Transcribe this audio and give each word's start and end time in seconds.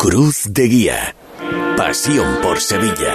Cruz 0.00 0.44
de 0.52 0.68
Guía. 0.68 1.14
Pasión 1.76 2.38
por 2.40 2.60
Sevilla. 2.60 3.14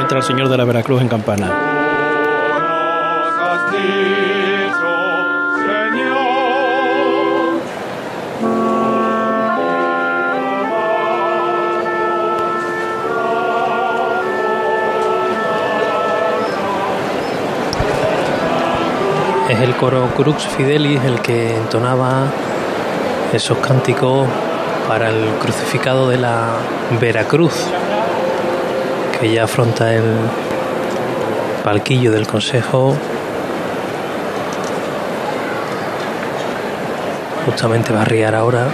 Entra 0.00 0.16
el 0.16 0.24
señor 0.24 0.48
de 0.48 0.56
la 0.56 0.64
Veracruz 0.64 1.02
en 1.02 1.08
campana. 1.08 1.52
Es 19.50 19.60
el 19.60 19.76
coro 19.76 20.08
Crux 20.16 20.46
Fidelis 20.56 21.04
el 21.04 21.20
que 21.20 21.54
entonaba 21.54 22.32
esos 23.34 23.58
cánticos 23.58 24.26
para 24.88 25.08
el 25.08 25.24
crucificado 25.40 26.08
de 26.08 26.18
la 26.18 26.48
Veracruz, 27.00 27.54
que 29.18 29.32
ya 29.32 29.44
afronta 29.44 29.94
el 29.94 30.04
palquillo 31.62 32.12
del 32.12 32.26
Consejo. 32.26 32.94
Justamente 37.46 37.92
va 37.92 38.00
a 38.00 38.02
arriar 38.02 38.34
ahora. 38.34 38.66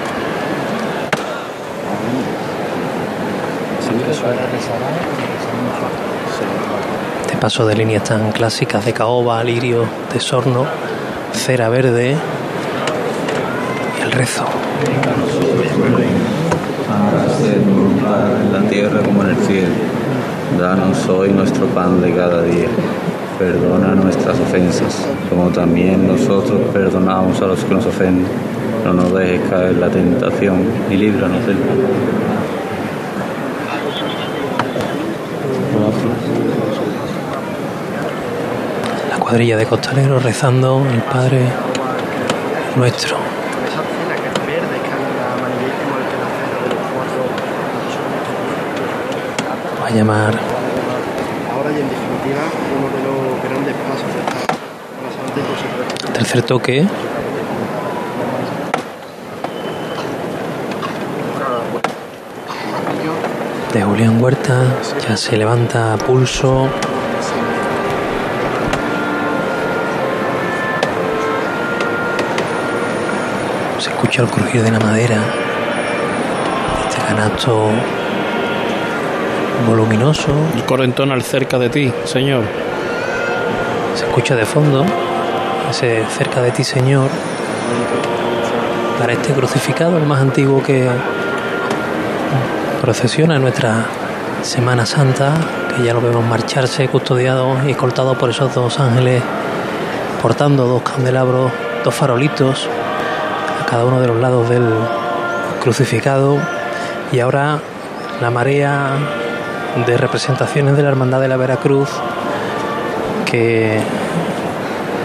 Este 7.23 7.37
paso 7.37 7.66
de 7.66 7.74
líneas 7.77 8.04
tan 8.04 8.32
clásicas 8.32 8.84
de 8.84 8.92
caoba, 8.92 9.42
lirio, 9.45 9.87
de 10.12 10.20
sorno, 10.20 10.66
cera 11.32 11.68
verde 11.68 12.16
y 13.98 14.02
el 14.02 14.12
rezo. 14.12 14.45
En 18.42 18.52
la 18.52 18.69
tierra 18.69 19.01
como 19.02 19.23
en 19.23 19.30
el 19.30 19.37
cielo. 19.37 19.74
Danos 20.59 21.09
hoy 21.09 21.30
nuestro 21.30 21.66
pan 21.66 22.01
de 22.01 22.15
cada 22.15 22.43
día. 22.43 22.68
Perdona 23.38 23.95
nuestras 23.95 24.38
ofensas, 24.38 25.07
como 25.29 25.49
también 25.49 26.07
nosotros 26.07 26.60
perdonamos 26.73 27.40
a 27.40 27.46
los 27.46 27.65
que 27.65 27.74
nos 27.74 27.87
ofenden. 27.87 28.27
No 28.85 28.93
nos 28.93 29.15
dejes 29.15 29.40
caer 29.49 29.77
la 29.77 29.88
tentación 29.88 30.65
y 30.90 30.96
líbranos 30.96 31.46
del 31.46 31.57
mal. 31.57 31.79
La 39.10 39.18
cuadrilla 39.18 39.57
de 39.57 39.66
costaleros 39.66 40.23
rezando 40.23 40.82
el 40.93 41.02
Padre 41.02 41.40
Nuestro. 42.77 43.16
Va 49.80 49.80
a 49.91 49.95
llamar 49.95 50.35
Ahora 51.52 51.71
y 51.71 51.80
en 51.80 51.88
definitiva 51.88 52.43
uno 52.79 52.88
de 52.96 53.02
los 53.02 53.43
grandes 53.43 53.74
pasos 53.74 54.15
de 54.15 54.21
esta 54.21 54.51
tercer 56.13 56.43
toque. 56.43 56.87
De 63.73 63.83
Julián 63.83 64.22
Huerta, 64.22 64.65
ya 65.06 65.16
se 65.16 65.37
levanta 65.37 65.94
a 65.94 65.97
pulso. 65.97 66.69
Se 73.78 73.91
escucha 73.91 74.22
el 74.22 74.28
crujir 74.28 74.62
de 74.62 74.72
la 74.72 74.81
madera. 74.81 75.19
Este 76.88 77.00
canasto 77.03 77.71
voluminoso. 79.66 80.32
El 80.54 80.64
coro 80.64 80.84
entona 80.84 81.20
cerca 81.20 81.58
de 81.58 81.69
ti, 81.69 81.92
señor. 82.04 82.42
Se 83.94 84.06
escucha 84.06 84.37
de 84.37 84.47
fondo 84.47 84.84
ese 85.71 86.04
cerca 86.16 86.43
de 86.43 86.50
ti, 86.50 86.65
Señor. 86.65 87.09
Para 88.99 89.12
este 89.12 89.32
crucificado, 89.32 89.97
el 89.97 90.04
más 90.04 90.20
antiguo 90.20 90.62
que 90.62 90.88
procesiona 92.81 93.38
nuestra 93.38 93.87
Semana 94.43 94.84
Santa, 94.84 95.32
que 95.76 95.84
ya 95.84 95.94
lo 95.94 96.00
vemos 96.00 96.25
marcharse, 96.25 96.88
custodiado 96.88 97.56
y 97.66 97.70
escoltado 97.70 98.19
por 98.19 98.31
esos 98.31 98.54
dos 98.54 98.81
ángeles, 98.81 99.22
portando 100.20 100.66
dos 100.66 100.82
candelabros, 100.82 101.53
dos 101.84 101.94
farolitos 101.94 102.69
a 103.62 103.66
cada 103.66 103.84
uno 103.84 104.00
de 104.00 104.09
los 104.09 104.16
lados 104.16 104.49
del 104.49 104.66
crucificado. 105.62 106.38
Y 107.12 107.20
ahora 107.20 107.60
la 108.20 108.31
marea 108.31 108.97
de 109.86 109.97
representaciones 109.97 110.76
de 110.76 110.82
la 110.82 110.88
Hermandad 110.88 111.20
de 111.20 111.28
la 111.28 111.36
Veracruz 111.36 111.88
que 113.25 113.78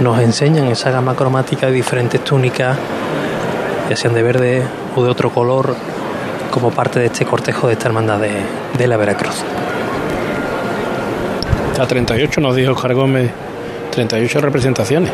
nos 0.02 0.20
enseñan 0.20 0.68
esa 0.68 0.92
gama 0.92 1.16
cromática 1.16 1.68
de 1.68 1.74
diferentes 1.74 2.24
túnicas, 2.24 2.78
ya 3.90 3.96
sean 3.96 4.14
de 4.14 4.24
verde 4.24 4.64
o 4.96 5.04
de 5.04 5.10
otro 5.10 5.30
color, 5.30 5.76
como 6.52 6.72
parte 6.72 7.00
de 7.00 7.08
este 7.08 7.26
cortejo 7.26 7.68
de 7.68 7.74
esta 7.74 7.88
hermandad 7.88 8.20
de, 8.20 8.32
de 8.78 8.88
la 8.88 8.98
Veracruz. 8.98 9.44
A 11.80 11.86
38 11.86 12.42
nos 12.42 12.56
dijo 12.56 12.72
Oscar 12.72 12.94
Gómez, 12.94 13.32
38 13.92 14.42
representaciones. 14.42 15.12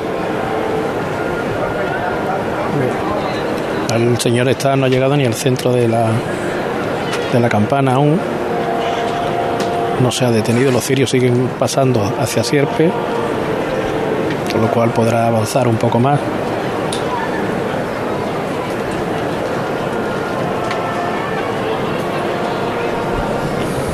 El 3.93 4.17
señor 4.19 4.47
está, 4.47 4.75
no 4.75 4.85
ha 4.85 4.89
llegado 4.89 5.17
ni 5.17 5.25
al 5.25 5.33
centro 5.33 5.73
de 5.73 5.87
la, 5.87 6.05
de 7.33 7.39
la 7.39 7.49
campana 7.49 7.95
aún. 7.95 8.19
No 10.01 10.11
se 10.11 10.25
ha 10.25 10.31
detenido, 10.31 10.71
los 10.71 10.83
cirios 10.83 11.09
siguen 11.11 11.47
pasando 11.59 12.01
hacia 12.19 12.43
Sierpe, 12.43 12.89
con 14.51 14.61
lo 14.61 14.67
cual 14.71 14.89
podrá 14.91 15.27
avanzar 15.27 15.67
un 15.67 15.75
poco 15.75 15.99
más. 15.99 16.19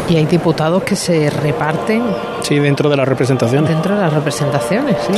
Y 0.09 0.16
hay 0.16 0.25
diputados 0.25 0.84
que 0.84 0.95
se 0.95 1.29
reparten 1.29 2.03
Sí, 2.41 2.57
dentro 2.59 2.89
de 2.89 2.95
las 2.95 3.07
representaciones. 3.07 3.69
dentro 3.69 3.95
de 3.95 4.01
las 4.01 4.13
representaciones, 4.13 4.95
¿sí? 5.06 5.12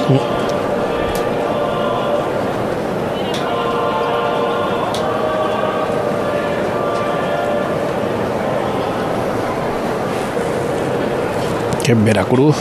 Que 11.90 11.94
en 11.94 12.06
Veracruz, 12.06 12.56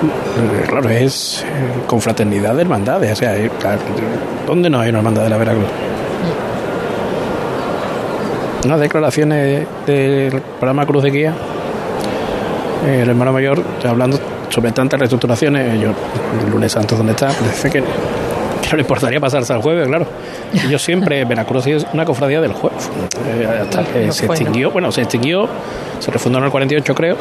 eh, 0.00 0.64
claro, 0.68 0.88
es 0.90 1.42
eh, 1.42 1.46
confraternidad 1.88 2.54
de 2.54 2.62
hermandades. 2.62 3.10
O 3.10 3.16
sea, 3.16 3.36
eh, 3.36 3.50
¿dónde 4.46 4.70
no 4.70 4.78
hay 4.78 4.90
una 4.90 4.98
hermandad 4.98 5.24
de 5.24 5.30
la 5.30 5.36
Veracruz? 5.36 5.66
Unas 8.64 8.78
declaraciones 8.78 9.66
del 9.86 10.40
programa 10.60 10.86
Cruz 10.86 11.02
de 11.02 11.10
Guía, 11.10 11.34
el 12.86 13.08
hermano 13.08 13.32
mayor, 13.32 13.60
hablando 13.84 14.20
sobre 14.50 14.70
tantas 14.70 15.00
reestructuraciones. 15.00 15.80
Yo, 15.80 15.90
el 16.44 16.50
lunes 16.52 16.70
santo, 16.70 16.96
¿dónde 16.96 17.10
está? 17.10 17.26
Parece 17.26 17.70
que, 17.70 17.80
que 17.80 18.70
no 18.70 18.76
le 18.76 18.82
importaría 18.82 19.18
pasarse 19.18 19.52
al 19.52 19.62
jueves, 19.62 19.88
claro. 19.88 20.06
Y 20.52 20.68
yo 20.68 20.78
siempre, 20.78 21.24
Veracruz 21.24 21.66
es 21.66 21.84
una 21.92 22.04
cofradía 22.04 22.40
del 22.40 22.52
jueves. 22.52 22.88
Hasta 23.62 23.84
que 23.84 24.06
No 24.06 24.12
se 24.12 24.26
fue, 24.26 24.36
¿no? 24.36 24.42
extinguió, 24.42 24.70
bueno, 24.70 24.92
se 24.92 25.00
extinguió, 25.02 25.48
se 25.98 26.10
refundó 26.10 26.38
en 26.38 26.44
el 26.44 26.50
48, 26.50 26.94
creo. 26.94 27.16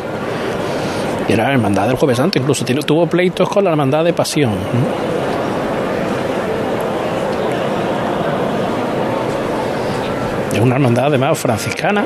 Y 1.28 1.34
era 1.34 1.46
la 1.46 1.54
hermandad 1.54 1.88
del 1.88 1.96
Jueves 1.96 2.18
Santo, 2.18 2.38
incluso 2.38 2.66
tuvo 2.66 3.08
pleitos 3.08 3.48
con 3.48 3.64
la 3.64 3.70
hermandad 3.70 4.04
de 4.04 4.14
Pasión. 4.14 4.54
Es 10.54 10.60
una 10.60 10.76
hermandad 10.76 11.06
además 11.06 11.38
franciscana. 11.38 12.04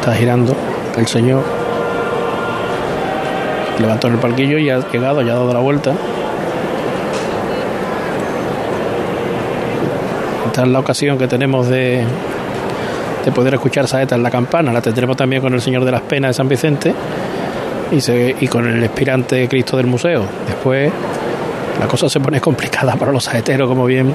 Está 0.00 0.14
girando 0.14 0.56
el 0.96 1.06
Señor. 1.06 1.42
Levantó 3.78 4.08
el 4.08 4.18
palquillo 4.18 4.58
y 4.58 4.70
ha 4.70 4.78
llegado, 4.90 5.22
ya 5.22 5.32
ha 5.32 5.36
dado 5.36 5.52
la 5.52 5.60
vuelta. 5.60 5.92
Esta 10.46 10.62
es 10.62 10.68
la 10.68 10.78
ocasión 10.78 11.18
que 11.18 11.26
tenemos 11.26 11.68
de, 11.68 12.04
de 13.24 13.32
poder 13.32 13.54
escuchar 13.54 13.88
saeta 13.88 14.14
en 14.14 14.22
la 14.22 14.30
campana. 14.30 14.72
La 14.72 14.80
tendremos 14.80 15.16
también 15.16 15.40
con 15.40 15.52
el 15.54 15.60
Señor 15.60 15.84
de 15.84 15.90
las 15.90 16.02
Penas 16.02 16.30
de 16.30 16.34
San 16.34 16.48
Vicente 16.48 16.94
y 18.40 18.48
con 18.48 18.66
el 18.68 18.82
expirante 18.82 19.48
Cristo 19.48 19.76
del 19.76 19.86
Museo. 19.86 20.24
Después 20.46 20.92
la 21.78 21.86
cosa 21.86 22.08
se 22.08 22.20
pone 22.20 22.40
complicada 22.42 22.96
para 22.96 23.12
los 23.12 23.24
saeteros, 23.24 23.68
como 23.68 23.86
bien 23.86 24.14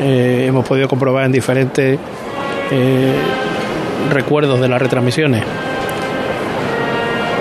eh, 0.00 0.46
hemos 0.48 0.66
podido 0.66 0.88
comprobar 0.88 1.24
en 1.26 1.32
diferentes 1.32 1.98
eh, 2.70 3.14
recuerdos 4.12 4.60
de 4.60 4.68
las 4.68 4.80
retransmisiones. 4.80 5.44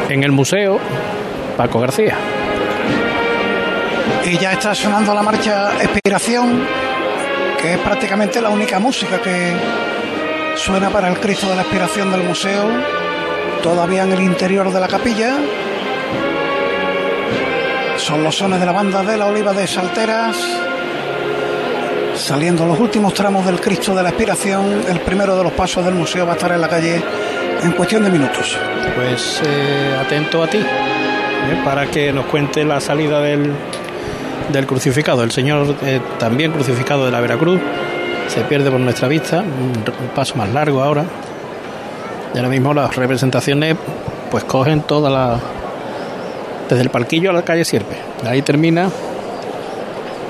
En 0.10 0.24
el 0.24 0.32
museo, 0.32 0.80
Paco 1.58 1.80
García. 1.80 2.16
Y 4.26 4.38
ya 4.38 4.54
está 4.54 4.76
sonando 4.76 5.14
la 5.14 5.24
marcha 5.24 5.72
Expiración 5.82 6.62
que 7.64 7.76
es 7.76 7.80
prácticamente 7.80 8.42
la 8.42 8.50
única 8.50 8.78
música 8.78 9.22
que 9.22 9.54
suena 10.56 10.90
para 10.90 11.10
el 11.10 11.20
Cristo 11.20 11.50
de 11.50 11.56
la 11.56 11.62
Aspiración 11.62 12.12
del 12.12 12.24
museo, 12.24 12.70
todavía 13.62 14.04
en 14.04 14.12
el 14.12 14.22
interior 14.22 14.72
de 14.72 14.80
la 14.80 14.88
capilla. 14.88 15.38
Son 17.98 18.24
los 18.24 18.36
sones 18.36 18.60
de 18.60 18.66
la 18.66 18.72
banda 18.72 19.04
de 19.04 19.18
la 19.18 19.28
Oliva 19.28 19.54
de 19.54 19.68
Salteras, 19.68 20.38
saliendo 22.16 22.66
los 22.66 22.80
últimos 22.80 23.14
tramos 23.14 23.46
del 23.46 23.60
Cristo 23.60 23.96
de 23.96 24.04
la 24.04 24.10
Aspiración. 24.10 24.84
El 24.90 25.00
primero 25.02 25.36
de 25.36 25.44
los 25.44 25.54
pasos 25.54 25.84
del 25.86 25.96
museo 25.96 26.26
va 26.26 26.34
a 26.34 26.36
estar 26.36 26.52
en 26.52 26.62
la 26.62 26.70
calle 26.70 27.02
en 27.64 27.72
cuestión 27.72 28.04
de 28.04 28.10
minutos. 28.10 28.58
Pues 28.96 29.42
eh, 29.46 29.98
atento 30.00 30.44
a 30.44 30.48
ti, 30.48 30.60
eh, 30.60 31.62
para 31.64 31.88
que 31.88 32.12
nos 32.12 32.26
cuente 32.26 32.64
la 32.64 32.80
salida 32.80 33.22
del, 33.22 33.52
del 34.52 34.66
crucificado. 34.66 35.24
El 35.24 35.32
Señor 35.32 35.76
eh, 35.84 36.00
también 36.20 36.52
crucificado 36.52 37.06
de 37.06 37.12
la 37.12 37.22
Veracruz 37.22 37.60
se 38.34 38.42
pierde 38.42 38.72
por 38.72 38.80
nuestra 38.80 39.08
vista, 39.08 39.42
un, 39.42 39.84
paso 40.16 40.36
más 40.36 40.50
largo 40.50 40.82
ahora. 40.82 41.06
Y 42.34 42.38
ahora 42.38 42.50
mismo 42.50 42.74
las 42.74 42.96
representaciones 42.96 43.76
pues 44.32 44.44
cogen 44.44 44.82
toda 44.82 45.10
la... 45.12 45.40
desde 46.68 46.82
el 46.82 46.90
palquillo 46.90 47.30
a 47.30 47.34
la 47.34 47.44
calle 47.44 47.64
Sierpe. 47.64 47.96
Ahí 48.26 48.42
termina 48.42 48.90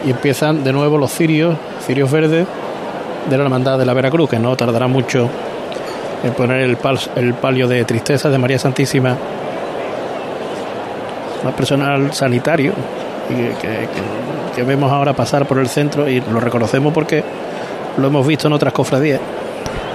y 0.06 0.12
empiezan 0.12 0.66
de 0.66 0.74
nuevo 0.74 0.98
los 0.98 1.12
cirios, 1.14 1.56
cirios 1.86 2.12
verdes 2.12 2.46
de 3.30 3.38
la 3.38 3.44
Hermandad 3.44 3.80
de 3.80 3.86
la 3.86 3.94
Veracruz, 3.94 4.30
que 4.30 4.40
no 4.40 4.54
tardará 4.58 4.88
mucho 4.88 5.30
en 6.26 6.34
poner 6.34 6.60
el, 6.60 6.76
pal, 6.76 7.00
el 7.16 7.34
palio 7.36 7.70
de 7.70 7.86
tristeza 7.86 8.30
de 8.30 8.38
María 8.38 8.60
Santísima. 8.60 9.16
Más 11.46 11.54
personal 11.54 12.14
sanitario 12.14 12.74
que 14.54 14.64
vemos 14.64 14.92
ahora 14.92 15.14
pasar 15.14 15.46
por 15.46 15.60
el 15.60 15.70
centro 15.70 16.10
y 16.10 16.20
lo 16.20 16.42
reconocemos 16.42 16.94
porque 16.94 17.24
lo 17.98 18.08
hemos 18.08 18.26
visto 18.26 18.48
en 18.48 18.54
otras 18.54 18.74
cofradías. 18.74 19.20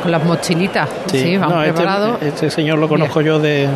Con 0.03 0.11
las 0.13 0.23
mochilitas, 0.25 0.89
sí, 1.11 1.19
sí 1.19 1.37
van 1.37 1.51
no, 1.51 1.63
este, 1.63 1.73
preparados. 1.75 2.23
este, 2.23 2.51
señor 2.51 2.79
lo 2.79 2.89
conozco 2.89 3.21
yo 3.21 3.39
de, 3.41 3.69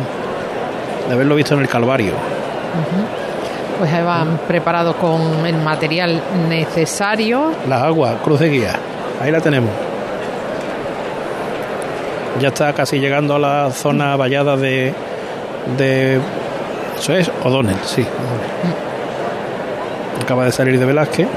de 1.07 1.13
haberlo 1.13 1.35
visto 1.35 1.53
en 1.55 1.61
el 1.61 1.67
Calvario. 1.67 2.13
Uh 2.13 2.15
-huh. 2.15 3.79
Pues 3.79 3.91
ahí 3.91 4.03
van 4.03 4.39
preparados 4.47 4.95
con 4.95 5.45
el 5.45 5.57
material 5.57 6.21
necesario. 6.47 7.51
Las 7.67 7.83
aguas, 7.83 8.15
cruz 8.23 8.39
de 8.39 8.49
guía, 8.49 8.73
ahí 9.21 9.31
la 9.31 9.41
tenemos. 9.41 9.69
Ya 12.39 12.47
está 12.47 12.73
casi 12.73 12.99
llegando 12.99 13.35
a 13.35 13.39
la 13.39 13.71
zona 13.71 14.15
vallada 14.15 14.55
de, 14.55 14.93
de 15.77 16.19
eso 16.97 17.13
es 17.13 17.29
O'Donnell, 17.43 17.77
sí. 17.83 18.05
Acaba 20.21 20.45
de 20.45 20.51
salir 20.51 20.79
de 20.79 20.85
Velázquez. 20.85 21.27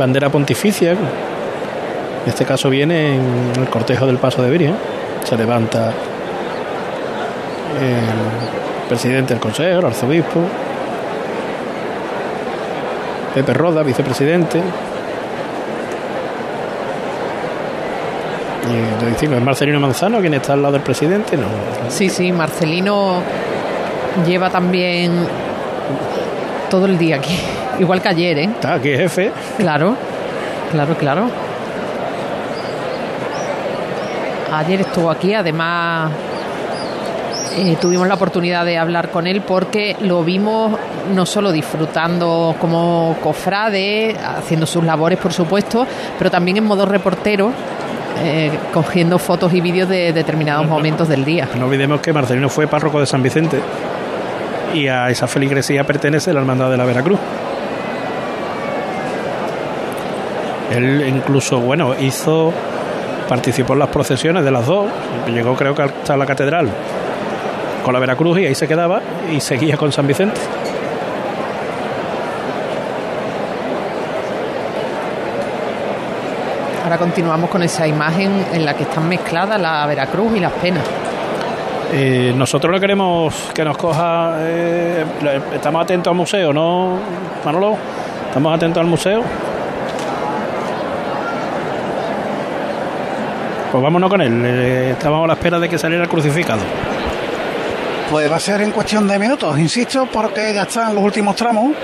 Bandera 0.00 0.30
pontificia. 0.30 0.92
En 0.92 0.98
este 2.26 2.46
caso 2.46 2.70
viene 2.70 3.16
en 3.16 3.52
el 3.60 3.68
cortejo 3.68 4.06
del 4.06 4.16
paso 4.16 4.42
de 4.42 4.50
Virgen. 4.50 4.74
Se 5.24 5.36
levanta 5.36 5.92
el 7.78 8.88
presidente 8.88 9.34
del 9.34 9.42
consejo, 9.42 9.80
el 9.80 9.84
arzobispo. 9.84 10.40
Pepe 13.34 13.52
Roda, 13.52 13.82
vicepresidente. 13.82 14.62
Y 18.70 19.04
lo 19.04 19.10
decimos, 19.10 19.36
es 19.36 19.44
Marcelino 19.44 19.80
Manzano 19.80 20.20
quien 20.20 20.32
está 20.32 20.54
al 20.54 20.62
lado 20.62 20.72
del 20.72 20.82
presidente, 20.82 21.36
¿no? 21.36 21.44
Sí, 21.90 22.08
sí, 22.08 22.32
Marcelino 22.32 23.20
lleva 24.26 24.48
también 24.48 25.26
todo 26.70 26.86
el 26.86 26.96
día 26.96 27.16
aquí. 27.16 27.38
Igual 27.80 28.02
que 28.02 28.08
ayer, 28.08 28.38
¿eh? 28.38 28.44
Está 28.44 28.74
aquí, 28.74 28.90
jefe. 28.90 29.32
Claro, 29.56 29.96
claro, 30.70 30.94
claro. 30.96 31.30
Ayer 34.52 34.82
estuvo 34.82 35.10
aquí, 35.10 35.32
además 35.32 36.10
eh, 37.56 37.78
tuvimos 37.80 38.06
la 38.06 38.14
oportunidad 38.14 38.66
de 38.66 38.76
hablar 38.76 39.10
con 39.10 39.26
él 39.26 39.40
porque 39.40 39.96
lo 40.00 40.22
vimos 40.22 40.78
no 41.14 41.24
solo 41.24 41.52
disfrutando 41.52 42.54
como 42.60 43.16
cofrade, 43.22 44.14
haciendo 44.18 44.66
sus 44.66 44.84
labores, 44.84 45.18
por 45.18 45.32
supuesto, 45.32 45.86
pero 46.18 46.30
también 46.30 46.58
en 46.58 46.64
modo 46.64 46.84
reportero, 46.84 47.50
eh, 48.22 48.50
cogiendo 48.74 49.18
fotos 49.18 49.54
y 49.54 49.62
vídeos 49.62 49.88
de 49.88 50.12
determinados 50.12 50.66
momentos 50.66 51.08
del 51.08 51.24
día. 51.24 51.48
No 51.58 51.64
olvidemos 51.64 52.02
que 52.02 52.12
Marcelino 52.12 52.50
fue 52.50 52.66
párroco 52.66 53.00
de 53.00 53.06
San 53.06 53.22
Vicente 53.22 53.58
y 54.74 54.86
a 54.88 55.08
esa 55.08 55.26
feligresía 55.26 55.84
pertenece 55.84 56.34
la 56.34 56.40
Hermandad 56.40 56.70
de 56.70 56.76
la 56.76 56.84
Veracruz. 56.84 57.18
Él 60.70 61.04
incluso, 61.08 61.58
bueno, 61.58 61.94
hizo, 61.98 62.52
participó 63.28 63.72
en 63.72 63.80
las 63.80 63.88
procesiones 63.88 64.44
de 64.44 64.50
las 64.50 64.66
dos, 64.66 64.86
llegó 65.26 65.54
creo 65.54 65.74
que 65.74 65.82
hasta 65.82 66.16
la 66.16 66.26
catedral 66.26 66.68
con 67.84 67.94
la 67.94 68.00
Veracruz 68.00 68.38
y 68.38 68.46
ahí 68.46 68.54
se 68.54 68.68
quedaba 68.68 69.00
y 69.30 69.40
seguía 69.40 69.76
con 69.76 69.90
San 69.90 70.06
Vicente. 70.06 70.40
Ahora 76.84 76.98
continuamos 76.98 77.50
con 77.50 77.62
esa 77.62 77.86
imagen 77.86 78.44
en 78.52 78.64
la 78.64 78.74
que 78.74 78.82
están 78.82 79.08
mezcladas 79.08 79.60
la 79.60 79.86
Veracruz 79.86 80.36
y 80.36 80.40
las 80.40 80.52
penas. 80.52 80.82
Eh, 81.92 82.32
nosotros 82.36 82.72
no 82.72 82.80
queremos 82.80 83.50
que 83.54 83.64
nos 83.64 83.76
coja. 83.76 84.36
Eh, 84.40 85.04
estamos 85.54 85.82
atentos 85.82 86.10
al 86.10 86.16
museo, 86.16 86.52
¿no, 86.52 86.98
Manolo? 87.44 87.76
Estamos 88.28 88.54
atentos 88.54 88.80
al 88.80 88.86
museo. 88.86 89.22
Pues 93.70 93.82
vámonos 93.82 94.10
con 94.10 94.20
él. 94.20 94.42
Eh, 94.44 94.90
estábamos 94.92 95.24
a 95.24 95.28
la 95.28 95.34
espera 95.34 95.58
de 95.60 95.68
que 95.68 95.78
saliera 95.78 96.02
el 96.02 96.10
crucificado. 96.10 96.60
Pues 98.10 98.30
va 98.30 98.36
a 98.36 98.40
ser 98.40 98.62
en 98.62 98.72
cuestión 98.72 99.06
de 99.06 99.16
minutos, 99.18 99.56
insisto, 99.56 100.06
porque 100.06 100.52
ya 100.52 100.62
están 100.62 100.92
los 100.94 101.04
últimos 101.04 101.36
tramos 101.36 101.76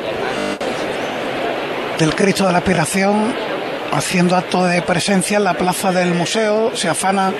del 1.96 2.14
Cristo 2.16 2.44
de 2.44 2.52
la 2.52 2.58
Aspiración 2.58 3.32
haciendo 3.92 4.34
acto 4.36 4.64
de 4.64 4.82
presencia 4.82 5.36
en 5.36 5.44
la 5.44 5.54
plaza 5.54 5.92
del 5.92 6.12
museo. 6.14 6.74
Se 6.74 6.88
afana 6.88 7.32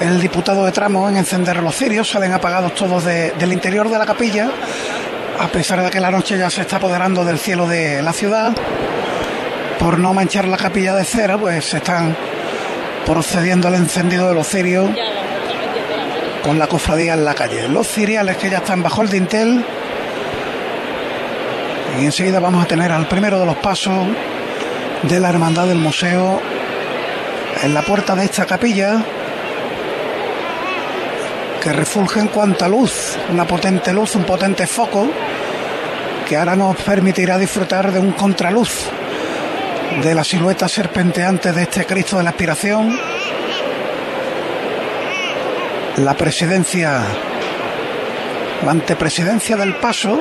el 0.00 0.20
diputado 0.20 0.64
de 0.64 0.70
tramo 0.70 1.08
en 1.08 1.16
encender 1.16 1.60
los 1.60 1.74
cirios, 1.74 2.08
salen 2.08 2.32
apagados 2.32 2.76
todos 2.76 3.04
de, 3.04 3.32
del 3.32 3.52
interior 3.52 3.90
de 3.90 3.98
la 3.98 4.06
capilla, 4.06 4.48
a 5.40 5.48
pesar 5.48 5.82
de 5.82 5.90
que 5.90 5.98
la 5.98 6.12
noche 6.12 6.38
ya 6.38 6.48
se 6.48 6.60
está 6.60 6.76
apoderando 6.76 7.24
del 7.24 7.40
cielo 7.40 7.66
de 7.66 8.00
la 8.00 8.12
ciudad. 8.12 8.52
Por 9.80 9.98
no 9.98 10.14
manchar 10.14 10.46
la 10.46 10.56
capilla 10.56 10.94
de 10.94 11.04
cera, 11.04 11.36
pues 11.36 11.64
se 11.64 11.78
están 11.78 12.16
procediendo 13.06 13.68
al 13.68 13.74
encendido 13.74 14.28
de 14.28 14.34
los 14.34 14.46
cirios 14.48 14.90
con 16.42 16.58
la 16.58 16.66
cofradía 16.66 17.14
en 17.14 17.24
la 17.24 17.34
calle. 17.34 17.68
Los 17.68 17.88
ciriales 17.88 18.36
que 18.36 18.50
ya 18.50 18.58
están 18.58 18.82
bajo 18.82 19.02
el 19.02 19.08
dintel. 19.08 19.64
Y 22.00 22.04
enseguida 22.04 22.40
vamos 22.40 22.64
a 22.64 22.66
tener 22.66 22.90
al 22.92 23.06
primero 23.06 23.38
de 23.38 23.46
los 23.46 23.56
pasos 23.56 24.06
de 25.02 25.20
la 25.20 25.28
Hermandad 25.28 25.66
del 25.66 25.78
Museo 25.78 26.40
en 27.62 27.72
la 27.72 27.82
puerta 27.82 28.14
de 28.16 28.24
esta 28.24 28.46
capilla 28.46 29.02
que 31.62 31.72
refulge 31.72 32.20
en 32.20 32.28
cuanta 32.28 32.68
luz, 32.68 33.16
una 33.30 33.46
potente 33.46 33.92
luz, 33.92 34.16
un 34.16 34.24
potente 34.24 34.66
foco 34.66 35.08
que 36.28 36.36
ahora 36.36 36.56
nos 36.56 36.76
permitirá 36.76 37.38
disfrutar 37.38 37.92
de 37.92 38.00
un 38.00 38.12
contraluz 38.12 38.88
de 40.02 40.14
la 40.14 40.24
silueta 40.24 40.68
serpenteante 40.68 41.52
de 41.52 41.62
este 41.62 41.86
Cristo 41.86 42.18
de 42.18 42.24
la 42.24 42.30
Aspiración 42.30 42.98
la 45.96 46.14
presidencia, 46.14 47.02
la 48.64 48.70
antepresidencia 48.70 49.56
del 49.56 49.76
paso, 49.76 50.20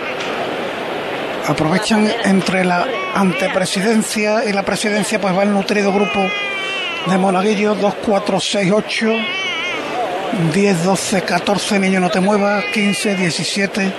aprovechan 1.47 2.11
entre 2.25 2.63
la 2.63 2.85
antepresidencia 3.15 4.45
y 4.45 4.53
la 4.53 4.63
presidencia, 4.63 5.19
pues 5.19 5.35
va 5.35 5.43
el 5.43 5.51
nutrido 5.51 5.91
grupo 5.91 6.21
de 7.07 7.17
monaguillos 7.17 7.79
2, 7.81 7.95
4, 8.05 8.39
6, 8.39 8.71
8, 8.71 9.07
10, 10.53 10.83
12, 10.83 11.21
14, 11.23 11.79
niño 11.79 11.99
no 11.99 12.09
te 12.09 12.19
muevas, 12.19 12.65
15, 12.65 13.15
17, 13.15 13.93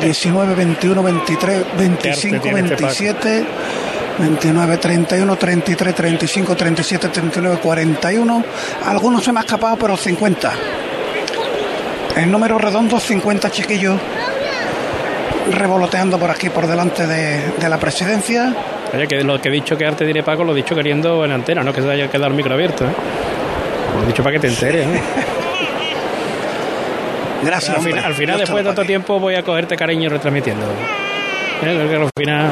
19, 0.00 0.54
21, 0.54 1.02
23, 1.02 1.64
25, 1.76 2.50
27. 2.52 3.46
29, 4.20 4.76
31, 4.76 5.36
33, 5.36 5.94
35, 5.94 6.56
37, 6.56 7.08
39, 7.08 7.58
41. 7.62 8.44
Algunos 8.84 9.24
se 9.24 9.32
me 9.32 9.40
ha 9.40 9.42
escapado, 9.42 9.76
pero 9.76 9.96
50. 9.96 10.52
El 12.16 12.30
número 12.30 12.58
redondo, 12.58 13.00
50 13.00 13.50
chiquillos 13.50 13.98
revoloteando 15.52 16.18
por 16.18 16.30
aquí, 16.30 16.50
por 16.50 16.66
delante 16.66 17.06
de, 17.06 17.52
de 17.58 17.68
la 17.68 17.78
presidencia. 17.78 18.54
Oye, 18.92 19.08
que 19.08 19.22
lo 19.22 19.40
que 19.40 19.48
he 19.48 19.52
dicho 19.52 19.76
que 19.76 19.86
arte 19.86 20.04
diré 20.04 20.22
Paco, 20.22 20.44
lo 20.44 20.52
he 20.52 20.56
dicho 20.56 20.74
queriendo 20.74 21.24
en 21.24 21.32
antena, 21.32 21.62
no 21.62 21.72
que 21.72 21.80
se 21.80 21.90
haya 21.90 22.08
quedado 22.08 22.28
el 22.28 22.34
micro 22.34 22.54
abierto. 22.54 22.84
¿eh? 22.84 22.92
Lo 23.96 24.04
he 24.04 24.06
dicho 24.06 24.22
para 24.22 24.34
que 24.34 24.40
te 24.40 24.48
enteres. 24.48 24.86
¿eh? 24.86 25.00
Gracias. 27.42 27.76
Al, 27.76 27.82
final, 27.82 28.04
al 28.04 28.14
final 28.14 28.38
después 28.38 28.62
de 28.62 28.68
tanto 28.68 28.84
tiempo, 28.84 29.18
voy 29.18 29.34
a 29.34 29.42
cogerte 29.42 29.76
cariño 29.76 30.10
retransmitiendo. 30.10 30.66
¿Eh? 30.66 31.88
Que 31.88 31.96
al 31.96 32.10
final. 32.16 32.50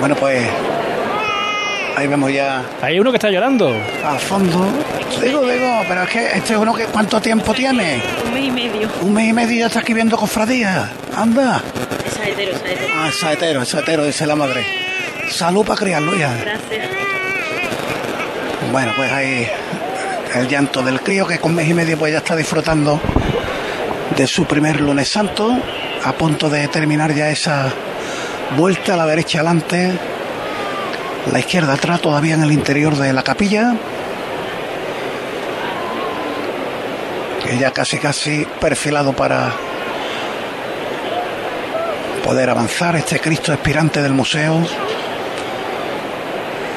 Bueno, 0.00 0.16
pues 0.16 0.48
ahí 1.96 2.06
vemos 2.06 2.32
ya 2.32 2.62
Hay 2.80 2.98
uno 2.98 3.10
que 3.10 3.16
está 3.16 3.30
llorando. 3.30 3.68
al 4.04 4.18
fondo. 4.18 4.66
Digo, 5.22 5.46
digo, 5.46 5.82
pero 5.88 6.02
es 6.02 6.08
que 6.10 6.26
este 6.26 6.52
es 6.54 6.58
uno 6.58 6.74
que 6.74 6.84
¿cuánto 6.86 7.20
tiempo 7.20 7.52
tiene? 7.54 8.02
Un 8.26 8.32
mes 8.34 8.44
y 8.44 8.50
medio. 8.50 8.88
Un 9.02 9.12
mes 9.14 9.28
y 9.28 9.32
medio 9.32 9.60
ya 9.60 9.66
está 9.66 9.80
viendo 9.82 10.16
cofradía. 10.16 10.90
Anda. 11.14 11.62
Es 12.06 12.14
saetero, 12.14 12.58
saetero. 12.58 12.94
Ah, 12.96 13.10
saetero, 13.12 13.64
saetero, 13.64 14.04
dice 14.06 14.26
la 14.26 14.34
madre. 14.36 14.64
Salud 15.30 15.64
para 15.64 15.78
criarlo 15.78 16.14
ya. 16.16 16.34
Gracias. 16.40 16.88
Bueno, 18.70 18.92
pues 18.96 19.12
ahí 19.12 19.46
el 20.34 20.48
llanto 20.48 20.82
del 20.82 21.00
crío 21.00 21.26
que 21.26 21.38
con 21.38 21.54
mes 21.54 21.68
y 21.68 21.74
medio 21.74 21.98
pues 21.98 22.12
ya 22.12 22.18
está 22.18 22.34
disfrutando 22.34 23.00
de 24.16 24.26
su 24.26 24.44
primer 24.46 24.80
lunes 24.80 25.08
santo, 25.08 25.54
a 26.04 26.12
punto 26.12 26.48
de 26.48 26.68
terminar 26.68 27.14
ya 27.14 27.28
esa 27.30 27.70
vuelta 28.56 28.94
a 28.94 28.96
la 28.96 29.06
derecha 29.06 29.38
adelante, 29.40 29.92
la 31.30 31.38
izquierda 31.38 31.74
atrás 31.74 32.00
todavía 32.00 32.34
en 32.34 32.42
el 32.42 32.52
interior 32.52 32.96
de 32.96 33.12
la 33.12 33.22
capilla. 33.22 33.74
Que 37.44 37.58
ya 37.58 37.70
casi 37.70 37.98
casi 37.98 38.46
perfilado 38.60 39.12
para 39.12 39.52
poder 42.24 42.50
avanzar 42.50 42.96
este 42.96 43.20
Cristo 43.20 43.52
expirante 43.52 44.00
del 44.00 44.12
museo 44.12 44.64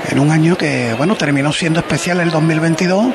en 0.10 0.20
un 0.20 0.32
año 0.32 0.58
que, 0.58 0.94
bueno, 0.98 1.16
terminó 1.16 1.52
siendo 1.52 1.80
especial 1.80 2.20
el 2.20 2.32
2022 2.32 3.06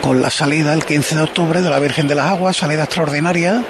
con 0.00 0.20
la 0.20 0.30
salida 0.30 0.72
el 0.74 0.84
15 0.84 1.16
de 1.16 1.22
octubre 1.22 1.62
de 1.62 1.70
la 1.70 1.78
Virgen 1.78 2.08
de 2.08 2.14
las 2.14 2.26
Aguas, 2.26 2.56
salida 2.56 2.84
extraordinaria 2.84 3.62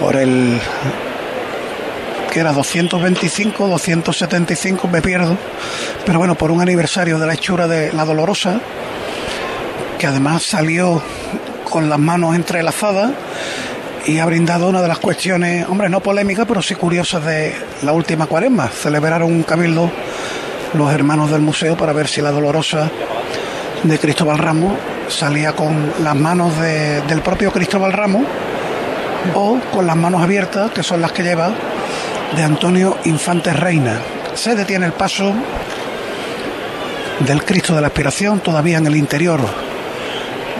por 0.00 0.16
el 0.16 0.60
que 2.32 2.40
era 2.40 2.52
225, 2.52 3.66
275, 3.68 4.88
me 4.88 5.00
pierdo, 5.02 5.36
pero 6.04 6.18
bueno, 6.18 6.34
por 6.34 6.50
un 6.50 6.60
aniversario 6.60 7.18
de 7.18 7.26
la 7.26 7.34
hechura 7.34 7.66
de 7.66 7.92
la 7.92 8.04
Dolorosa, 8.04 8.60
que 9.98 10.06
además 10.06 10.42
salió 10.42 11.02
con 11.70 11.88
las 11.88 11.98
manos 11.98 12.34
entrelazadas 12.36 13.10
y 14.06 14.18
ha 14.18 14.26
brindado 14.26 14.68
una 14.68 14.80
de 14.80 14.88
las 14.88 14.98
cuestiones, 14.98 15.66
hombre, 15.68 15.88
no 15.88 16.00
polémicas, 16.00 16.46
pero 16.46 16.62
sí 16.62 16.74
curiosas 16.74 17.24
de 17.24 17.54
la 17.82 17.92
última 17.92 18.26
cuaresma. 18.26 18.68
Celebraron 18.68 19.30
un 19.32 19.42
cabildo 19.42 19.90
los 20.74 20.92
hermanos 20.92 21.30
del 21.30 21.40
museo 21.40 21.76
para 21.76 21.92
ver 21.92 22.08
si 22.08 22.20
la 22.20 22.30
dolorosa 22.30 22.90
de 23.82 23.98
Cristóbal 23.98 24.38
Ramos 24.38 24.74
salía 25.08 25.52
con 25.52 25.92
las 26.02 26.14
manos 26.14 26.58
de- 26.60 27.00
del 27.02 27.20
propio 27.22 27.50
Cristóbal 27.52 27.92
Ramos 27.92 28.22
o 29.34 29.58
con 29.72 29.86
las 29.86 29.96
manos 29.96 30.22
abiertas, 30.22 30.70
que 30.70 30.82
son 30.82 31.00
las 31.00 31.12
que 31.12 31.22
lleva 31.22 31.50
de 32.36 32.42
Antonio 32.42 32.96
Infantes 33.04 33.58
Reina. 33.58 34.00
Se 34.34 34.54
detiene 34.54 34.86
el 34.86 34.92
paso 34.92 35.34
del 37.20 37.44
Cristo 37.44 37.74
de 37.74 37.80
la 37.80 37.88
Aspiración, 37.88 38.40
todavía 38.40 38.78
en 38.78 38.86
el 38.86 38.96
interior 38.96 39.40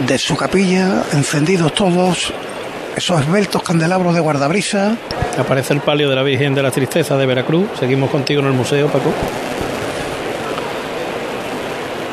de 0.05 0.17
su 0.17 0.35
capilla, 0.35 1.03
encendidos 1.13 1.73
todos 1.73 2.33
esos 2.95 3.21
esbeltos 3.21 3.63
candelabros 3.63 4.13
de 4.13 4.19
guardabrisa. 4.19 4.95
Aparece 5.37 5.73
el 5.73 5.81
palio 5.81 6.09
de 6.09 6.15
la 6.15 6.23
Virgen 6.23 6.53
de 6.53 6.63
la 6.63 6.71
Tristeza 6.71 7.15
de 7.17 7.25
Veracruz. 7.25 7.67
Seguimos 7.79 8.09
contigo 8.09 8.41
en 8.41 8.47
el 8.47 8.53
museo, 8.53 8.87
Paco. 8.87 9.13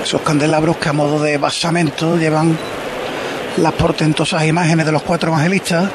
Esos 0.03 0.21
candelabros 0.21 0.77
que 0.77 0.89
a 0.89 0.93
modo 0.93 1.21
de 1.21 1.39
basamento 1.39 2.17
llevan 2.17 2.57
las 3.57 3.73
portentosas 3.73 4.45
imágenes 4.45 4.87
de 4.87 4.93
los 4.93 5.03
cuatro 5.03 5.31
evangelistas. 5.31 5.91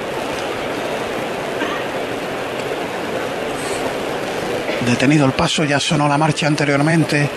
Detenido 4.86 5.26
el 5.26 5.32
paso, 5.32 5.64
ya 5.64 5.80
sonó 5.80 6.08
la 6.08 6.18
marcha 6.18 6.48
anteriormente 6.48 7.30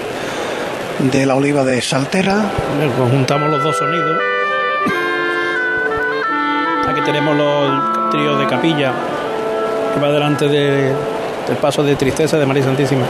de 0.98 1.26
la 1.26 1.34
oliva 1.34 1.62
de 1.64 1.80
Saltera. 1.82 2.42
Bueno, 2.76 2.92
Conjuntamos 2.96 3.50
los 3.50 3.62
dos 3.62 3.76
sonidos. 3.76 4.18
Aquí 6.88 7.00
tenemos 7.02 7.36
los 7.36 7.70
el 7.72 8.10
trío 8.10 8.36
de 8.38 8.46
capilla 8.46 8.92
que 9.94 10.00
va 10.00 10.10
delante 10.12 10.48
de- 10.48 10.92
del 11.48 11.56
paso 11.60 11.82
de 11.82 11.96
tristeza 11.96 12.38
de 12.38 12.46
María 12.46 12.62
Santísima. 12.64 13.04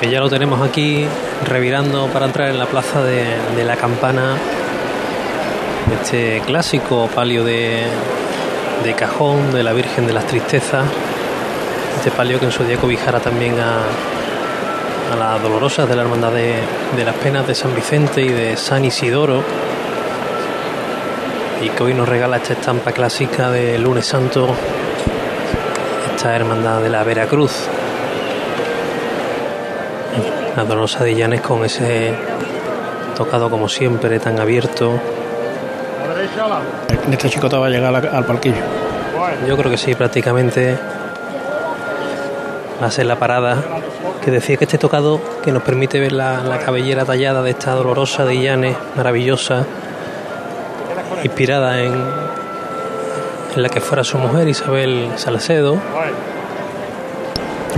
que 0.00 0.08
ya 0.08 0.18
lo 0.18 0.30
tenemos 0.30 0.66
aquí 0.66 1.04
revirando 1.46 2.06
para 2.06 2.24
entrar 2.24 2.48
en 2.48 2.58
la 2.58 2.64
plaza 2.64 3.02
de, 3.02 3.22
de 3.54 3.64
la 3.64 3.76
campana. 3.76 4.34
Este 5.92 6.40
clásico 6.46 7.06
palio 7.14 7.44
de, 7.44 7.82
de 8.82 8.94
cajón 8.94 9.52
de 9.52 9.62
la 9.62 9.74
Virgen 9.74 10.06
de 10.06 10.14
las 10.14 10.26
Tristezas. 10.26 10.86
Este 12.00 12.12
palio 12.12 12.40
que 12.40 12.46
en 12.46 12.50
su 12.50 12.64
día 12.64 12.78
cobijara 12.78 13.20
también 13.20 13.60
a, 13.60 13.80
a 15.12 15.16
las 15.18 15.42
dolorosas 15.42 15.86
de 15.86 15.94
la 15.94 16.00
Hermandad 16.00 16.32
de, 16.32 16.54
de 16.96 17.04
las 17.04 17.14
Penas 17.16 17.46
de 17.46 17.54
San 17.54 17.74
Vicente 17.74 18.22
y 18.22 18.28
de 18.30 18.56
San 18.56 18.86
Isidoro. 18.86 19.42
Y 21.60 21.68
que 21.68 21.82
hoy 21.82 21.92
nos 21.92 22.08
regala 22.08 22.38
esta 22.38 22.54
estampa 22.54 22.92
clásica 22.92 23.50
de 23.50 23.78
Lunes 23.78 24.06
Santo, 24.06 24.48
esta 26.14 26.34
Hermandad 26.34 26.80
de 26.80 26.88
la 26.88 27.04
Veracruz. 27.04 27.68
La 30.56 30.64
dolorosa 30.64 31.04
de 31.04 31.14
Llanes 31.14 31.42
con 31.42 31.66
ese 31.66 32.14
tocado 33.14 33.50
como 33.50 33.68
siempre, 33.68 34.18
tan 34.20 34.40
abierto. 34.40 34.98
Este 37.12 37.28
chico 37.28 37.50
va 37.60 37.66
a 37.66 37.68
llegar 37.68 37.94
al, 37.94 38.08
al 38.08 38.24
palquillo. 38.24 38.62
Yo 39.46 39.54
creo 39.58 39.70
que 39.70 39.76
sí, 39.76 39.94
prácticamente 39.94 40.78
va 42.82 42.86
a 42.86 42.90
ser 42.90 43.06
la 43.06 43.16
parada. 43.18 43.62
Que 44.24 44.30
decía 44.30 44.56
que 44.56 44.64
este 44.64 44.76
tocado 44.78 45.20
que 45.42 45.50
nos 45.52 45.62
permite 45.62 45.98
ver 45.98 46.12
la, 46.12 46.42
la 46.42 46.58
cabellera 46.58 47.04
tallada 47.04 47.42
de 47.42 47.50
esta 47.50 47.72
dolorosa 47.72 48.24
de 48.24 48.40
Llanes, 48.40 48.76
maravillosa, 48.96 49.64
inspirada 51.24 51.80
en, 51.80 51.94
en 53.56 53.62
la 53.62 53.68
que 53.70 53.80
fuera 53.80 54.04
su 54.04 54.18
mujer, 54.18 54.46
Isabel 54.48 55.08
Salcedo. 55.16 55.78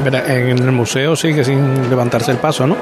En 0.04 0.58
el 0.58 0.72
museo 0.72 1.14
sigue 1.14 1.44
sin 1.44 1.88
levantarse 1.88 2.32
el 2.32 2.38
paso, 2.38 2.66
¿no? 2.66 2.76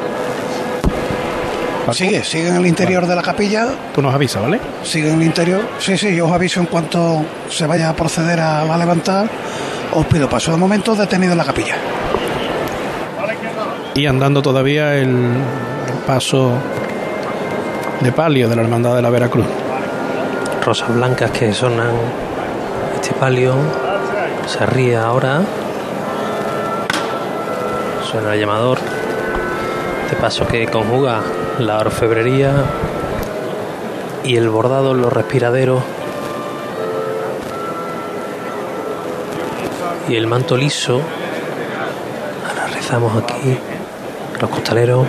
Paco, 1.81 1.93
Sigue, 1.95 2.23
sigue 2.25 2.49
en 2.49 2.57
el 2.57 2.67
interior 2.67 3.07
de 3.07 3.15
la 3.17 3.23
capilla. 3.23 3.69
Tú 3.95 4.01
nos 4.01 4.15
avisas, 4.15 4.43
¿vale? 4.43 4.61
Sigue 4.83 5.11
en 5.11 5.17
el 5.17 5.23
interior. 5.25 5.61
Sí, 5.79 5.99
sí, 5.99 6.15
yo 6.15 6.27
os 6.27 6.33
aviso 6.33 6.61
en 6.61 6.67
cuanto 6.67 7.23
se 7.51 7.67
vaya 7.67 7.91
a 7.91 7.97
proceder 7.97 8.41
a, 8.41 8.61
a 8.63 8.79
levantar. 8.79 9.29
Os 9.93 10.07
pido 10.07 10.29
paso 10.29 10.53
de 10.53 10.57
momento 10.57 10.95
detenido 10.95 11.33
en 11.33 11.39
la 11.39 11.45
capilla. 11.45 11.75
Y 14.01 14.07
andando 14.07 14.41
todavía 14.41 14.97
el, 14.97 15.11
el 15.11 15.99
paso 16.07 16.55
de 18.01 18.11
palio 18.13 18.49
de 18.49 18.57
la 18.57 18.63
Hermandad 18.63 18.97
de 18.97 19.03
la 19.03 19.11
Veracruz. 19.11 19.45
Rosas 20.65 20.95
blancas 20.95 21.31
que 21.33 21.53
sonan 21.53 21.91
este 22.95 23.13
palio. 23.13 23.57
Se 24.47 24.65
ríe 24.65 24.97
ahora. 24.97 25.43
Suena 28.11 28.33
el 28.33 28.41
llamador. 28.41 28.79
Este 30.05 30.17
paso 30.17 30.47
que 30.47 30.67
conjuga 30.67 31.21
la 31.59 31.81
orfebrería 31.81 32.55
y 34.25 34.35
el 34.37 34.49
bordado 34.49 34.93
en 34.93 35.03
los 35.03 35.13
respiraderos. 35.13 35.83
Y 40.09 40.17
el 40.17 40.27
manto 40.27 40.57
liso. 40.57 41.03
Ahora 42.49 42.67
rezamos 42.69 43.23
aquí. 43.23 43.59
Los 44.41 44.49
costaleros. 44.49 45.07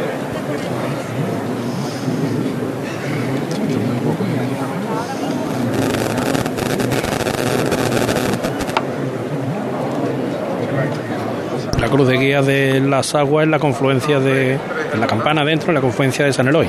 La 11.80 11.88
cruz 11.88 12.08
de 12.10 12.18
guía 12.18 12.42
de 12.42 12.82
las 12.82 13.16
aguas 13.16 13.46
es 13.46 13.50
la 13.50 13.60
confluencia 13.60 14.20
de 14.20 14.60
en 14.94 15.00
la 15.00 15.08
campana 15.08 15.46
dentro, 15.46 15.70
en 15.70 15.76
la 15.76 15.82
confluencia 15.82 16.26
de 16.26 16.34
San 16.34 16.50
Eloy. 16.50 16.68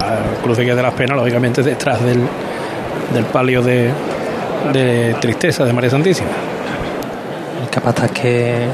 La 0.00 0.42
cruz 0.42 0.58
de 0.58 0.64
guía 0.64 0.74
de 0.74 0.82
las 0.82 0.92
penas, 0.92 1.16
lógicamente, 1.16 1.62
detrás 1.62 2.04
del, 2.04 2.20
del 3.14 3.24
palio 3.24 3.62
de, 3.62 3.90
de 4.74 5.16
tristeza 5.20 5.64
de 5.64 5.72
María 5.72 5.88
Santísima. 5.88 6.28
El 7.62 7.70
capataz 7.70 8.10
que, 8.10 8.66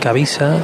que 0.00 0.08
avisa. 0.08 0.56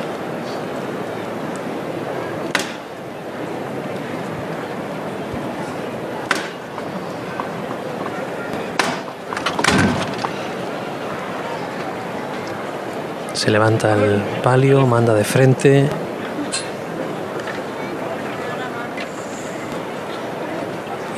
Se 13.49 13.53
levanta 13.53 13.95
el 13.95 14.21
palio, 14.43 14.87
manda 14.87 15.15
de 15.15 15.25
frente. 15.25 15.89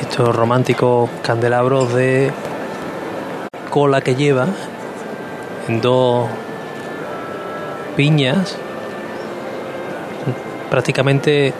Estos 0.00 0.36
románticos 0.36 1.10
candelabros 1.24 1.92
de 1.92 2.30
cola 3.68 4.00
que 4.00 4.14
lleva 4.14 4.46
en 5.66 5.80
dos 5.80 6.28
piñas, 7.96 8.56
prácticamente 10.70 11.52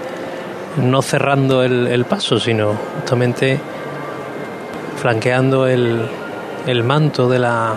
no 0.77 1.03
cerrando 1.03 1.65
el, 1.65 2.05
paso, 2.05 2.39
sino 2.39 2.75
justamente 3.01 3.59
flanqueando 4.99 5.67
el, 5.67 6.09
el 6.69 6.85
manto 6.85 7.29
de 7.29 7.41
la 7.41 7.75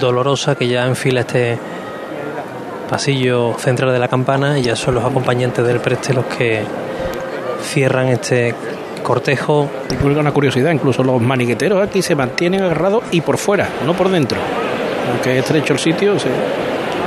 dolorosa 0.00 0.54
que 0.54 0.68
ya 0.68 0.86
enfila 0.86 1.20
este 1.20 1.58
pasillo 2.90 3.54
central 3.56 3.92
de 3.92 4.00
la 4.00 4.08
campana 4.08 4.58
y 4.58 4.62
ya 4.62 4.74
son 4.74 4.96
los 4.96 5.04
acompañantes 5.04 5.64
del 5.64 5.78
preste 5.78 6.12
los 6.12 6.24
que 6.26 6.64
cierran 7.62 8.08
este 8.08 8.54
cortejo. 9.04 9.70
Y 9.88 10.04
una 10.04 10.32
curiosidad, 10.32 10.72
incluso 10.72 11.04
los 11.04 11.22
maniqueteros 11.22 11.82
aquí 11.86 12.02
se 12.02 12.16
mantienen 12.16 12.64
agarrados 12.64 13.04
y 13.12 13.20
por 13.20 13.38
fuera, 13.38 13.68
no 13.86 13.94
por 13.94 14.10
dentro. 14.10 14.38
Aunque 15.12 15.38
es 15.38 15.44
estrecho 15.44 15.72
el 15.74 15.78
sitio, 15.78 16.18
se, 16.18 16.28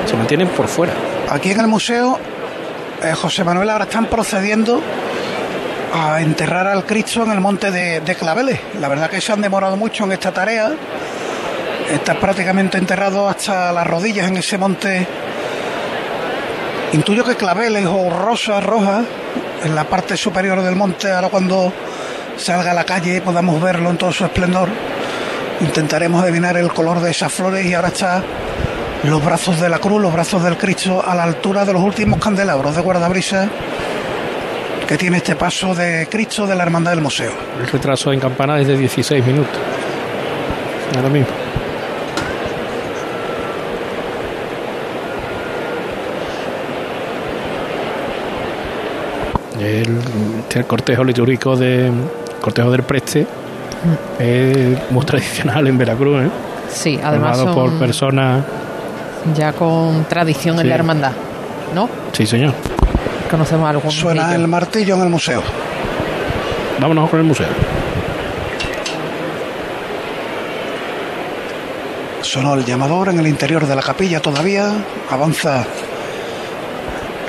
se 0.06 0.16
mantienen 0.16 0.48
por 0.48 0.68
fuera. 0.68 0.94
Aquí 1.30 1.52
en 1.52 1.60
el 1.60 1.68
museo, 1.68 2.18
eh, 3.04 3.14
José 3.14 3.44
Manuel, 3.44 3.70
ahora 3.70 3.84
están 3.84 4.06
procediendo 4.06 4.82
a 5.94 6.22
enterrar 6.22 6.66
al 6.66 6.86
Cristo 6.86 7.24
en 7.24 7.32
el 7.32 7.42
monte 7.42 7.72
de, 7.72 8.00
de 8.00 8.16
Claveles. 8.16 8.60
La 8.80 8.88
verdad 8.88 9.10
que 9.10 9.20
se 9.20 9.34
han 9.34 9.42
demorado 9.42 9.76
mucho 9.76 10.06
en 10.06 10.14
esta 10.14 10.32
tarea. 10.32 10.72
Está 11.92 12.16
prácticamente 12.16 12.78
enterrado 12.78 13.28
hasta 13.28 13.72
las 13.74 13.86
rodillas 13.86 14.30
en 14.30 14.38
ese 14.38 14.58
monte. 14.58 15.06
Intuyo 16.94 17.24
que 17.24 17.36
Claveles 17.36 17.88
o 17.88 18.08
Rosas 18.12 18.64
Rojas, 18.64 19.04
en 19.64 19.74
la 19.74 19.84
parte 19.84 20.16
superior 20.16 20.62
del 20.62 20.76
monte, 20.76 21.12
ahora 21.12 21.30
cuando 21.30 21.74
salga 22.38 22.70
a 22.70 22.74
la 22.76 22.84
calle 22.84 23.20
podamos 23.20 23.60
verlo 23.60 23.90
en 23.90 23.98
todo 23.98 24.12
su 24.12 24.24
esplendor. 24.24 24.70
Intentaremos 25.62 26.24
adivinar 26.24 26.56
el 26.56 26.72
color 26.72 27.00
de 27.00 27.10
esas 27.10 27.34
flores 27.34 27.66
y 27.66 27.74
ahora 27.74 27.88
está 27.88 28.24
los 29.06 29.26
brazos 29.26 29.60
de 29.60 29.70
la 29.70 29.80
cruz, 29.80 30.00
los 30.02 30.14
brazos 30.14 30.44
del 30.44 30.56
Cristo 30.56 31.04
a 31.04 31.16
la 31.16 31.24
altura 31.24 31.66
de 31.66 31.74
los 31.74 31.82
últimos 31.82 32.20
candelabros 32.20 32.76
de 32.76 32.82
guardabrisa 32.84 33.50
que 34.88 34.96
tiene 34.96 35.18
este 35.18 35.36
paso 35.36 35.74
de 35.74 36.08
Cristo 36.12 36.46
de 36.46 36.56
la 36.56 36.62
Hermandad 36.62 36.92
del 36.92 37.02
Museo. 37.02 37.32
El 37.60 37.68
retraso 37.68 38.14
en 38.14 38.20
campana 38.20 38.60
es 38.60 38.68
de 38.68 38.78
16 38.78 39.26
minutos. 39.26 39.58
Ahora 40.96 41.10
mismo. 41.10 41.43
El, 49.64 49.98
este 50.40 50.64
cortejo 50.66 51.04
litúrgico 51.04 51.56
de 51.56 51.90
cortejo 52.42 52.70
del 52.70 52.84
Preste 52.84 53.26
es 54.20 54.92
muy 54.92 55.06
tradicional 55.06 55.68
en 55.68 55.78
Veracruz, 55.78 56.24
¿eh? 56.24 56.30
Sí, 56.70 57.00
además 57.02 57.38
Formado 57.38 57.54
son 57.54 57.72
por 57.72 57.80
personas. 57.80 58.44
ya 59.36 59.54
con 59.54 60.06
tradición 60.06 60.60
en 60.60 60.70
la 60.70 60.76
hermandad, 60.76 61.12
¿no? 61.74 61.88
Sí, 62.12 62.26
señor. 62.26 62.54
Conocemos 63.30 63.70
algún 63.70 63.92
Suena 63.92 64.36
el 64.36 64.48
martillo 64.48 64.96
en 64.96 65.02
el 65.02 65.10
museo. 65.10 65.42
Vámonos 66.80 67.10
con 67.10 67.20
el 67.20 67.26
museo. 67.26 67.48
Sonó 72.22 72.56
el 72.56 72.66
llamador 72.66 73.10
en 73.10 73.20
el 73.20 73.28
interior 73.28 73.66
de 73.66 73.76
la 73.76 73.82
capilla 73.82 74.20
todavía. 74.22 74.72
Avanza 75.10 75.66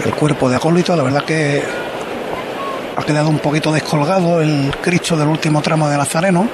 el 0.04 0.14
cuerpo 0.14 0.48
de 0.48 0.56
acólito. 0.56 0.96
La 0.96 1.02
verdad 1.02 1.24
que 1.24 1.62
ha 2.96 3.02
quedado 3.02 3.28
un 3.28 3.38
poquito 3.38 3.72
descolgado 3.72 4.40
el 4.40 4.72
Cristo 4.80 5.16
del 5.16 5.28
último 5.28 5.60
tramo 5.62 5.88
de 5.88 5.96
Nazareno. 5.96 6.48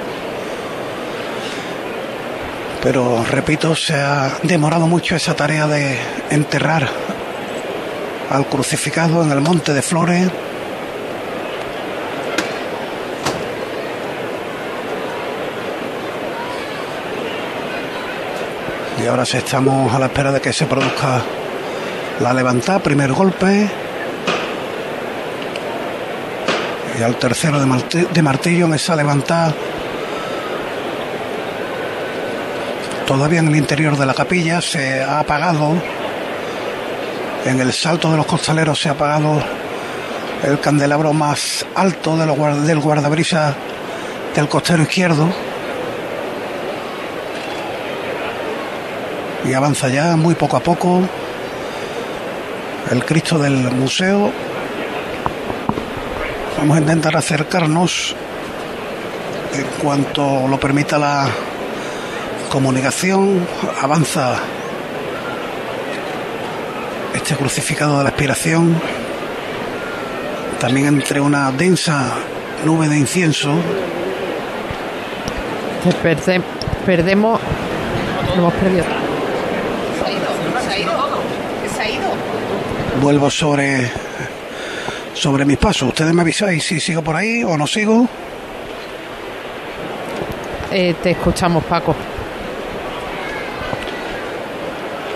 Pero 2.82 3.22
repito, 3.24 3.74
se 3.74 3.94
ha 3.94 4.38
demorado 4.42 4.86
mucho 4.86 5.14
esa 5.14 5.34
tarea 5.34 5.66
de 5.66 5.98
enterrar 6.30 6.88
al 8.30 8.46
crucificado 8.46 9.22
en 9.22 9.32
el 9.32 9.40
monte 9.40 9.74
de 9.74 9.82
Flores. 9.82 10.30
Y 19.02 19.06
ahora 19.06 19.24
estamos 19.24 19.92
a 19.94 19.98
la 19.98 20.06
espera 20.06 20.32
de 20.32 20.40
que 20.40 20.52
se 20.52 20.66
produzca 20.66 21.22
la 22.20 22.32
levantada, 22.32 22.78
primer 22.78 23.12
golpe. 23.12 23.68
Y 27.00 27.02
al 27.02 27.16
tercero 27.16 27.58
de, 27.58 27.66
marti- 27.66 28.06
de 28.12 28.22
martillo 28.22 28.66
en 28.66 28.74
esa 28.74 28.94
levantada. 28.94 29.54
Todavía 33.06 33.40
en 33.40 33.48
el 33.48 33.56
interior 33.56 33.96
de 33.96 34.04
la 34.06 34.12
capilla 34.14 34.60
se 34.60 35.02
ha 35.02 35.18
apagado. 35.20 35.72
En 37.46 37.58
el 37.58 37.72
salto 37.72 38.10
de 38.10 38.18
los 38.18 38.26
costaleros 38.26 38.78
se 38.78 38.90
ha 38.90 38.92
apagado 38.92 39.42
el 40.44 40.60
candelabro 40.60 41.12
más 41.14 41.64
alto 41.74 42.16
del 42.18 42.78
guardabrisa 42.80 43.54
del 44.34 44.48
costero 44.48 44.82
izquierdo. 44.82 45.28
y 49.42 49.54
avanza 49.54 49.88
ya 49.88 50.16
muy 50.16 50.34
poco 50.34 50.58
a 50.58 50.60
poco 50.60 51.00
el 52.90 53.02
Cristo 53.06 53.38
del 53.38 53.54
museo. 53.72 54.30
Vamos 56.60 56.76
a 56.76 56.80
intentar 56.80 57.16
acercarnos 57.16 58.14
en 59.54 59.64
cuanto 59.82 60.46
lo 60.46 60.60
permita 60.60 60.98
la 60.98 61.26
comunicación. 62.50 63.46
Avanza 63.80 64.34
este 67.14 67.34
crucificado 67.36 67.98
de 67.98 68.04
la 68.04 68.10
expiración, 68.10 68.78
también 70.60 70.86
entre 70.88 71.20
una 71.20 71.50
densa 71.50 72.12
nube 72.64 72.88
de 72.88 72.98
incienso. 72.98 73.50
Perde- 76.02 76.42
perdemos. 76.84 77.40
Lo 78.28 78.42
hemos 78.42 78.54
perdido. 78.54 78.84
Se 78.84 80.04
ha 80.04 80.78
ido. 80.78 80.92
Se 81.74 81.80
ha 81.80 81.88
ido. 81.90 82.10
Vuelvo 83.00 83.30
sobre 83.30 83.90
sobre 85.20 85.44
mis 85.44 85.58
pasos. 85.58 85.88
Ustedes 85.88 86.14
me 86.14 86.22
avisáis 86.22 86.64
si 86.64 86.80
sigo 86.80 87.02
por 87.02 87.14
ahí 87.14 87.44
o 87.44 87.56
no 87.58 87.66
sigo. 87.66 88.08
Eh, 90.72 90.94
te 91.02 91.10
escuchamos, 91.10 91.62
Paco. 91.64 91.94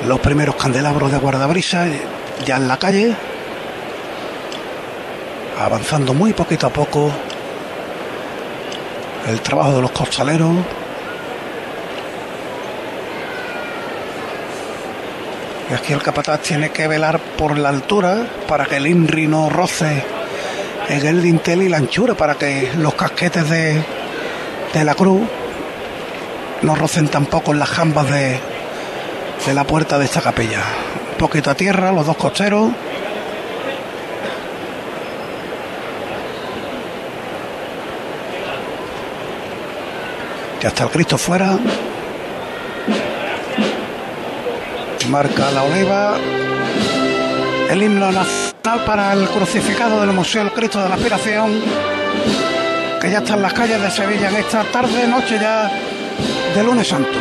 Los 0.07 0.21
primeros 0.21 0.57
candelabros 0.57 1.11
de 1.11 1.19
guardabrisa 1.19 1.87
ya 2.45 2.57
en 2.57 2.69
la 2.69 2.77
calle. 2.77 3.17
Avanzando 5.59 6.12
muy 6.12 6.35
poquito 6.35 6.67
a 6.67 6.71
poco. 6.71 7.11
El 9.27 9.40
trabajo 9.40 9.77
de 9.77 9.81
los 9.81 9.90
costaleros. 9.93 10.55
Aquí 15.75 15.93
el 15.93 16.03
capataz 16.03 16.41
tiene 16.41 16.71
que 16.71 16.87
velar 16.87 17.19
por 17.19 17.59
la 17.59 17.69
altura 17.69 18.27
para 18.47 18.65
que 18.65 18.77
el 18.77 18.87
INRI 18.87 19.27
no 19.27 19.51
roce 19.51 20.05
en 20.89 21.07
el 21.07 21.23
dintel 21.23 21.63
y 21.63 21.69
la 21.69 21.79
anchura 21.79 22.15
para 22.15 22.37
que 22.37 22.71
los 22.77 22.95
casquetes 22.95 23.51
de, 23.51 23.83
de 24.73 24.85
la 24.85 24.95
cruz 24.95 25.23
no 26.63 26.75
rocen 26.75 27.09
tampoco 27.09 27.53
en 27.53 27.59
las 27.59 27.69
jambas 27.69 28.09
de, 28.11 28.39
de 29.47 29.55
la 29.55 29.65
puerta 29.65 29.99
de 29.99 30.05
esta 30.07 30.21
capilla. 30.21 30.63
Un 31.13 31.19
poquito 31.19 31.51
a 31.51 31.55
tierra, 31.55 31.93
los 31.93 32.07
dos 32.07 32.17
costeros. 32.17 32.71
Ya 40.63 40.69
está 40.69 40.85
el 40.85 40.91
Cristo 40.91 41.19
fuera. 41.19 41.59
Marca 45.09 45.51
la 45.51 45.62
oliva. 45.64 46.14
El 47.71 47.83
himno 47.83 48.11
nacional 48.11 48.85
para 48.87 49.12
el 49.12 49.29
crucificado 49.29 50.01
del 50.01 50.12
Museo 50.12 50.45
del 50.45 50.53
Cristo 50.53 50.83
de 50.83 50.88
la 50.88 50.95
Aspiración. 50.95 51.61
Que 53.01 53.11
ya 53.11 53.19
está 53.19 53.35
en 53.35 53.43
las 53.43 53.53
calles 53.53 53.81
de 53.81 53.90
Sevilla 53.90 54.31
en 54.31 54.37
esta 54.37 54.64
tarde, 54.64 55.07
noche 55.07 55.38
ya 55.38 55.71
de 56.55 56.62
lunes 56.62 56.88
santo. 56.88 57.19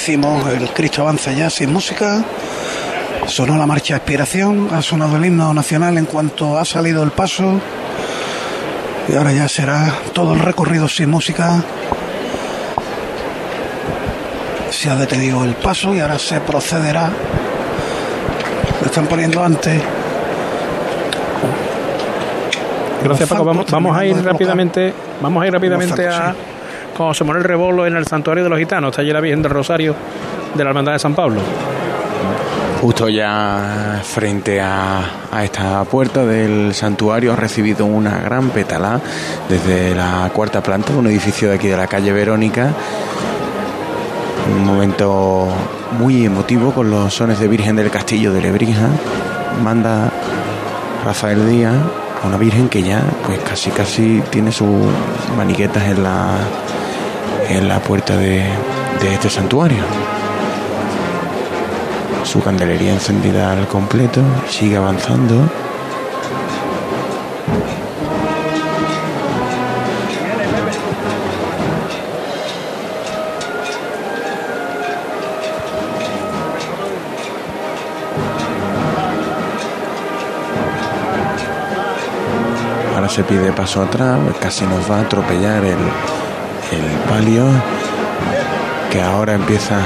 Decimos, 0.00 0.48
el 0.48 0.70
Cristo 0.70 1.02
avanza 1.02 1.30
ya 1.32 1.50
sin 1.50 1.70
música. 1.74 2.24
Sonó 3.26 3.58
la 3.58 3.66
marcha 3.66 3.96
Expiración, 3.96 4.70
ha 4.72 4.80
sonado 4.80 5.18
el 5.18 5.26
himno 5.26 5.52
nacional 5.52 5.98
en 5.98 6.06
cuanto 6.06 6.56
ha 6.58 6.64
salido 6.64 7.02
el 7.02 7.10
paso. 7.10 7.60
Y 9.08 9.14
ahora 9.14 9.32
ya 9.32 9.46
será 9.46 9.92
todo 10.14 10.32
el 10.32 10.40
recorrido 10.40 10.88
sin 10.88 11.10
música. 11.10 11.62
Se 14.70 14.88
ha 14.88 14.96
detenido 14.96 15.44
el 15.44 15.52
paso 15.54 15.94
y 15.94 16.00
ahora 16.00 16.18
se 16.18 16.40
procederá. 16.40 17.10
Lo 18.80 18.86
están 18.86 19.06
poniendo 19.06 19.44
antes. 19.44 19.82
Gracias 23.04 23.28
Paco. 23.28 23.44
Vamos, 23.44 23.66
vamos 23.70 23.94
a 23.94 24.06
ir 24.06 24.16
de 24.16 24.22
rápidamente, 24.22 24.94
vamos 25.20 25.42
a 25.42 25.46
ir 25.46 25.52
rápidamente 25.52 26.08
a 26.08 26.34
con 26.96 27.08
José 27.08 27.24
Manuel 27.24 27.44
Rebolo 27.44 27.86
en 27.86 27.96
el 27.96 28.06
santuario 28.06 28.44
de 28.44 28.50
los 28.50 28.58
gitanos. 28.58 28.98
Allí 28.98 29.12
la 29.12 29.20
Virgen 29.20 29.42
del 29.42 29.50
Rosario 29.50 29.94
de 30.54 30.64
la 30.64 30.70
Hermandad 30.70 30.92
de 30.92 30.98
San 30.98 31.14
Pablo. 31.14 31.40
Justo 32.80 33.10
ya 33.10 34.00
frente 34.02 34.58
a, 34.58 35.02
esta 35.42 35.84
puerta 35.84 36.24
del 36.24 36.74
santuario 36.74 37.32
ha 37.34 37.36
recibido 37.36 37.84
una 37.84 38.20
gran 38.20 38.48
petalá 38.50 38.98
desde 39.48 39.94
la 39.94 40.30
cuarta 40.32 40.62
planta 40.62 40.92
de 40.92 40.98
un 40.98 41.06
edificio 41.06 41.50
de 41.50 41.56
aquí 41.56 41.68
de 41.68 41.76
la 41.76 41.86
calle 41.86 42.10
Verónica. 42.12 42.72
Un 44.50 44.64
momento 44.64 45.46
muy 45.98 46.24
emotivo 46.24 46.72
con 46.72 46.90
los 46.90 47.12
sones 47.12 47.38
de 47.38 47.48
Virgen 47.48 47.76
del 47.76 47.90
Castillo 47.90 48.32
de 48.32 48.40
Lebrija. 48.40 48.88
Manda 49.62 50.10
Rafael 51.04 51.48
Díaz 51.50 51.76
una 52.24 52.36
Virgen 52.36 52.68
que 52.68 52.82
ya 52.82 53.02
pues 53.26 53.38
casi 53.40 53.70
casi 53.70 54.22
tiene 54.30 54.52
sus 54.52 54.68
maniquetas 55.36 55.84
en 55.84 56.02
la, 56.02 56.36
en 57.48 57.68
la 57.68 57.80
puerta 57.80 58.16
de, 58.16 58.44
de 59.00 59.14
este 59.14 59.30
santuario 59.30 59.84
su 62.30 62.40
candelería 62.40 62.92
encendida 62.92 63.50
al 63.50 63.66
completo, 63.66 64.22
sigue 64.48 64.76
avanzando. 64.76 65.50
Se 83.10 83.24
pide 83.24 83.52
paso 83.52 83.82
atrás, 83.82 84.20
casi 84.40 84.64
nos 84.64 84.88
va 84.88 84.98
a 84.98 85.00
atropellar 85.00 85.64
el, 85.64 85.72
el 85.72 86.98
palio, 87.08 87.44
que 88.92 89.02
ahora 89.02 89.34
empieza 89.34 89.80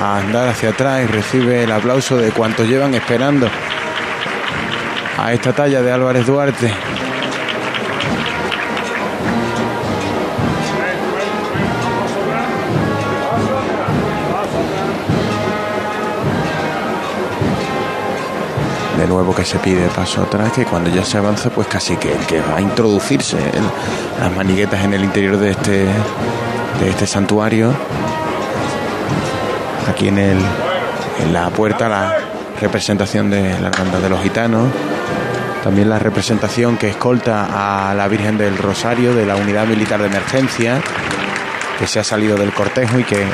a 0.00 0.18
andar 0.18 0.48
hacia 0.48 0.70
atrás 0.70 1.04
y 1.04 1.06
recibe 1.06 1.62
el 1.62 1.70
aplauso 1.70 2.16
de 2.16 2.32
cuantos 2.32 2.66
llevan 2.66 2.94
esperando 2.94 3.48
a 5.18 5.32
esta 5.32 5.52
talla 5.52 5.82
de 5.82 5.92
Álvarez 5.92 6.26
Duarte. 6.26 6.74
De 19.02 19.08
nuevo 19.08 19.34
que 19.34 19.44
se 19.44 19.58
pide 19.58 19.88
paso 19.88 20.22
atrás, 20.22 20.52
que 20.52 20.64
cuando 20.64 20.88
ya 20.88 21.04
se 21.04 21.18
avanza, 21.18 21.50
pues 21.50 21.66
casi 21.66 21.96
que, 21.96 22.12
que 22.28 22.40
va 22.40 22.58
a 22.58 22.60
introducirse 22.60 23.36
el- 23.36 24.20
las 24.22 24.32
maniguetas 24.36 24.84
en 24.84 24.94
el 24.94 25.02
interior 25.02 25.38
de 25.38 25.50
este, 25.50 25.86
de 25.86 26.88
este 26.88 27.06
santuario 27.08 27.72
aquí 29.90 30.06
en, 30.06 30.18
el, 30.18 30.38
en 31.20 31.32
la 31.32 31.50
puerta 31.50 31.88
la 31.88 32.16
representación 32.60 33.28
de 33.28 33.58
la 33.60 33.68
hermandad 33.68 33.98
de 33.98 34.08
los 34.08 34.22
gitanos, 34.22 34.68
también 35.64 35.90
la 35.90 35.98
representación 35.98 36.76
que 36.76 36.88
escolta 36.88 37.88
a 37.90 37.94
la 37.94 38.06
Virgen 38.06 38.38
del 38.38 38.56
Rosario 38.56 39.14
de 39.16 39.26
la 39.26 39.34
Unidad 39.34 39.66
Militar 39.66 40.00
de 40.00 40.06
Emergencia, 40.06 40.80
que 41.78 41.88
se 41.88 41.98
ha 41.98 42.04
salido 42.04 42.36
del 42.36 42.52
cortejo 42.52 43.00
y 43.00 43.04
que 43.04 43.24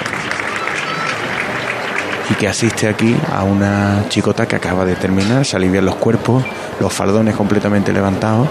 que 2.39 2.47
asiste 2.47 2.89
aquí 2.89 3.17
a 3.35 3.43
una 3.43 4.05
chicota 4.09 4.47
que 4.47 4.55
acaba 4.55 4.85
de 4.85 4.95
terminar, 4.95 5.45
se 5.45 5.57
alivian 5.57 5.85
los 5.85 5.97
cuerpos, 5.97 6.45
los 6.79 6.93
faldones 6.93 7.35
completamente 7.35 7.93
levantados. 7.93 8.49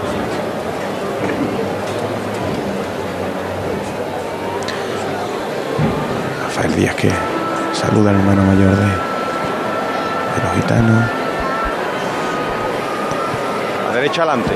Rafael 6.44 6.76
Díaz 6.76 6.94
que 6.96 7.10
saluda 7.72 8.10
al 8.10 8.16
hermano 8.16 8.42
mayor 8.42 8.76
de, 8.76 8.84
de 8.84 10.42
los 10.44 10.54
gitanos. 10.56 11.04
A 13.90 13.94
derecha 13.94 14.22
adelante. 14.22 14.50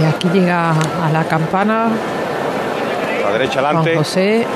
Y 0.00 0.04
aquí 0.04 0.28
llega 0.28 0.70
a 0.70 1.10
la 1.12 1.24
campana 1.24 1.88
A 3.26 3.32
derecha 3.32 3.60
Juan 3.60 3.76
adelante. 3.76 3.96
José, 3.96 4.46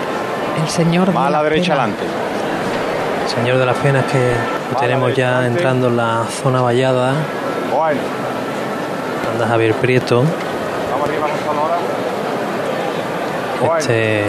el 0.63 0.69
señor. 0.69 1.13
Más 1.13 1.27
a 1.27 1.31
la 1.31 1.43
derecha 1.43 1.73
adelante. 1.73 2.05
Señor 3.27 3.59
de 3.59 3.67
las 3.67 3.77
Penas 3.79 4.05
que 4.05 4.33
tenemos 4.79 5.15
ya 5.15 5.47
entrando 5.47 5.89
en 5.89 5.97
la 5.97 6.25
zona 6.31 6.61
vallada. 6.61 7.15
Anda 9.33 9.49
Javier 9.49 9.75
Prieto. 9.75 10.25
Este 13.79 14.25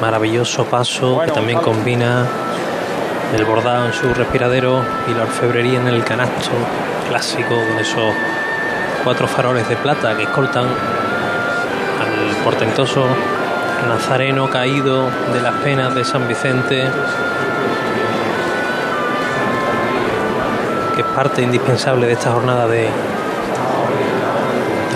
maravilloso 0.00 0.64
paso 0.64 1.20
que 1.24 1.30
también 1.32 1.60
combina 1.60 2.26
el 3.34 3.44
bordado 3.44 3.86
en 3.86 3.92
su 3.92 4.12
respiradero 4.12 4.82
y 5.08 5.14
la 5.14 5.22
orfebrería 5.22 5.80
en 5.80 5.88
el 5.88 6.04
canasto 6.04 6.50
clásico 7.08 7.54
con 7.54 7.78
esos 7.78 8.14
cuatro 9.02 9.26
faroles 9.26 9.68
de 9.68 9.76
plata 9.76 10.16
que 10.16 10.24
escoltan 10.24 10.66
al 10.66 12.44
portentoso 12.44 13.06
nazareno 13.88 14.50
caído 14.50 15.08
de 15.32 15.40
las 15.40 15.54
penas 15.62 15.94
de 15.94 16.04
San 16.04 16.28
Vicente 16.28 16.84
que 20.96 21.02
es 21.02 21.08
parte 21.08 21.42
indispensable 21.42 22.06
de 22.06 22.14
esta 22.14 22.32
jornada 22.32 22.66
de 22.66 22.88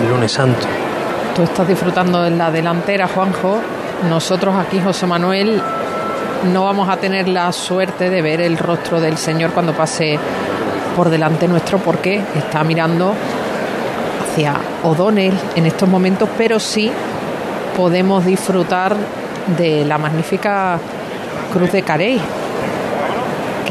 lunes 0.09 0.31
santo. 0.31 0.67
Tú 1.35 1.43
estás 1.43 1.67
disfrutando 1.67 2.25
en 2.25 2.37
la 2.37 2.51
delantera, 2.51 3.07
Juanjo. 3.07 3.59
Nosotros 4.09 4.55
aquí, 4.55 4.81
José 4.81 5.05
Manuel, 5.05 5.61
no 6.51 6.63
vamos 6.63 6.89
a 6.89 6.97
tener 6.97 7.27
la 7.27 7.51
suerte 7.51 8.09
de 8.09 8.21
ver 8.21 8.41
el 8.41 8.57
rostro 8.57 8.99
del 8.99 9.17
Señor 9.17 9.51
cuando 9.51 9.73
pase 9.73 10.17
por 10.95 11.09
delante 11.09 11.47
nuestro 11.47 11.77
porque 11.77 12.21
está 12.35 12.63
mirando 12.63 13.13
hacia 14.23 14.55
O'Donnell 14.83 15.37
en 15.55 15.67
estos 15.67 15.87
momentos, 15.87 16.27
pero 16.37 16.59
sí 16.59 16.91
podemos 17.77 18.25
disfrutar 18.25 18.95
de 19.57 19.85
la 19.85 19.97
magnífica 19.97 20.79
Cruz 21.53 21.71
de 21.71 21.83
Carey, 21.83 22.19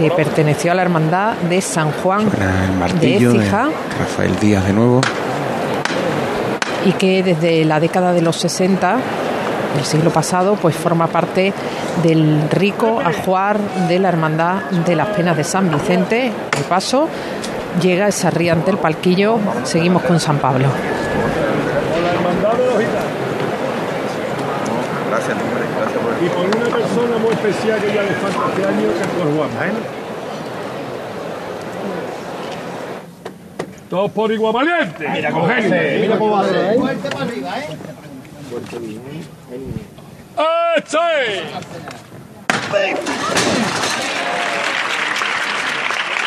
que 0.01 0.11
perteneció 0.11 0.73
a 0.73 0.75
la 0.75 0.83
hermandad 0.83 1.35
de 1.49 1.61
San 1.61 1.93
Juan 1.93 2.31
de 3.01 3.17
Écija. 3.17 3.69
Rafael 3.99 4.35
Díaz 4.41 4.67
de 4.67 4.73
nuevo. 4.73 5.01
y 6.87 6.93
que 6.93 7.23
desde 7.23 7.65
la 7.67 7.79
década 7.79 8.15
de 8.15 8.23
los 8.23 8.37
60 8.37 8.97
del 9.77 9.85
siglo 9.85 10.11
pasado 10.11 10.57
pues 10.57 10.75
forma 10.75 11.09
parte 11.09 11.53
del 12.03 12.49
rico 12.51 13.01
ajuar 13.05 13.59
de 13.87 13.99
la 13.99 14.09
hermandad 14.09 14.63
de 14.87 14.97
las 14.97 15.09
penas 15.09 15.37
de 15.37 15.45
San 15.45 15.71
Vicente 15.71 16.33
de 16.57 16.63
paso 16.67 17.07
llega 17.83 18.09
esa 18.09 18.31
ría 18.31 18.55
ante 18.55 18.71
el 18.71 18.79
palquillo 18.79 19.39
seguimos 19.65 20.03
con 20.03 20.19
San 20.19 20.39
Pablo 20.39 20.69
Gracias, 25.21 25.43
hombre. 25.43 25.65
Gracias 25.77 26.03
por 26.03 26.13
Y 26.25 26.29
por 26.31 26.47
una 26.47 26.77
persona 26.77 27.19
muy 27.19 27.33
especial 27.33 27.81
que 27.81 27.95
ya 27.95 28.03
le 28.03 28.13
falta 28.13 28.39
este 28.49 28.67
año, 28.67 28.89
que 28.95 29.01
es 29.01 29.07
por 29.07 29.37
Juan. 29.37 29.51
¿eh? 29.51 29.73
Todos 33.91 34.11
por 34.13 34.33
igual 34.33 34.55
valiente. 34.55 35.09
Mira 35.09 35.31
cómo 35.31 35.47
Mira 35.47 36.17
cómo 36.17 36.31
va 36.31 36.41
a 36.41 36.45
ser. 36.45 36.79
¡Este! 40.77 41.45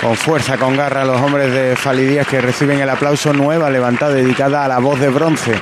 Con 0.02 0.16
fuerza, 0.18 0.58
con 0.58 0.78
garra, 0.78 1.06
los 1.06 1.20
hombres 1.20 1.52
de 1.52 1.76
Falidías 1.76 2.28
que 2.28 2.42
reciben 2.42 2.80
el 2.80 2.90
aplauso 2.90 3.34
nueva 3.34 3.70
levantada 3.70 4.14
dedicada 4.14 4.66
a 4.66 4.68
la 4.68 4.80
voz 4.80 5.00
de 5.00 5.10
bronce, 5.10 5.54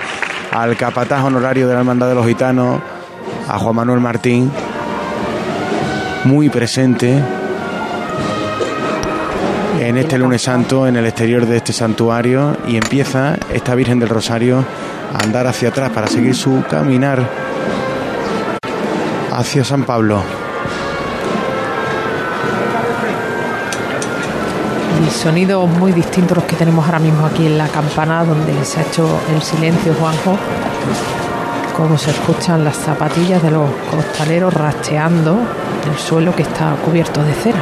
al 0.52 0.76
capataz 0.76 1.24
honorario 1.24 1.68
de 1.68 1.74
la 1.76 1.80
Hermandad 1.80 2.10
de 2.10 2.16
los 2.16 2.26
Gitanos, 2.26 2.82
a 3.52 3.60
Juan 3.60 3.76
Manuel 3.76 4.00
Martín, 4.00 4.50
muy 6.24 6.50
presente 6.50 7.22
en 9.80 9.98
este 9.98 10.18
lunes 10.18 10.42
santo, 10.42 10.88
en 10.88 10.96
el 10.96 11.06
exterior 11.06 11.46
de 11.46 11.58
este 11.58 11.74
santuario, 11.74 12.56
y 12.66 12.78
empieza 12.78 13.36
esta 13.54 13.76
Virgen 13.76 14.00
del 14.00 14.08
Rosario 14.08 14.64
a 15.14 15.22
andar 15.22 15.48
hacia 15.48 15.68
atrás 15.68 15.90
para 15.90 16.08
seguir 16.08 16.34
su 16.34 16.64
caminar 16.70 17.28
hacia 19.34 19.66
San 19.66 19.84
Pablo. 19.84 20.24
Sonidos 25.10 25.70
muy 25.70 25.92
distintos 25.92 26.38
los 26.38 26.46
que 26.46 26.56
tenemos 26.56 26.86
ahora 26.86 27.00
mismo 27.00 27.26
aquí 27.26 27.46
en 27.46 27.58
la 27.58 27.68
campana, 27.68 28.24
donde 28.24 28.64
se 28.64 28.80
ha 28.80 28.84
hecho 28.84 29.20
el 29.36 29.42
silencio, 29.42 29.94
Juanjo. 30.00 30.38
Como 31.76 31.98
se 31.98 32.12
escuchan 32.12 32.64
las 32.64 32.78
zapatillas 32.78 33.42
de 33.42 33.52
los 33.52 33.70
costaleros 33.90 34.54
rasteando 34.54 35.38
el 35.90 35.98
suelo 35.98 36.36
que 36.36 36.44
está 36.44 36.76
cubierto 36.86 37.24
de 37.24 37.34
cera. 37.34 37.60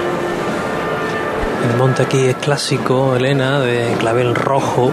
El 1.70 1.78
monte 1.78 2.04
aquí 2.04 2.26
es 2.26 2.36
clásico, 2.36 3.16
Elena, 3.16 3.60
de 3.60 3.96
clavel 4.00 4.36
rojo, 4.36 4.92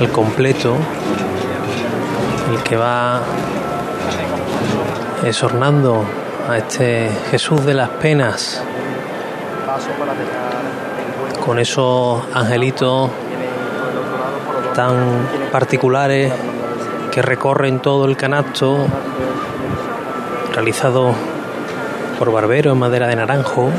al 0.00 0.08
completo, 0.10 0.76
el 2.52 2.62
que 2.62 2.76
va 2.76 3.20
esornando 5.24 6.04
a 6.48 6.58
este 6.58 7.10
Jesús 7.30 7.64
de 7.64 7.74
las 7.74 7.88
penas 7.88 8.62
con 11.44 11.58
esos 11.58 12.22
angelitos 12.34 13.10
tan 14.74 15.28
particulares 15.50 16.32
que 17.12 17.22
recorren 17.22 17.78
todo 17.80 18.06
el 18.06 18.16
canasto 18.16 18.86
realizado 20.52 21.14
por 22.18 22.32
Barbero 22.32 22.72
en 22.72 22.78
madera 22.78 23.06
de 23.06 23.16
naranjo 23.16 23.70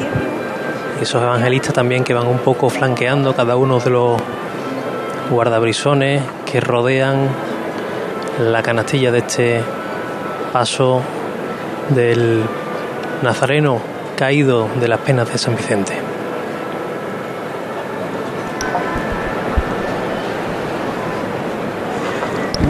esos 1.01 1.21
evangelistas 1.21 1.73
también 1.73 2.03
que 2.03 2.13
van 2.13 2.27
un 2.27 2.37
poco 2.37 2.69
flanqueando 2.69 3.35
cada 3.35 3.55
uno 3.55 3.79
de 3.79 3.89
los 3.89 4.21
guardabrisones 5.29 6.21
que 6.45 6.61
rodean 6.61 7.27
la 8.39 8.61
canastilla 8.61 9.11
de 9.11 9.17
este 9.17 9.61
paso 10.53 11.01
del 11.89 12.43
Nazareno 13.21 13.81
caído 14.15 14.69
de 14.79 14.87
las 14.87 14.99
penas 14.99 15.31
de 15.31 15.37
San 15.37 15.55
Vicente. 15.55 16.02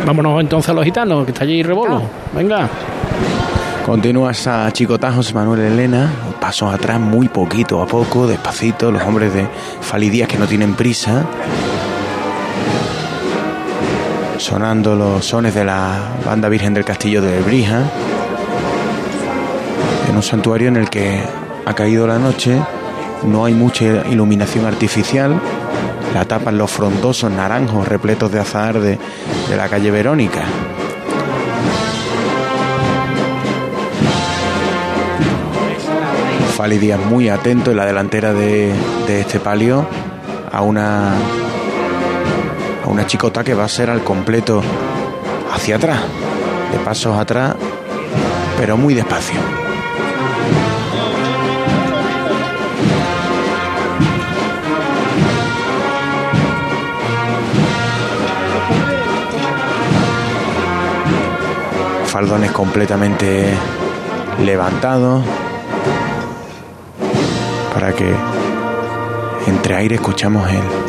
Vámonos 0.06 0.42
entonces 0.42 0.70
a 0.70 0.74
los 0.74 0.84
gitanos, 0.84 1.26
que 1.26 1.32
está 1.32 1.44
allí 1.44 1.64
Rebolo. 1.64 2.02
Venga. 2.34 2.70
Continúas 3.86 4.48
a 4.48 4.72
Chicotajos, 4.72 5.34
Manuel 5.34 5.62
Elena, 5.62 6.10
pasos 6.40 6.74
atrás 6.74 7.00
muy 7.00 7.28
poquito 7.28 7.82
a 7.82 7.86
poco, 7.86 8.28
despacito, 8.28 8.92
los 8.92 9.04
hombres 9.04 9.34
de 9.34 9.46
Falidías 9.82 10.28
que 10.30 10.38
no 10.38 10.48
tienen 10.48 10.74
prisa, 10.76 11.26
sonando 14.38 14.96
los 14.96 15.26
sones 15.26 15.54
de 15.54 15.66
la 15.66 16.00
banda 16.26 16.48
Virgen 16.48 16.74
del 16.74 16.86
Castillo 16.86 17.22
de 17.22 17.42
Brija, 17.42 17.82
en 20.10 20.16
un 20.16 20.24
santuario 20.24 20.70
en 20.70 20.78
el 20.78 20.90
que 20.90 21.22
ha 21.66 21.74
caído 21.74 22.08
la 22.08 22.20
noche, 22.20 22.58
no 23.24 23.44
hay 23.44 23.54
mucha 23.54 23.86
iluminación 24.10 24.66
artificial, 24.66 25.40
la 26.14 26.26
tapan 26.26 26.58
los 26.58 26.72
frondosos 26.72 27.32
naranjos 27.32 27.88
repletos 27.88 28.32
de 28.32 28.40
azahar 28.40 28.80
de, 28.80 29.00
de 29.50 29.56
la 29.56 29.68
calle 29.68 29.92
Verónica. 29.92 30.42
Fali 36.56 36.78
Díaz 36.78 37.00
muy 37.00 37.30
atento 37.30 37.72
en 37.72 37.78
la 37.78 37.86
delantera 37.86 38.32
de, 38.32 38.74
de 39.08 39.22
este 39.22 39.40
palio 39.40 39.88
a 40.52 40.62
una 40.62 41.14
a 42.84 42.88
una 42.88 43.08
chicota 43.08 43.44
que 43.44 43.56
va 43.56 43.64
a 43.64 43.70
ser 43.70 43.90
al 43.90 44.04
completo 44.04 44.62
hacia 45.54 45.78
atrás, 45.78 46.02
de 46.72 46.80
pasos 46.80 47.18
atrás, 47.18 47.56
pero 48.58 48.78
muy 48.78 48.94
despacio. 48.94 49.63
Faldones 62.14 62.52
completamente 62.52 63.48
levantados 64.46 65.24
para 67.74 67.92
que 67.94 68.14
entre 69.48 69.76
aire 69.76 69.96
escuchamos 69.96 70.48
el 70.48 70.83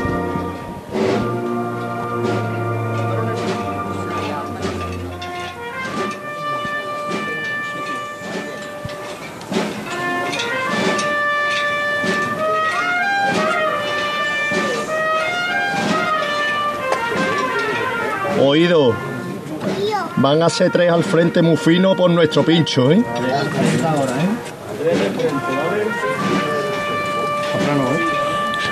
Ser 20.49 20.71
tres 20.71 20.91
al 20.91 21.03
frente 21.03 21.41
muy 21.41 21.57
fino 21.57 21.97
por 21.97 22.11
nuestro 22.11 22.45
pincho, 22.45 22.93
¿eh? 22.93 23.03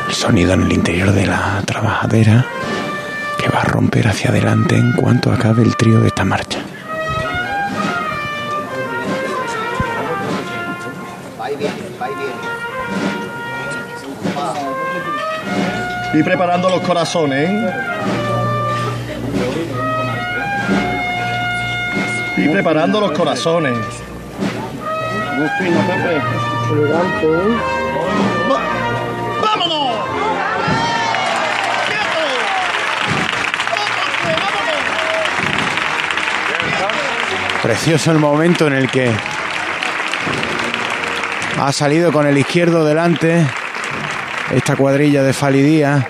el 0.07 0.15
sonido 0.15 0.53
en 0.53 0.63
el 0.63 0.73
interior 0.73 1.13
de 1.13 1.27
la 1.27 1.63
trabajadera 1.65 2.45
que 3.39 3.49
va 3.49 3.63
a 3.63 3.65
romper 3.65 4.07
hacia 4.07 4.31
adelante 4.31 4.77
en 4.77 4.93
cuanto 4.93 5.33
acabe 5.33 5.63
el 5.63 5.75
trío 5.75 6.01
de 6.01 6.09
esta 6.09 6.25
marcha. 6.25 6.61
Y 16.15 16.23
preparando 16.23 16.69
los 16.69 16.83
corazones, 16.83 17.49
¿eh? 17.51 17.75
Y 22.43 22.49
preparando 22.49 23.01
los 23.01 23.13
corazones. 23.13 23.79
Precioso 37.63 38.11
el 38.11 38.19
momento 38.19 38.67
en 38.67 38.73
el 38.73 38.91
que 38.91 39.09
ha 41.61 41.73
salido 41.73 42.11
con 42.11 42.27
el 42.27 42.37
izquierdo 42.37 42.85
delante 42.85 43.47
esta 44.53 44.75
cuadrilla 44.75 45.23
de 45.23 45.33
Falidía. 45.33 46.09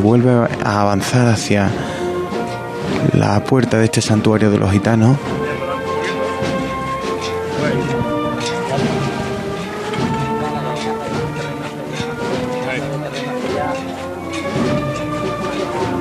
Vuelve 0.00 0.48
a 0.64 0.80
avanzar 0.80 1.28
hacia 1.28 1.70
la 3.12 3.42
puerta 3.44 3.78
de 3.78 3.84
este 3.84 4.00
santuario 4.00 4.50
de 4.50 4.58
los 4.58 4.70
gitanos. 4.70 5.16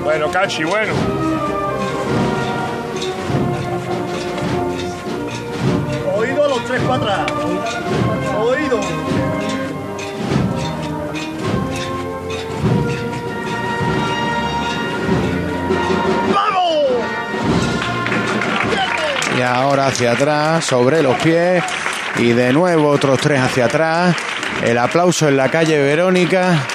Bueno, 0.04 0.32
Cachi, 0.32 0.64
bueno. 0.64 1.29
Ahora 19.54 19.88
hacia 19.88 20.12
atrás, 20.12 20.66
sobre 20.66 21.02
los 21.02 21.16
pies. 21.18 21.64
Y 22.18 22.34
de 22.34 22.52
nuevo 22.54 22.90
otros 22.90 23.20
tres 23.20 23.40
hacia 23.40 23.66
atrás. 23.66 24.16
El 24.64 24.78
aplauso 24.78 25.28
en 25.28 25.38
la 25.38 25.50
calle 25.50 25.82
Verónica. 25.82 26.66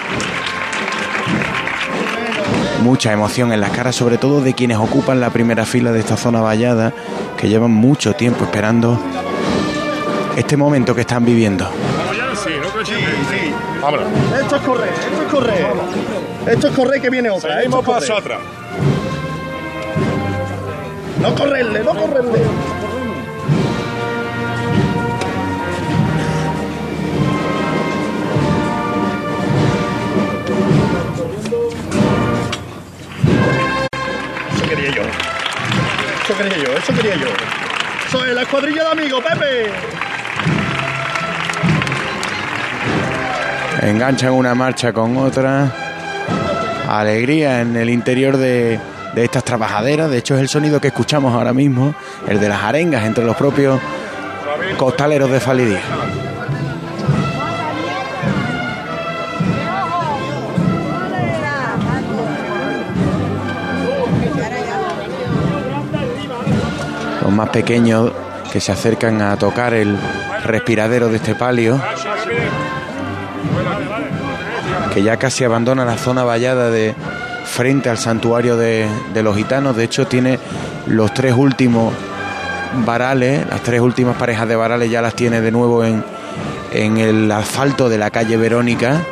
Mucha 2.81 3.13
emoción 3.13 3.53
en 3.53 3.61
las 3.61 3.71
caras, 3.71 3.97
sobre 3.97 4.19
todo 4.19 4.41
de 4.41 4.55
quienes 4.55 4.77
ocupan 4.77 5.21
la 5.21 5.31
primera 5.31 5.65
fila 5.65 5.91
de 5.93 6.01
esta 6.01 6.17
zona 6.17 6.41
vallada, 6.41 6.93
que 7.39 7.49
llevan 7.49 7.71
mucho 7.71 8.15
tiempo 8.15 8.45
esperando 8.45 9.01
este 10.37 10.57
momento 10.57 10.95
que 10.95 11.03
están 11.03 11.25
viviendo. 11.25 11.69
Sí, 12.43 12.51
sí. 13.31 13.55
Vámonos. 13.81 14.07
Esto 14.39 14.57
es 14.57 14.63
correr, 14.63 14.91
esto 14.93 15.23
es 15.23 15.33
correr. 15.33 15.67
Esto 16.47 16.69
es 16.69 16.75
correr 16.75 17.01
que 17.01 17.11
viene 17.11 17.31
otra. 17.31 17.57
Seguimos 17.57 17.85
paso 17.85 18.15
correr. 18.15 18.64
No 21.25 21.35
correrle, 21.35 21.83
no 21.83 21.95
correrle. 21.95 22.39
Eso 34.53 34.69
quería 34.69 34.91
yo. 34.91 35.03
Eso 36.23 36.37
quería 36.37 36.59
yo, 36.59 36.73
eso 36.77 36.93
quería 36.93 37.17
yo. 37.17 37.27
Soy 38.13 38.35
la 38.35 38.43
escuadrilla 38.43 38.85
de 38.85 38.91
amigos, 38.91 39.25
Pepe. 39.25 39.71
Enganchan 43.81 44.35
una 44.35 44.55
marcha 44.55 44.93
con 44.93 45.17
otra. 45.17 45.73
Alegría 46.87 47.63
en 47.63 47.77
el 47.77 47.89
interior 47.89 48.37
de 48.37 48.79
de 49.15 49.25
estas 49.25 49.45
trabajaderas. 49.45 50.11
De 50.11 50.19
hecho, 50.19 50.35
es 50.35 50.41
el 50.41 50.49
sonido 50.49 50.81
que 50.81 50.89
escuchamos 50.89 51.35
ahora 51.35 51.53
mismo, 51.53 51.95
el 52.27 52.41
de 52.41 52.49
las 52.49 52.63
arengas 52.63 53.05
entre 53.05 53.25
los 53.25 53.37
propios 53.37 53.81
costaleros 54.77 55.31
de 55.31 55.41
Falidía. 55.41 55.81
Los 67.23 67.33
más 67.33 67.49
pequeños 67.51 68.13
que 68.53 68.61
se 68.61 68.73
acercan 68.73 69.21
a 69.23 69.37
tocar 69.37 69.75
el 69.75 69.97
respiradero 70.45 71.09
de 71.09 71.17
este 71.17 71.35
palio, 71.35 71.81
que 74.93 75.03
ya 75.03 75.17
casi 75.17 75.43
abandona 75.43 75.85
la 75.85 75.97
zona 75.97 76.23
vallada 76.23 76.71
de 76.71 76.95
frente 77.55 77.89
al 77.89 77.99
santuario 77.99 78.57
de, 78.57 78.89
los 79.23 79.37
gitanos. 79.37 79.77
De 79.77 79.85
hecho, 79.85 80.09
tiene 80.09 80.41
los 80.87 81.15
tres 81.15 81.35
últimos 81.37 81.95
varales, 82.85 83.47
las 83.49 83.63
tres 83.63 83.81
últimas 83.81 84.17
parejas 84.17 84.49
de 84.49 84.57
varales 84.57 84.91
ya 84.91 85.01
las 85.01 85.15
tiene 85.15 85.41
de 85.41 85.53
nuevo 85.53 85.85
en, 85.85 86.05
en 86.73 86.97
el 86.97 87.31
asfalto 87.31 87.89
de 87.89 87.97
la 87.97 88.11
calle 88.11 88.37
Verónica. 88.37 89.03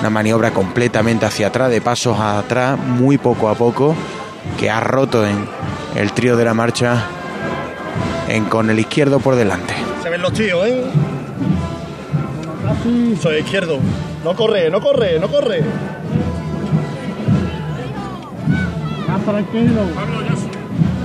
Una 0.00 0.08
maniobra 0.08 0.52
completamente 0.52 1.26
hacia 1.26 1.48
atrás, 1.48 1.70
de 1.70 1.82
pasos 1.82 2.18
atrás, 2.18 2.78
muy 2.78 3.18
poco 3.18 3.50
a 3.50 3.54
poco, 3.54 3.94
que 4.58 4.70
ha 4.70 4.80
roto 4.80 5.26
en 5.26 5.46
el 5.94 6.12
trío 6.12 6.38
de 6.38 6.44
la 6.46 6.54
marcha 6.54 7.04
en, 8.28 8.46
con 8.46 8.70
el 8.70 8.78
izquierdo 8.78 9.20
por 9.20 9.34
delante. 9.34 9.74
Se 10.02 10.08
ven 10.08 10.22
los 10.22 10.32
tíos, 10.32 10.66
¿eh? 10.66 10.84
Soy 13.20 13.36
izquierdo. 13.40 13.78
No 14.24 14.34
corre, 14.34 14.70
no 14.70 14.80
corre, 14.80 15.18
no 15.20 15.28
corre. 15.28 15.62
Tranquilo. 19.26 19.82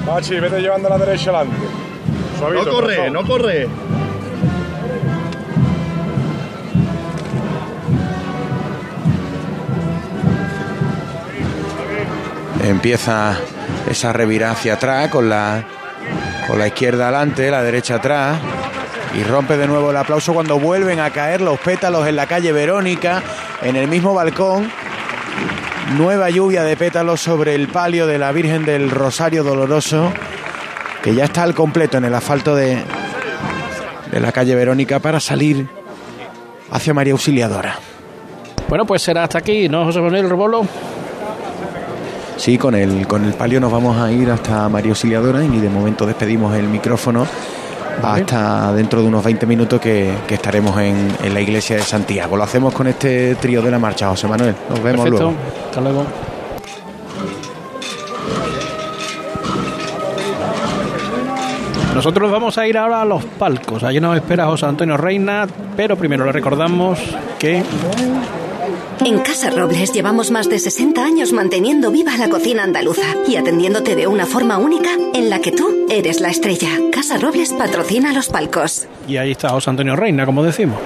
Pachi, 0.06 0.40
vete 0.40 0.62
llevando 0.62 0.90
la 0.90 0.98
derecha 0.98 1.30
adelante. 1.32 1.56
Suavito, 2.40 2.66
No 2.66 2.72
corre, 2.72 2.96
corazón. 2.96 3.14
no 3.14 3.24
corre. 3.26 3.68
Empieza 12.64 13.36
esa 13.90 14.14
revirada 14.14 14.54
hacia 14.54 14.74
atrás 14.74 15.10
con 15.10 15.30
la, 15.30 15.64
con 16.48 16.60
la 16.60 16.68
izquierda 16.68 17.06
adelante, 17.08 17.50
la 17.50 17.64
derecha 17.64 17.96
atrás. 17.96 18.38
Y 19.16 19.24
rompe 19.24 19.58
de 19.58 19.68
nuevo 19.68 19.92
el 19.92 19.98
aplauso 19.98 20.34
cuando 20.34 20.58
vuelven 20.60 21.00
a 21.00 21.10
caer 21.10 21.42
los 21.42 21.60
pétalos 21.60 22.08
en 22.08 22.16
la 22.16 22.28
calle 22.28 22.54
Verónica, 22.54 23.22
en 23.62 23.76
el 23.76 23.88
mismo 23.88 24.14
balcón. 24.14 24.72
Nueva 25.98 26.30
lluvia 26.30 26.64
de 26.64 26.78
pétalos 26.78 27.22
sobre 27.22 27.54
el 27.54 27.68
palio 27.68 28.08
de 28.08 28.18
la 28.18 28.32
Virgen 28.32 28.66
del 28.66 28.90
Rosario 28.90 29.44
Doloroso, 29.44 30.12
que 31.04 31.14
ya 31.14 31.26
está 31.26 31.44
al 31.44 31.54
completo 31.54 31.98
en 31.98 32.06
el 32.06 32.16
asfalto 32.16 32.56
de, 32.56 32.82
de 34.12 34.20
la 34.20 34.32
calle 34.32 34.56
Verónica 34.56 35.00
para 35.00 35.20
salir 35.20 35.68
hacia 36.72 36.94
María 36.94 37.14
Auxiliadora. 37.14 37.78
Bueno, 38.70 38.86
pues 38.86 39.02
será 39.02 39.24
hasta 39.24 39.40
aquí, 39.40 39.68
¿no, 39.68 39.84
José 39.84 40.00
Manuel 40.00 40.30
Rebolo? 40.30 40.66
Sí, 42.38 42.58
con 42.58 42.74
el, 42.74 43.06
con 43.06 43.26
el 43.26 43.34
palio 43.34 43.60
nos 43.60 43.72
vamos 43.72 43.98
a 43.98 44.12
ir 44.12 44.32
hasta 44.32 44.70
María 44.70 44.92
Auxiliadora 44.92 45.44
y 45.44 45.60
de 45.60 45.70
momento 45.70 46.06
despedimos 46.06 46.56
el 46.56 46.68
micrófono 46.70 47.28
hasta 48.02 48.74
dentro 48.74 49.02
de 49.02 49.08
unos 49.08 49.24
20 49.24 49.46
minutos 49.46 49.80
que, 49.80 50.14
que 50.28 50.36
estaremos 50.36 50.78
en, 50.80 51.10
en 51.24 51.34
la 51.34 51.42
iglesia 51.42 51.78
de 51.78 51.84
Santiago. 51.84 52.36
Lo 52.38 52.44
hacemos 52.44 52.74
con 52.74 52.88
este 52.88 53.36
trío 53.36 53.62
de 53.62 53.72
la 53.72 53.80
marcha, 53.80 54.10
José 54.10 54.28
Manuel. 54.28 54.56
Nos 54.70 54.82
vemos 54.82 55.04
Perfecto. 55.06 55.24
luego. 55.24 55.34
Hasta 55.70 55.82
luego. 55.82 56.06
Nosotros 61.96 62.32
vamos 62.32 62.58
a 62.58 62.66
ir 62.66 62.78
ahora 62.78 63.02
a 63.02 63.06
los 63.06 63.24
palcos. 63.26 63.84
Allí 63.84 64.00
nos 64.00 64.16
espera 64.16 64.46
José 64.46 64.66
Antonio 64.66 64.96
Reina, 64.98 65.46
pero 65.76 65.98
primero 65.98 66.26
le 66.26 66.32
recordamos 66.32 67.00
que 67.38 67.64
En 69.04 69.18
Casa 69.20 69.50
Robles 69.50 69.94
llevamos 69.94 70.30
más 70.30 70.48
de 70.48 70.60
60 70.60 71.04
años 71.04 71.34
manteniendo 71.34 71.90
viva 71.90 72.16
la 72.18 72.30
cocina 72.30 72.62
andaluza 72.64 73.16
y 73.28 73.36
atendiéndote 73.36 73.96
de 73.96 74.06
una 74.06 74.28
forma 74.28 74.60
única 74.60 74.92
en 75.16 75.32
la 75.32 75.40
que 75.40 75.52
tú 75.52 75.88
eres 75.90 76.22
la 76.22 76.30
estrella. 76.30 76.70
Casa 76.92 77.18
Robles 77.18 77.52
patrocina 77.52 78.14
los 78.14 78.30
palcos. 78.30 78.88
y 79.08 79.18
ahí 79.18 79.32
está 79.32 79.50
José 79.50 79.72
Antonio 79.72 79.96
Reina, 79.96 80.24
como 80.28 80.44
decimos. 80.44 80.78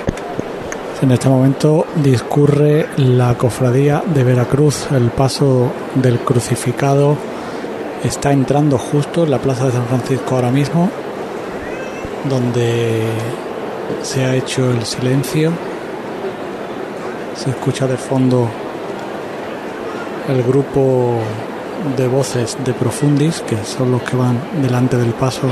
En 1.01 1.11
este 1.11 1.27
momento 1.27 1.87
discurre 1.95 2.87
la 2.95 3.37
cofradía 3.37 4.01
de 4.05 4.23
Veracruz. 4.23 4.87
El 4.91 5.09
paso 5.09 5.73
del 5.95 6.19
crucificado 6.19 7.17
está 8.01 8.31
entrando 8.31 8.77
justo 8.77 9.25
en 9.25 9.31
la 9.31 9.39
plaza 9.39 9.65
de 9.65 9.73
San 9.73 9.87
Francisco 9.87 10.35
ahora 10.35 10.51
mismo, 10.51 10.89
donde 12.29 13.09
se 14.03 14.23
ha 14.23 14.35
hecho 14.35 14.71
el 14.71 14.85
silencio. 14.85 15.51
Se 17.35 17.49
escucha 17.49 17.85
de 17.85 17.97
fondo 17.97 18.49
el 20.27 20.41
grupo 20.43 21.19
de 21.97 22.07
voces 22.07 22.57
de 22.63 22.73
Profundis, 22.73 23.41
que 23.41 23.57
son 23.63 23.91
los 23.91 24.01
que 24.03 24.15
van 24.15 24.39
delante 24.61 24.97
del 24.97 25.13
paso 25.13 25.47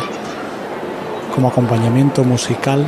como 1.33 1.49
acompañamiento 1.49 2.23
musical. 2.23 2.85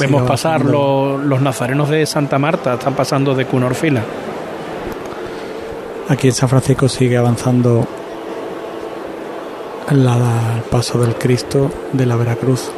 Vemos 0.00 0.22
pasar 0.22 0.64
los, 0.64 1.20
los 1.20 1.40
nazarenos 1.40 1.88
de 1.88 2.06
Santa 2.06 2.38
Marta, 2.38 2.74
están 2.74 2.94
pasando 2.94 3.34
de 3.34 3.44
Cunorfila. 3.44 4.02
Aquí 6.12 6.28
en 6.28 6.34
San 6.34 6.50
Francisco 6.50 6.90
sigue 6.90 7.16
avanzando 7.16 7.86
la- 9.90 10.56
el 10.56 10.62
paso 10.70 10.98
del 10.98 11.14
Cristo 11.14 11.70
de 11.94 12.04
la 12.04 12.16
Veracruz, 12.16 12.70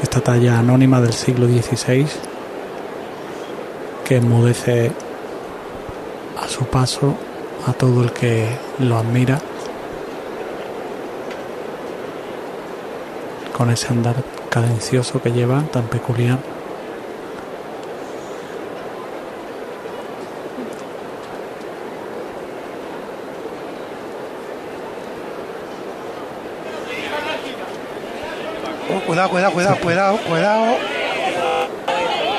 esta 0.00 0.20
talla 0.20 0.60
anónima 0.60 1.00
del 1.00 1.12
siglo 1.12 1.46
XVI 1.48 2.06
que 4.04 4.18
enmudece 4.18 4.92
a 6.40 6.46
su 6.48 6.66
paso 6.66 7.16
a 7.66 7.72
todo 7.72 8.04
el 8.04 8.12
que 8.12 8.46
lo 8.78 8.96
admira 8.96 9.40
con 13.56 13.70
ese 13.70 13.88
andar 13.88 14.14
cadencioso 14.50 15.20
que 15.20 15.32
lleva 15.32 15.62
tan 15.72 15.88
peculiar. 15.88 16.38
Cuidado, 29.08 29.30
cuidado, 29.30 29.52
cuidado, 29.52 29.76
cuidado, 29.78 30.18
cuidado. 30.18 30.76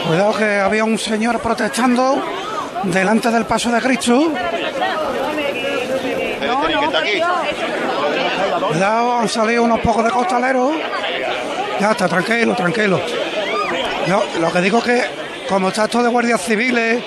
Cuidado 0.08 0.38
que 0.38 0.60
había 0.60 0.84
un 0.84 0.99
señor 0.99 1.39
protestando 1.39 2.23
delante 2.84 3.32
del 3.32 3.45
paso 3.45 3.71
de 3.71 3.82
Cristo. 3.82 4.31
Cuidado, 8.69 9.17
han 9.17 9.29
salido 9.29 9.63
unos 9.63 9.79
pocos 9.79 10.04
de 10.04 10.12
costaleros. 10.12 10.73
Ya 11.79 11.91
está, 11.91 12.08
tranquilo, 12.08 12.56
tranquilo. 12.56 13.02
Yo 14.08 14.23
lo 14.39 14.52
que 14.52 14.62
digo 14.62 14.77
es 14.77 14.83
que, 14.83 15.04
como 15.50 15.69
está 15.69 15.85
esto 15.85 16.04
de 16.04 16.10
guardias 16.10 16.41
civiles, 16.41 17.04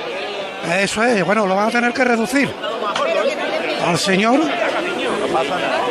eso 0.81 1.05
es, 1.05 1.25
bueno, 1.25 1.47
lo 1.47 1.55
van 1.55 1.69
a 1.69 1.71
tener 1.71 1.93
que 1.93 2.03
reducir. 2.03 2.53
Al 3.87 3.99
señor, 3.99 4.41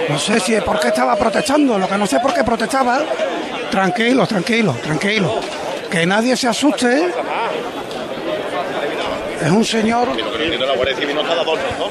no 0.10 0.20
sé 0.20 0.42
si 0.42 0.56
es 0.56 0.64
porque 0.64 0.90
estaba 0.90 1.16
protestando, 1.16 1.78
lo 1.78 1.88
que 1.88 1.98
no 1.98 2.06
sé 2.06 2.20
por 2.20 2.34
qué 2.34 2.44
protestaba. 2.44 3.00
Tranquilo, 3.72 4.28
tranquilo, 4.28 4.74
tranquilo. 4.84 5.40
Que 5.90 6.06
nadie 6.06 6.36
se 6.38 6.48
asuste. 6.48 7.10
Es 9.42 9.50
un 9.50 9.66
señor, 9.66 10.08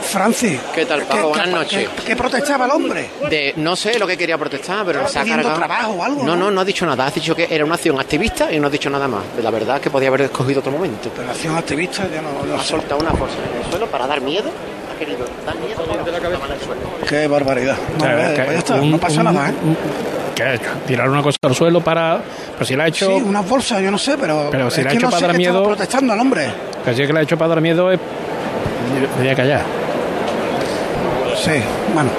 Francis. 0.03 0.61
¿Qué 0.73 0.87
tal, 0.87 1.03
Paco? 1.03 1.17
¿Qué- 1.17 1.27
Buenas 1.29 1.49
noches. 1.49 1.89
qué- 1.97 2.05
qué 2.05 2.17
protestaba 2.17 2.67
el 2.67 2.71
hombre? 2.71 3.11
De, 3.29 3.55
no 3.57 3.75
sé 3.75 3.99
lo 3.99 4.07
que 4.07 4.17
quería 4.17 4.39
protestar, 4.39 4.85
pero 4.87 5.09
se 5.09 5.19
ha 5.19 5.25
cargado. 5.25 5.57
trabajo 5.57 5.93
o 5.95 6.05
algo, 6.05 6.23
no, 6.23 6.37
¿no? 6.37 6.45
no, 6.45 6.51
no 6.53 6.61
ha 6.61 6.65
dicho 6.65 6.87
nada. 6.87 7.07
Ha 7.07 7.11
dicho 7.11 7.35
que 7.35 7.49
era 7.51 7.65
una 7.65 7.75
acción 7.75 7.99
activista 7.99 8.53
y 8.53 8.61
no 8.61 8.69
ha 8.69 8.71
dicho 8.71 8.89
nada 8.89 9.09
más. 9.09 9.23
La 9.43 9.51
verdad 9.51 9.77
es 9.77 9.83
que 9.83 9.91
podía 9.91 10.09
haber 10.09 10.23
escogido 10.23 10.61
otro 10.61 10.71
momento. 10.71 11.11
Pero 11.17 11.29
acción 11.29 11.57
activista 11.57 12.07
ya 12.09 12.23
no, 12.23 12.55
Ha 12.57 12.63
soltado 12.63 13.01
una 13.01 13.11
cosa 13.11 13.35
en 13.53 13.65
el 13.65 13.69
suelo 13.71 13.87
para 13.89 14.07
dar 14.07 14.21
miedo. 14.21 14.49
Ha 14.95 14.99
querido 14.99 15.27
dar 15.45 15.57
miedo 15.57 16.05
de 16.05 16.13
la 16.13 16.21
cabeza 16.21 16.47
en 16.47 16.53
el 16.53 16.61
suelo. 16.61 16.81
Qué 17.09 17.27
barbaridad. 17.27 17.77
No, 17.99 18.05
Eh, 18.07 18.11
eh, 18.33 18.35
que 18.37 18.43
pues 18.43 18.53
ya 18.53 18.59
está, 18.59 18.75
un- 18.77 18.91
no 18.93 18.99
pasa 18.99 19.19
un- 19.21 19.25
nada, 19.25 19.49
¿eh? 19.51 19.55
un- 19.65 19.77
Tirar 20.87 21.09
una 21.09 21.23
cosa 21.23 21.37
al 21.43 21.55
suelo 21.55 21.81
para. 21.81 22.21
Pero 22.55 22.65
si 22.65 22.77
la 22.77 22.85
ha 22.85 22.89
hecho. 22.89 23.07
Sí, 23.07 23.23
unas 23.25 23.49
bolsas, 23.49 23.83
yo 23.83 23.91
no 23.91 23.99
sé, 23.99 24.17
pero, 24.19 24.49
Pero 24.51 24.71
si 24.71 24.83
la 24.83 24.91
ha 24.91 24.93
hecho 24.93 25.07
no 25.07 25.11
para 25.11 25.27
dar 25.29 25.37
miedo- 25.37 25.65
protestando 25.65 26.13
al 26.13 26.21
hombre. 26.21 26.47
Pero 26.85 26.97
si 26.97 27.03
es 27.03 27.07
que 27.07 27.13
la 27.13 27.21
ha 27.21 27.23
hecho 27.23 27.37
para 27.39 27.49
dar 27.51 27.61
miedo, 27.61 27.91
es. 27.91 27.99
Debería 29.17 29.35
callar. 29.35 29.63
Sí, 31.43 31.53
bueno. 31.95 32.11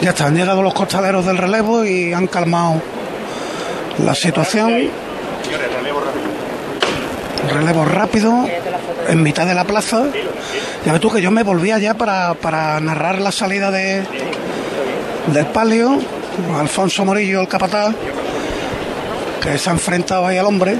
Ya 0.00 0.10
está, 0.10 0.26
han 0.26 0.36
llegado 0.36 0.60
los 0.62 0.74
costaleros 0.74 1.24
del 1.24 1.38
relevo 1.38 1.84
y 1.84 2.12
han 2.12 2.26
calmado 2.26 2.82
la 4.04 4.14
situación. 4.14 4.88
Relevo 7.52 7.84
rápido, 7.84 8.46
en 9.08 9.22
mitad 9.22 9.46
de 9.46 9.54
la 9.54 9.64
plaza. 9.64 10.04
Ya 10.84 10.92
ves 10.92 11.00
tú 11.00 11.10
que 11.10 11.20
yo 11.22 11.30
me 11.30 11.42
volvía 11.42 11.78
ya 11.78 11.94
para, 11.94 12.34
para 12.34 12.80
narrar 12.80 13.20
la 13.20 13.30
salida 13.32 13.70
de 13.70 14.02
del 15.32 15.46
palio. 15.46 15.98
Alfonso 16.58 17.04
Morillo, 17.04 17.40
el 17.40 17.48
capataz, 17.48 17.94
que 19.42 19.58
se 19.58 19.70
ha 19.70 19.72
enfrentado 19.72 20.26
ahí 20.26 20.36
al 20.38 20.46
hombre. 20.46 20.76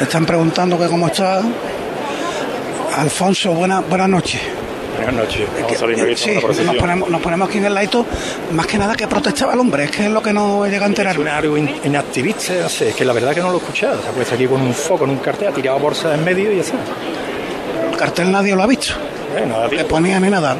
Están 0.00 0.24
preguntando 0.26 0.78
que 0.78 0.86
cómo 0.86 1.06
está. 1.08 1.42
Alfonso, 2.96 3.52
buena, 3.52 3.80
buenas 3.80 4.08
noches. 4.08 4.40
Buenas 4.96 5.14
noches. 5.14 5.48
Vamos 5.80 5.82
aquí 5.82 6.16
Sí, 6.16 6.38
nos 6.64 6.76
ponemos, 6.76 7.08
nos 7.08 7.20
ponemos 7.20 7.48
aquí 7.48 7.58
en 7.58 7.64
el 7.64 7.74
laito, 7.74 8.04
más 8.52 8.66
que 8.66 8.76
nada 8.78 8.94
que 8.94 9.08
protestaba 9.08 9.54
el 9.54 9.60
hombre, 9.60 9.84
es 9.84 9.90
que 9.90 10.04
es 10.04 10.10
lo 10.10 10.22
que 10.22 10.32
no 10.32 10.64
he 10.66 10.68
llegado 10.68 10.84
a 10.84 10.88
enterar. 10.88 11.16
Es 11.18 11.26
algo 11.26 11.56
in- 11.56 11.74
inactivista, 11.84 12.66
es 12.66 12.94
que 12.94 13.04
la 13.04 13.12
verdad 13.14 13.34
que 13.34 13.40
no 13.40 13.48
lo 13.50 13.54
he 13.54 13.60
escuchado. 13.60 14.00
Se 14.02 14.08
ha 14.08 14.12
puesto 14.12 14.34
aquí 14.34 14.46
con 14.46 14.60
un 14.60 14.74
foco, 14.74 15.00
con 15.00 15.10
un 15.10 15.16
cartel, 15.18 15.48
ha 15.48 15.52
tirado 15.52 15.78
bolsa 15.78 16.14
en 16.14 16.22
medio 16.24 16.52
y 16.52 16.56
ya 16.56 16.60
está. 16.62 16.76
El 17.90 17.96
cartel 17.96 18.30
nadie 18.30 18.54
lo 18.54 18.62
ha 18.62 18.66
visto. 18.66 18.92
Eh, 19.36 19.46
Le 19.46 19.68
tiempo. 19.70 19.88
ponía 19.88 20.20
ni 20.20 20.28
nada. 20.28 20.56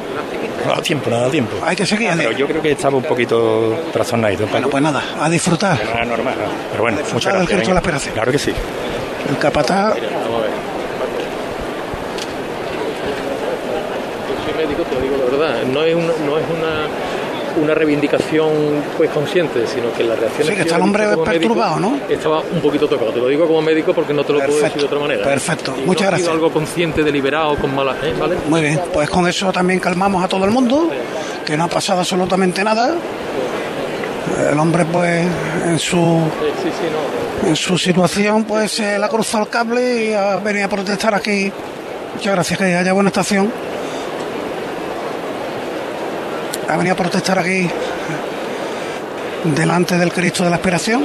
No 0.66 0.74
da 0.76 0.82
tiempo, 0.82 1.10
no 1.10 1.20
da 1.20 1.30
tiempo. 1.30 1.56
Hay 1.64 1.76
que 1.76 1.86
seguir. 1.86 2.10
Pero 2.16 2.32
yo 2.32 2.46
creo 2.46 2.62
que 2.62 2.72
estaba 2.72 2.96
un 2.96 3.02
poquito 3.02 3.76
trastornado. 3.92 4.46
Bueno, 4.46 4.68
pues 4.68 4.82
nada, 4.82 5.02
a 5.20 5.28
disfrutar. 5.28 5.82
No 5.84 5.90
era 5.90 6.04
normal, 6.04 6.34
¿no? 6.38 6.50
Pero 6.70 6.82
bueno, 6.82 6.98
muchas 7.12 7.34
gracias. 7.34 7.68
La 7.68 7.74
Esperación. 7.80 8.14
Claro 8.14 8.32
que 8.32 8.38
sí. 8.38 8.52
El 9.28 9.38
capataz, 9.38 9.94
soy 14.44 14.54
médico, 14.54 14.82
te 14.82 14.94
lo 14.94 15.00
digo 15.00 15.16
de 15.16 15.24
verdad. 15.36 15.62
No 15.64 15.84
es, 15.84 15.94
una, 15.94 16.12
no 16.26 16.38
es 16.38 16.44
una, 16.50 16.86
una 17.60 17.74
reivindicación 17.74 18.50
pues 18.96 19.10
consciente, 19.10 19.66
sino 19.66 19.92
que 19.92 20.04
la 20.04 20.14
reacción 20.16 20.48
Sí, 20.48 20.54
que 20.54 20.62
está 20.62 20.76
el 20.76 20.82
hombre 20.82 21.04
perturbado, 21.24 21.80
¿no? 21.80 21.98
Estaba 22.08 22.40
un 22.40 22.60
poquito 22.60 22.88
tocado. 22.88 23.12
Te 23.12 23.18
lo 23.20 23.28
digo 23.28 23.46
como 23.46 23.60
médico 23.62 23.92
porque 23.92 24.14
no 24.14 24.24
te 24.24 24.32
lo 24.32 24.40
puedo 24.40 24.58
decir 24.60 24.80
de 24.80 24.84
otra 24.86 24.98
manera. 24.98 25.24
perfecto. 25.24 25.74
Y 25.78 25.82
Muchas 25.86 26.02
no 26.02 26.06
ha 26.06 26.10
gracias. 26.10 26.20
sido 26.20 26.32
algo 26.32 26.52
consciente, 26.52 27.02
deliberado, 27.02 27.56
con 27.56 27.74
mala 27.74 27.94
fe, 27.94 28.12
¿vale? 28.14 28.36
muy 28.48 28.60
bien, 28.60 28.80
pues 28.92 29.08
con 29.10 29.26
eso 29.28 29.52
también 29.52 29.80
calmamos 29.80 30.24
a 30.24 30.28
todo 30.28 30.44
el 30.44 30.50
mundo, 30.50 30.88
que 31.46 31.56
no 31.56 31.64
ha 31.64 31.68
pasado 31.68 32.00
absolutamente 32.00 32.62
nada. 32.64 32.94
El 34.50 34.58
hombre 34.58 34.84
pues 34.86 35.26
en 35.66 35.78
su 35.78 35.96
Sí, 36.62 36.68
sí, 36.70 36.86
no. 37.42 37.48
en 37.48 37.56
su 37.56 37.76
situación 37.76 38.44
pues 38.44 38.70
se 38.72 38.98
le 38.98 39.04
ha 39.04 39.08
cruzado 39.08 39.44
el 39.44 39.50
cable 39.50 40.04
y 40.06 40.12
ha 40.14 40.36
venido 40.36 40.66
a 40.66 40.68
protestar 40.68 41.14
aquí. 41.14 41.52
Muchas 42.14 42.34
gracias, 42.34 42.58
que 42.58 42.64
haya 42.76 42.92
buena 42.92 43.08
estación. 43.08 43.52
Ha 46.72 46.76
venido 46.78 46.94
a 46.94 46.96
protestar 46.96 47.38
aquí 47.38 47.68
delante 49.44 49.98
del 49.98 50.10
Cristo 50.10 50.42
de 50.42 50.48
la 50.48 50.56
Esperación. 50.56 51.04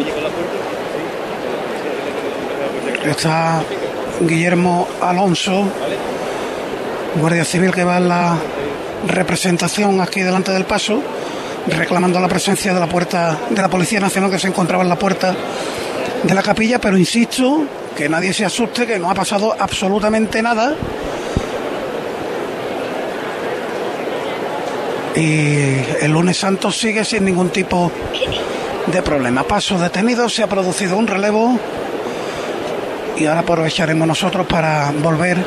Está 3.03 3.61
Guillermo 4.22 4.88
Alonso, 5.01 5.65
Guardia 7.20 7.43
Civil 7.43 7.74
que 7.74 7.84
va 7.84 7.97
en 7.97 8.07
la 8.07 8.38
representación 9.07 9.99
aquí 9.99 10.22
delante 10.22 10.53
del 10.53 10.63
paso, 10.63 11.01
reclamando 11.68 12.22
la 12.22 12.30
presencia 12.30 12.74
de 12.74 12.80
la 12.80 12.88
puerta 12.88 13.38
de 13.49 13.61
la 13.61 13.68
Policía 13.68 13.99
Nacional 13.99 14.32
que 14.32 14.39
se 14.39 14.47
encontraba 14.47 14.84
en 14.84 14.89
la 14.89 14.97
puerta 14.97 15.36
de 16.24 16.34
la 16.34 16.43
capilla, 16.43 16.80
pero 16.80 16.97
insisto 16.97 17.65
que 17.93 18.07
nadie 18.07 18.32
se 18.32 18.45
asuste, 18.45 18.88
que 18.88 18.97
no 18.97 19.11
ha 19.11 19.13
pasado 19.13 19.53
absolutamente 19.59 20.41
nada. 20.41 20.78
Y 25.20 25.80
el 26.01 26.11
lunes 26.11 26.38
santo 26.38 26.72
sigue 26.72 27.03
sin 27.03 27.26
ningún 27.26 27.49
tipo 27.49 27.91
de 28.86 29.01
problema. 29.01 29.43
Paso 29.43 29.78
detenido, 29.80 30.30
se 30.30 30.43
ha 30.43 30.47
producido 30.47 30.95
un 30.95 31.07
relevo 31.07 31.57
y 33.18 33.26
ahora 33.26 33.39
aprovecharemos 33.41 34.07
nosotros 34.07 34.45
para 34.45 34.91
volver 35.01 35.38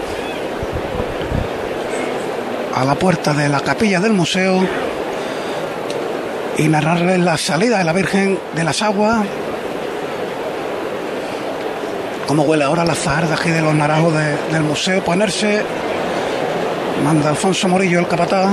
a 2.75 2.85
la 2.85 2.95
puerta 2.97 3.33
de 3.33 3.49
la 3.49 3.61
capilla 3.61 4.01
del 4.01 4.12
museo 4.12 4.61
y 6.59 6.66
narrarles 6.68 7.21
la 7.21 7.37
salida 7.39 7.79
de 7.79 7.85
la 7.85 7.93
Virgen 7.93 8.39
de 8.55 8.64
las 8.64 8.83
Aguas. 8.83 9.25
Cómo 12.27 12.43
huele 12.43 12.64
ahora 12.64 12.85
la 12.85 12.93
azahar 12.93 13.27
de 13.29 13.35
aquí 13.35 13.51
de 13.51 13.62
los 13.62 13.75
naranjos 13.75 14.14
de- 14.14 14.37
del 14.53 14.62
museo. 14.62 15.03
Ponerse. 15.05 15.62
Manda 17.05 17.31
Alfonso 17.31 17.66
Morillo 17.68 18.01
el 18.01 18.09
capataz. 18.09 18.51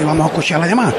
Y 0.00 0.04
vamos 0.04 0.24
a 0.24 0.28
escuchar 0.28 0.60
la 0.60 0.66
llamada. 0.66 0.92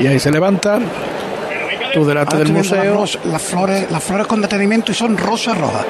Y 0.00 0.06
ahí 0.06 0.18
se 0.18 0.32
levanta. 0.32 0.80
Tú 1.94 2.04
delante 2.04 2.34
Ahora 2.34 2.44
del 2.44 2.54
museo. 2.54 3.04
Las 3.24 3.42
flores, 3.42 3.90
las 3.90 4.02
flores 4.02 4.26
con 4.26 4.40
detenimiento 4.40 4.90
y 4.92 4.94
son 4.94 5.16
rosas 5.16 5.56
rojas. 5.56 5.84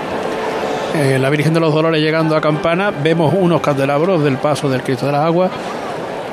Eh, 0.95 1.19
la 1.19 1.31
Virgen 1.31 1.55
de 1.55 1.61
los 1.61 1.73
Dolores 1.73 2.03
llegando 2.03 2.37
a 2.37 2.41
Campana, 2.41 2.91
vemos 2.91 3.33
unos 3.35 3.63
candelabros 3.63 4.23
del 4.23 4.37
paso 4.37 4.69
del 4.69 4.83
Cristo 4.83 5.07
de 5.07 5.13
las 5.13 5.25
Aguas. 5.25 5.51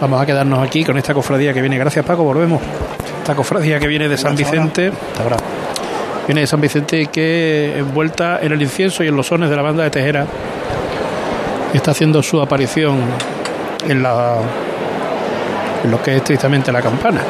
Vamos 0.01 0.21
a 0.21 0.25
quedarnos 0.25 0.59
aquí 0.59 0.83
con 0.83 0.97
esta 0.97 1.13
cofradía 1.13 1.53
que 1.53 1.61
viene. 1.61 1.77
Gracias, 1.77 2.05
Paco, 2.05 2.23
volvemos. 2.23 2.61
Esta 3.29 3.37
cofradía 3.37 3.79
que 3.79 3.85
viene 3.85 4.09
de 4.09 4.17
San 4.17 4.35
Vicente. 4.35 4.91
Viene 6.25 6.41
de 6.41 6.47
San 6.47 6.59
Vicente 6.59 6.99
y 6.99 7.05
que 7.05 7.77
envuelta 7.77 8.39
en 8.41 8.53
el 8.53 8.59
incienso 8.59 9.03
y 9.03 9.07
en 9.07 9.15
los 9.15 9.27
sones 9.27 9.51
de 9.51 9.55
la 9.55 9.61
banda 9.61 9.83
de 9.83 9.91
Tejera. 9.91 10.25
Está 11.71 11.91
haciendo 11.91 12.23
su 12.23 12.41
aparición 12.41 12.97
en 13.87 14.01
la 14.01 14.37
en 15.83 15.91
lo 15.91 16.01
que 16.01 16.09
es 16.09 16.17
estrictamente 16.17 16.71
la 16.71 16.81
campana. 16.81 17.21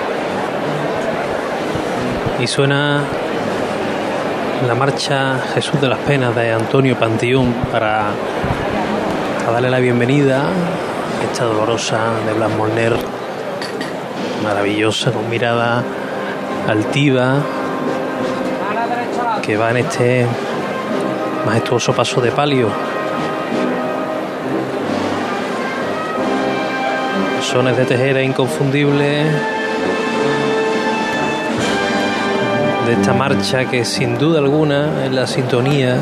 Y 2.40 2.48
suena 2.48 3.02
la 4.66 4.76
marcha 4.76 5.38
Jesús 5.54 5.82
de 5.82 5.90
las 5.90 6.00
Penas 6.00 6.34
de 6.34 6.54
Antonio 6.54 6.98
Pantiún 6.98 7.54
para, 7.74 8.06
para 9.42 9.52
darle 9.52 9.70
la 9.70 9.80
bienvenida 9.80 10.44
a 10.44 11.24
esta 11.30 11.44
dolorosa 11.44 12.00
de 12.26 12.32
Blas 12.32 12.52
Molner, 12.56 12.96
maravillosa, 14.44 15.12
con 15.12 15.30
mirada 15.30 15.84
altiva, 16.68 17.38
que 19.42 19.58
va 19.58 19.72
en 19.72 19.78
este 19.78 20.26
majestuoso 21.46 21.94
paso 21.94 22.22
de 22.22 22.32
palio. 22.32 22.70
Sones 27.42 27.76
de 27.78 27.86
tejera 27.86 28.22
inconfundibles 28.22 29.26
de 32.86 32.94
esta 32.94 33.14
marcha 33.14 33.66
que 33.66 33.86
sin 33.86 34.18
duda 34.18 34.40
alguna 34.40 35.06
es 35.06 35.12
la 35.12 35.28
sintonía 35.28 35.98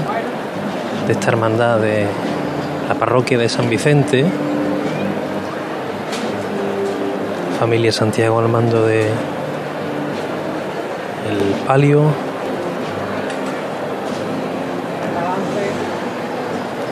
de 1.05 1.13
esta 1.13 1.29
hermandad 1.29 1.79
de 1.79 2.05
la 2.88 2.95
parroquia 2.95 3.38
de 3.38 3.49
San 3.49 3.69
Vicente. 3.69 4.25
Familia 7.59 7.91
Santiago 7.91 8.37
al 8.39 8.49
mando 8.49 8.85
de 8.85 9.07
el 11.29 11.55
palio. 11.65 12.03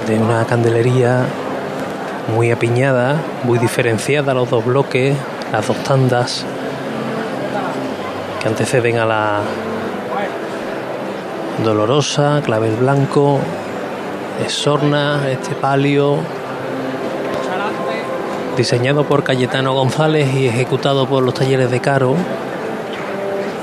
De 0.08 0.18
una 0.18 0.44
candelería 0.46 1.26
muy 2.36 2.52
apiñada, 2.52 3.18
muy 3.44 3.60
diferenciada 3.60 4.34
los 4.34 4.50
dos 4.50 4.66
bloques, 4.66 5.16
las 5.52 5.68
dos 5.68 5.78
tandas 5.84 6.44
que 8.42 8.48
anteceden 8.48 8.98
a 8.98 9.06
la 9.06 9.42
dolorosa, 11.64 12.42
clavel 12.44 12.76
blanco, 12.76 13.40
Sorna, 14.48 15.30
este 15.30 15.56
palio, 15.56 16.18
diseñado 18.56 19.04
por 19.04 19.24
Cayetano 19.24 19.74
González 19.74 20.34
y 20.34 20.48
ejecutado 20.48 21.08
por 21.08 21.24
los 21.24 21.34
talleres 21.34 21.70
de 21.70 21.82
Caro. 21.82 22.16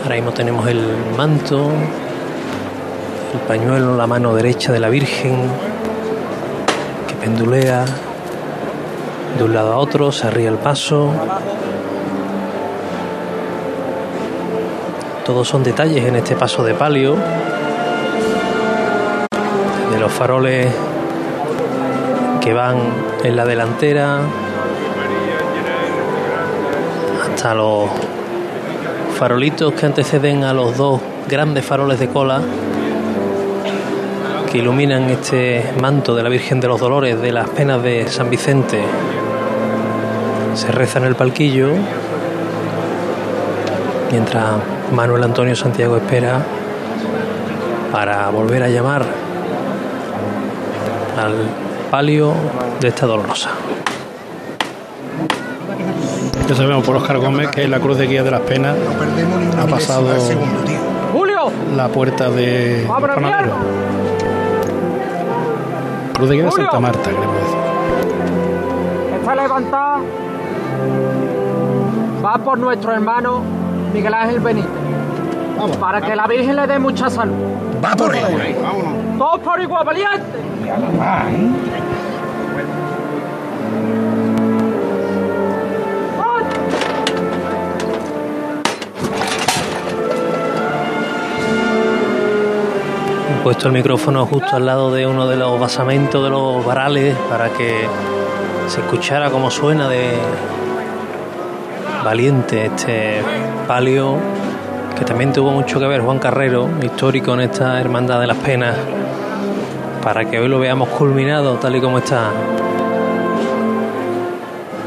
Ahora 0.03 0.16
mismo 0.16 0.32
tenemos 0.32 0.66
el 0.68 0.82
manto, 1.16 1.70
el 3.32 3.40
pañuelo 3.40 3.97
la 3.97 4.07
mano 4.07 4.34
derecha 4.34 4.72
de 4.72 4.80
la 4.80 4.90
Virgen, 4.90 5.36
que 7.09 7.14
pendulea 7.14 7.84
de 9.38 9.45
un 9.45 9.55
lado 9.55 9.72
a 9.72 9.76
otro, 9.76 10.12
se 10.12 10.30
ríe 10.30 10.49
el 10.49 10.59
paso. 10.59 11.11
Todos 15.24 15.49
son 15.49 15.62
detalles 15.62 16.05
en 16.05 16.16
este 16.16 16.36
paso 16.36 16.62
de 16.64 16.74
palio. 16.74 17.16
De 19.90 19.99
los 19.99 20.12
faroles 20.12 20.68
que 22.43 22.53
van 22.53 22.76
en 23.22 23.36
la 23.36 23.45
delantera 23.45 24.20
hasta 27.43 27.55
los 27.57 27.90
farolitos 29.18 29.72
que 29.72 29.84
anteceden 29.84 30.45
a 30.45 30.53
los 30.53 30.76
dos 30.76 31.01
grandes 31.28 31.64
faroles 31.64 31.99
de 31.99 32.07
cola 32.07 32.40
que 34.49 34.59
iluminan 34.59 35.11
este 35.11 35.72
manto 35.80 36.14
de 36.14 36.22
la 36.22 36.28
Virgen 36.28 36.61
de 36.61 36.68
los 36.68 36.78
Dolores 36.78 37.20
de 37.20 37.32
las 37.32 37.49
penas 37.51 37.82
de 37.82 38.07
San 38.07 38.30
Vicente 38.30 38.80
se 40.55 40.70
reza 40.70 41.01
en 41.01 41.07
el 41.07 41.16
palquillo 41.16 41.70
mientras 44.12 44.45
Manuel 44.93 45.24
Antonio 45.24 45.57
Santiago 45.57 45.97
espera 45.97 46.45
para 47.90 48.30
volver 48.30 48.62
a 48.62 48.68
llamar 48.68 49.05
al 51.20 51.34
palio 51.90 52.34
de 52.80 52.86
esta 52.86 53.07
dolorosa. 53.07 53.51
Ya 56.53 56.59
sabemos 56.59 56.84
por 56.84 56.96
Oscar 56.96 57.16
Gómez 57.16 57.48
que 57.48 57.66
la 57.66 57.80
cruz 57.80 57.96
de 57.96 58.07
guía 58.07 58.22
de 58.22 58.30
las 58.30 58.42
penas 58.42 58.76
ha 59.59 59.66
pasado 59.66 60.07
la 61.74 61.88
puerta 61.88 62.28
de 62.28 62.86
los 62.86 63.00
panaderos. 63.00 63.57
Cruz 66.12 66.28
de 66.28 66.34
guía 66.34 66.44
de 66.44 66.50
Santa 66.50 66.78
Marta, 66.78 67.09
queremos 67.09 67.36
decir. 67.36 67.59
Está 69.18 69.34
levantada. 69.34 70.00
Va 72.22 72.36
por 72.36 72.59
nuestro 72.59 72.92
hermano 72.92 73.40
Miguel 73.94 74.12
Ángel 74.12 74.40
Benítez. 74.40 74.68
Para 75.80 76.03
que 76.03 76.14
la 76.14 76.26
Virgen 76.26 76.57
le 76.57 76.66
dé 76.66 76.78
mucha 76.78 77.09
salud. 77.09 77.34
Va 77.82 77.96
por 77.96 78.14
él. 78.14 78.57
Todos 79.16 79.40
por 79.40 79.59
igual, 79.59 79.86
valiente. 79.86 80.22
Puesto 93.43 93.66
el 93.66 93.74
micrófono 93.74 94.24
justo 94.24 94.55
al 94.55 94.66
lado 94.66 94.93
de 94.93 95.05
uno 95.05 95.26
de 95.26 95.36
los 95.36 95.59
basamentos 95.59 96.22
de 96.22 96.30
los 96.30 96.64
varales 96.64 97.16
para 97.28 97.49
que 97.51 97.86
se 98.68 98.80
escuchara 98.80 99.30
cómo 99.30 99.51
suena 99.51 99.88
de 99.88 100.12
valiente 102.05 102.66
este 102.66 103.20
palio 103.66 104.16
que 104.97 105.05
también 105.05 105.32
tuvo 105.32 105.51
mucho 105.51 105.80
que 105.80 105.86
ver 105.86 106.03
Juan 106.03 106.20
Carrero, 106.20 106.68
histórico 106.82 107.34
en 107.34 107.40
esta 107.40 107.80
Hermandad 107.80 108.20
de 108.20 108.28
las 108.28 108.36
Penas, 108.36 108.76
para 110.03 110.24
que 110.24 110.38
hoy 110.38 110.47
lo 110.47 110.61
veamos 110.61 110.88
culminado 110.90 111.55
tal 111.57 111.74
y 111.74 111.80
como 111.80 111.99
está. 111.99 112.30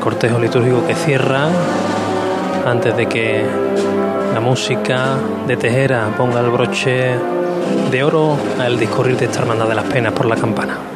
Cortejo 0.02 0.40
litúrgico 0.40 0.86
que 0.88 0.96
cierra 0.96 1.50
antes 2.66 2.96
de 2.96 3.08
que 3.08 3.46
la 4.34 4.40
música 4.40 5.18
de 5.46 5.58
Tejera 5.58 6.08
ponga 6.16 6.40
el 6.40 6.50
broche 6.52 7.16
de 7.92 8.04
oro 8.04 8.38
al 8.60 8.80
discurrir 8.80 9.18
de 9.18 9.26
esta 9.26 9.40
Hermandad 9.40 9.68
de 9.68 9.76
las 9.76 9.86
Penas 9.86 10.14
por 10.14 10.26
la 10.26 10.36
campana. 10.36 10.95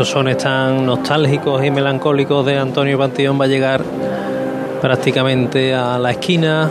Estos 0.00 0.14
sones 0.14 0.38
tan 0.38 0.86
nostálgicos 0.86 1.62
y 1.62 1.70
melancólicos 1.70 2.46
de 2.46 2.56
Antonio 2.56 2.96
Panteón 2.96 3.38
va 3.38 3.44
a 3.44 3.48
llegar 3.48 3.82
prácticamente 4.80 5.74
a 5.74 5.98
la 5.98 6.12
esquina 6.12 6.70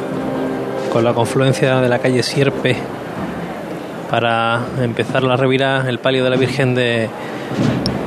con 0.91 1.03
la 1.03 1.13
confluencia 1.13 1.79
de 1.79 1.87
la 1.89 1.99
calle 1.99 2.23
Sierpe 2.23 2.75
para 4.09 4.61
empezar 4.81 5.21
la 5.21 5.35
revirada 5.35 5.87
el 5.87 5.99
palio 5.99 6.23
de 6.23 6.31
la 6.31 6.37
Virgen 6.37 6.73
de, 6.73 7.07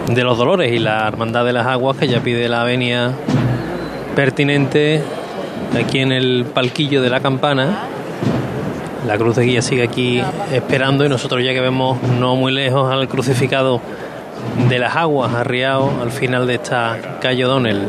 de 0.08 0.24
los 0.24 0.36
Dolores 0.36 0.72
y 0.72 0.80
la 0.80 1.06
Hermandad 1.06 1.44
de 1.44 1.52
las 1.52 1.68
Aguas 1.68 1.98
que 1.98 2.08
ya 2.08 2.18
pide 2.18 2.48
la 2.48 2.64
venia 2.64 3.12
pertinente 4.16 5.04
aquí 5.80 6.00
en 6.00 6.10
el 6.10 6.46
palquillo 6.52 7.00
de 7.00 7.10
la 7.10 7.20
campana. 7.20 7.84
La 9.06 9.16
cruz 9.18 9.36
de 9.36 9.44
guía 9.44 9.62
sigue 9.62 9.84
aquí 9.84 10.20
esperando 10.52 11.04
y 11.04 11.08
nosotros 11.08 11.44
ya 11.44 11.52
que 11.52 11.60
vemos 11.60 12.02
no 12.18 12.34
muy 12.34 12.50
lejos 12.50 12.92
al 12.92 13.06
crucificado 13.06 13.80
de 14.68 14.78
las 14.78 14.96
aguas 14.96 15.34
arriado 15.34 15.90
al 16.00 16.10
final 16.10 16.46
de 16.46 16.54
esta 16.54 17.18
calle 17.20 17.44
O'Donnell. 17.44 17.88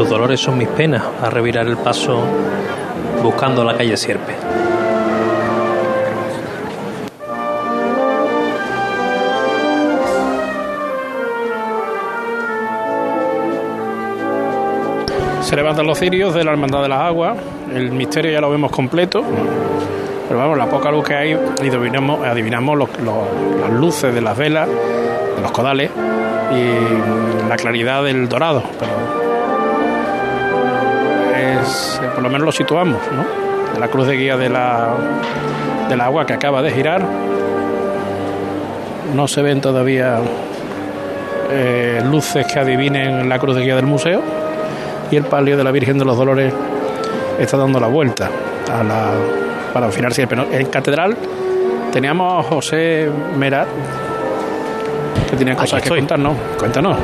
Tus 0.00 0.08
dolores 0.08 0.40
son 0.40 0.56
mis 0.56 0.68
penas 0.68 1.02
a 1.20 1.28
revirar 1.28 1.66
el 1.66 1.76
paso 1.76 2.24
buscando 3.22 3.62
la 3.64 3.76
calle 3.76 3.98
Sierpe. 3.98 4.34
Se 15.50 15.56
levantan 15.56 15.84
los 15.84 15.98
cirios 15.98 16.32
de 16.32 16.44
la 16.44 16.52
Hermandad 16.52 16.80
de 16.82 16.88
las 16.88 17.00
Aguas. 17.00 17.36
El 17.74 17.90
misterio 17.90 18.30
ya 18.30 18.40
lo 18.40 18.50
vemos 18.50 18.70
completo. 18.70 19.24
Pero 20.28 20.38
vamos, 20.38 20.56
la 20.56 20.66
poca 20.66 20.92
luz 20.92 21.04
que 21.04 21.14
hay, 21.16 21.32
adivinamos, 21.32 22.24
adivinamos 22.24 22.78
los- 22.78 22.88
las 23.60 23.70
luces 23.72 24.14
de 24.14 24.20
las 24.20 24.36
velas, 24.38 24.68
de 24.68 25.42
los 25.42 25.50
codales 25.50 25.90
y 26.54 27.48
la 27.48 27.56
claridad 27.56 28.04
del 28.04 28.28
dorado. 28.28 28.62
Por 32.14 32.22
lo 32.22 32.28
menos 32.30 32.46
lo 32.46 32.52
situamos. 32.52 32.98
La 33.78 33.88
cruz 33.88 34.06
de 34.06 34.16
guía 34.16 34.36
de 34.36 34.48
la, 34.50 34.94
del 35.88 36.00
agua 36.00 36.26
que 36.26 36.32
acaba 36.34 36.62
de 36.62 36.70
girar. 36.70 37.02
No 39.16 39.26
se 39.26 39.42
ven 39.42 39.60
todavía 39.60 40.18
eh, 41.50 42.00
luces 42.08 42.46
que 42.46 42.60
adivinen 42.60 43.28
la 43.28 43.38
cruz 43.40 43.56
de 43.56 43.62
guía 43.62 43.74
del 43.74 43.86
museo 43.86 44.22
y 45.10 45.16
el 45.16 45.24
palio 45.24 45.56
de 45.56 45.64
la 45.64 45.70
Virgen 45.70 45.98
de 45.98 46.04
los 46.04 46.16
Dolores 46.16 46.52
está 47.38 47.56
dando 47.56 47.80
la 47.80 47.88
vuelta 47.88 48.30
a 48.72 48.82
la, 48.82 49.12
para 49.72 49.86
afinar 49.86 50.12
siempre. 50.12 50.36
¿no? 50.36 50.44
En 50.50 50.66
catedral 50.66 51.16
teníamos 51.92 52.44
a 52.44 52.48
José 52.48 53.10
Merat 53.36 53.68
que 55.28 55.36
tiene 55.36 55.52
Aquí 55.52 55.60
cosas 55.60 55.82
que 55.82 55.88
contarnos. 55.88 56.36
Cuéntanos. 56.58 56.96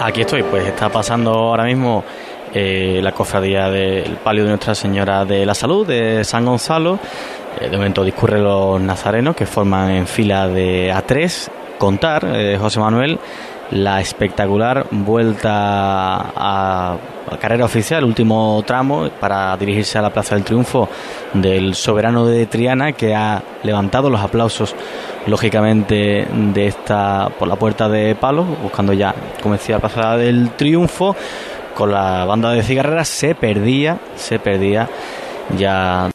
Aquí 0.00 0.22
estoy, 0.22 0.42
pues 0.42 0.66
está 0.66 0.88
pasando 0.88 1.30
ahora 1.30 1.64
mismo 1.64 2.04
eh, 2.52 3.00
la 3.02 3.12
cofradía 3.12 3.68
del 3.68 4.16
palio 4.16 4.44
de 4.44 4.50
Nuestra 4.50 4.74
Señora 4.74 5.24
de 5.24 5.44
la 5.44 5.54
Salud 5.54 5.86
de 5.86 6.24
San 6.24 6.44
Gonzalo. 6.44 6.98
Eh, 7.60 7.68
de 7.68 7.76
momento 7.76 8.02
discurren 8.02 8.42
los 8.42 8.80
nazarenos 8.80 9.36
que 9.36 9.46
forman 9.46 9.90
en 9.90 10.06
fila 10.06 10.48
de 10.48 10.92
A3. 10.92 11.48
Contar, 11.78 12.26
eh, 12.34 12.58
José 12.60 12.80
Manuel, 12.80 13.18
la 13.70 14.00
espectacular 14.00 14.86
vuelta 14.90 16.32
a, 16.36 16.96
carrera 17.40 17.64
oficial, 17.64 18.04
último 18.04 18.62
tramo, 18.66 19.08
para 19.20 19.56
dirigirse 19.56 19.98
a 19.98 20.02
la 20.02 20.10
Plaza 20.10 20.34
del 20.34 20.44
Triunfo 20.44 20.88
del 21.32 21.74
soberano 21.74 22.26
de 22.26 22.46
Triana, 22.46 22.92
que 22.92 23.14
ha 23.14 23.42
levantado 23.62 24.10
los 24.10 24.20
aplausos, 24.20 24.74
lógicamente, 25.26 26.26
de 26.28 26.66
esta 26.66 27.30
por 27.38 27.46
la 27.46 27.56
puerta 27.56 27.88
de 27.88 28.16
palos, 28.16 28.46
buscando 28.62 28.92
ya, 28.92 29.14
como 29.42 29.54
decía, 29.54 29.76
la 29.76 29.80
Plaza 29.80 30.16
del 30.16 30.50
Triunfo. 30.50 31.14
Con 31.74 31.92
la 31.92 32.24
banda 32.24 32.50
de 32.50 32.62
cigarreras 32.62 33.08
se 33.08 33.34
perdía, 33.34 33.98
se 34.16 34.38
perdía 34.38 34.88
ya 35.56 36.10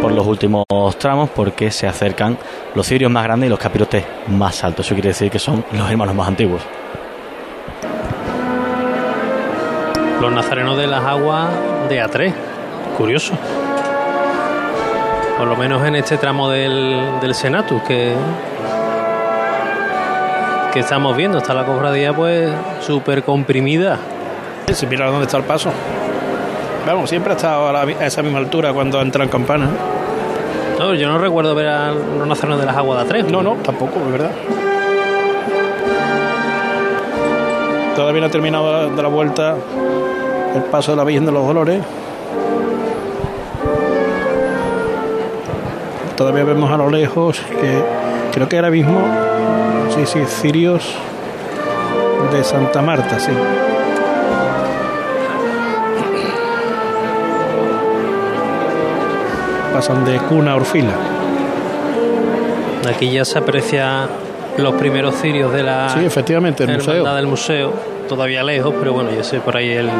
por 0.00 0.12
los 0.12 0.26
últimos 0.26 0.64
tramos 0.98 1.30
porque 1.30 1.70
se 1.70 1.86
acercan 1.86 2.38
los 2.74 2.86
cirios 2.86 3.10
más 3.10 3.24
grandes 3.24 3.48
y 3.48 3.50
los 3.50 3.58
capirotes 3.58 4.04
más 4.28 4.62
altos. 4.64 4.86
Eso 4.86 4.94
quiere 4.94 5.08
decir 5.08 5.30
que 5.30 5.38
son 5.38 5.64
los 5.72 5.90
hermanos 5.90 6.14
más 6.14 6.28
antiguos. 6.28 6.62
los 10.20 10.32
nazarenos 10.32 10.76
de 10.76 10.86
las 10.86 11.04
aguas 11.04 11.48
de 11.88 12.02
A3. 12.02 12.32
Curioso. 12.96 13.34
Por 15.38 15.46
lo 15.46 15.56
menos 15.56 15.86
en 15.86 15.94
este 15.94 16.16
tramo 16.16 16.48
del, 16.48 17.20
del 17.20 17.34
Senatus 17.34 17.82
que, 17.82 18.14
que 20.72 20.80
estamos 20.80 21.16
viendo. 21.16 21.38
Está 21.38 21.54
la 21.54 21.64
cofradía 21.64 22.12
pues 22.12 22.50
súper 22.80 23.22
comprimida. 23.22 23.98
Si 24.72 24.86
mira 24.86 25.06
dónde 25.06 25.26
está 25.26 25.36
el 25.36 25.44
paso. 25.44 25.70
Vamos, 26.86 27.10
siempre 27.10 27.32
ha 27.32 27.36
estado 27.36 27.68
a, 27.68 27.72
la- 27.72 27.80
a 27.82 28.06
esa 28.06 28.22
misma 28.22 28.38
altura 28.38 28.72
cuando 28.72 29.00
entra 29.00 29.24
en 29.24 29.30
campana. 29.30 29.68
No, 30.78 30.94
yo 30.94 31.08
no 31.08 31.18
recuerdo 31.18 31.54
ver 31.54 31.68
a 31.68 31.90
los 31.90 32.26
nazarenos 32.26 32.60
de 32.60 32.66
las 32.66 32.76
aguas 32.76 33.08
de 33.08 33.22
A3. 33.22 33.26
No, 33.30 33.42
no, 33.42 33.54
tampoco, 33.56 33.98
es 34.06 34.12
verdad. 34.12 34.30
Todavía 37.96 38.20
no 38.20 38.26
ha 38.26 38.30
terminado 38.30 38.90
de 38.90 39.02
la 39.02 39.08
vuelta 39.08 39.56
el 40.54 40.62
paso 40.64 40.92
de 40.92 40.96
la 40.98 41.04
Virgen 41.04 41.24
de 41.26 41.32
los 41.32 41.46
Dolores. 41.46 41.82
Todavía 46.16 46.44
vemos 46.44 46.70
a 46.70 46.76
lo 46.76 46.88
lejos 46.90 47.40
que 47.40 47.82
creo 48.32 48.48
que 48.48 48.56
ahora 48.56 48.70
mismo, 48.70 48.98
sí, 49.94 50.06
sí, 50.06 50.20
cirios 50.26 50.94
de 52.32 52.44
Santa 52.44 52.80
Marta, 52.82 53.18
sí. 53.18 53.32
Pasan 59.76 60.06
de 60.06 60.16
cuna 60.20 60.52
a 60.52 60.56
orfila. 60.56 60.94
Aquí 62.88 63.10
ya 63.12 63.26
se 63.26 63.38
aprecia 63.38 64.08
los 64.56 64.72
primeros 64.76 65.16
cirios 65.16 65.52
de 65.52 65.62
la 65.62 65.90
Sí, 65.90 66.02
efectivamente, 66.02 66.64
el 66.64 66.76
museo. 66.78 67.14
del 67.14 67.26
museo. 67.26 67.72
Todavía 68.08 68.42
lejos, 68.42 68.72
pero 68.78 68.94
bueno, 68.94 69.10
ya 69.14 69.22
sé 69.22 69.38
por 69.40 69.54
ahí 69.54 69.68
el, 69.72 69.90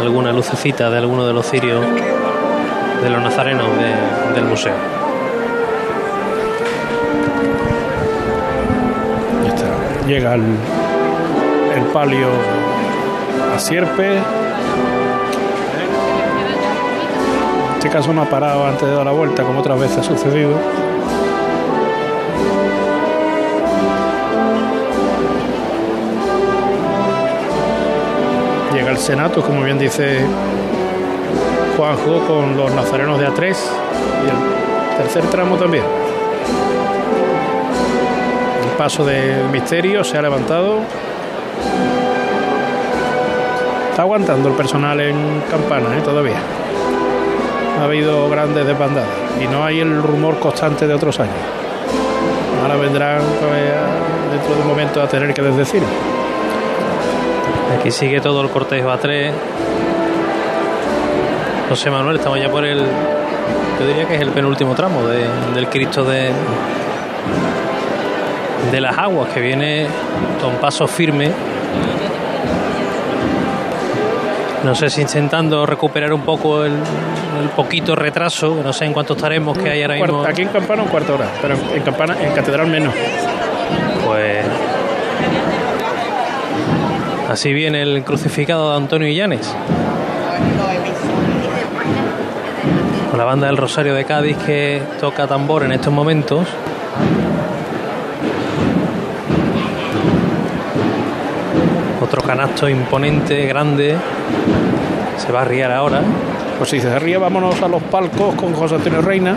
alguna 0.00 0.32
lucecita 0.32 0.88
de 0.88 0.96
alguno 0.96 1.26
de 1.26 1.34
los 1.34 1.44
cirios 1.44 1.84
de 3.02 3.10
los 3.10 3.20
nazarenos 3.20 3.66
de- 3.76 4.34
del 4.40 4.44
museo. 4.46 4.72
Llega 10.08 10.34
el, 10.34 10.42
el 11.76 11.82
palio 11.92 12.28
a 13.54 13.58
Sierpe. 13.58 14.18
Este 17.86 17.98
caso 17.98 18.12
no 18.12 18.22
ha 18.22 18.28
parado 18.28 18.66
antes 18.66 18.82
de 18.82 18.92
dar 18.92 19.04
la 19.04 19.12
vuelta, 19.12 19.44
como 19.44 19.60
otras 19.60 19.78
veces 19.78 19.98
ha 19.98 20.02
sucedido. 20.02 20.58
Llega 28.74 28.90
el 28.90 28.98
Senato, 28.98 29.40
como 29.40 29.62
bien 29.62 29.78
dice 29.78 30.18
Juanjo, 31.76 32.26
con 32.26 32.56
los 32.56 32.74
nazarenos 32.74 33.20
de 33.20 33.28
A3 33.28 33.54
y 34.24 34.30
el 34.30 34.96
tercer 34.98 35.22
tramo 35.30 35.56
también. 35.56 35.84
El 38.64 38.76
paso 38.76 39.04
del 39.04 39.48
misterio 39.50 40.02
se 40.02 40.18
ha 40.18 40.22
levantado. 40.22 40.80
Está 43.90 44.02
aguantando 44.02 44.48
el 44.48 44.56
personal 44.56 45.00
en 45.00 45.42
campana 45.48 45.96
¿eh? 45.96 46.00
todavía. 46.02 46.65
Ha 47.80 47.84
habido 47.84 48.28
grandes 48.30 48.66
desbandadas 48.66 49.08
y 49.42 49.46
no 49.46 49.64
hay 49.64 49.80
el 49.80 50.02
rumor 50.02 50.38
constante 50.38 50.86
de 50.86 50.94
otros 50.94 51.18
años. 51.20 51.34
Ahora 52.62 52.76
vendrán 52.76 53.20
pues, 53.20 53.42
a- 53.52 54.32
dentro 54.32 54.54
de 54.56 54.62
un 54.62 54.68
momento 54.68 55.02
a 55.02 55.06
tener 55.08 55.32
que 55.34 55.42
desdecir. 55.42 55.82
Aquí 57.78 57.90
sigue 57.90 58.20
todo 58.20 58.40
el 58.42 58.48
cortejo 58.50 58.88
A3. 58.90 59.30
José 61.68 61.90
Manuel, 61.90 62.16
estamos 62.16 62.40
ya 62.40 62.48
por 62.48 62.64
el. 62.64 62.78
Yo 63.78 63.86
diría 63.86 64.06
que 64.08 64.14
es 64.14 64.20
el 64.22 64.30
penúltimo 64.30 64.74
tramo 64.74 65.02
de- 65.06 65.28
del 65.54 65.68
Cristo 65.68 66.02
de, 66.04 66.30
de 68.72 68.80
las 68.80 68.96
aguas, 68.96 69.28
que 69.34 69.40
viene 69.40 69.86
con 70.40 70.54
paso 70.54 70.86
firme. 70.86 71.30
No 74.64 74.74
sé 74.74 74.90
si 74.90 75.02
intentando 75.02 75.64
recuperar 75.66 76.12
un 76.12 76.22
poco 76.22 76.64
el, 76.64 76.72
el 77.40 77.48
poquito 77.50 77.94
retraso, 77.94 78.60
no 78.62 78.72
sé 78.72 78.84
en 78.84 78.92
cuánto 78.92 79.14
estaremos 79.14 79.56
que 79.56 79.70
hay 79.70 79.82
ahora 79.82 79.96
mismo. 79.96 80.24
Aquí 80.24 80.42
en 80.42 80.48
campana 80.48 80.82
un 80.82 80.88
cuarto 80.88 81.14
hora, 81.14 81.26
pero 81.40 81.54
en, 81.74 81.82
campana, 81.82 82.16
en 82.20 82.32
catedral 82.32 82.66
menos. 82.66 82.94
Pues 84.04 84.44
así 87.28 87.52
viene 87.52 87.82
el 87.82 88.04
crucificado 88.04 88.70
de 88.70 88.76
Antonio 88.76 89.08
Illanes. 89.08 89.54
Con 93.10 93.18
la 93.18 93.24
banda 93.24 93.46
del 93.46 93.56
Rosario 93.56 93.94
de 93.94 94.04
Cádiz 94.04 94.36
que 94.44 94.82
toca 95.00 95.26
tambor 95.26 95.62
en 95.62 95.72
estos 95.72 95.92
momentos. 95.92 96.46
Otro 102.00 102.22
canasto 102.22 102.68
imponente, 102.68 103.46
grande. 103.46 103.96
Se 105.16 105.32
va 105.32 105.40
a 105.40 105.42
arriar 105.42 105.72
ahora. 105.72 106.02
Pues 106.58 106.70
si 106.70 106.80
se 106.80 106.88
arriba, 106.88 107.20
vámonos 107.20 107.60
a 107.62 107.68
los 107.68 107.82
palcos 107.82 108.34
con 108.34 108.54
José 108.54 108.76
Antonio 108.76 109.02
Reina. 109.02 109.36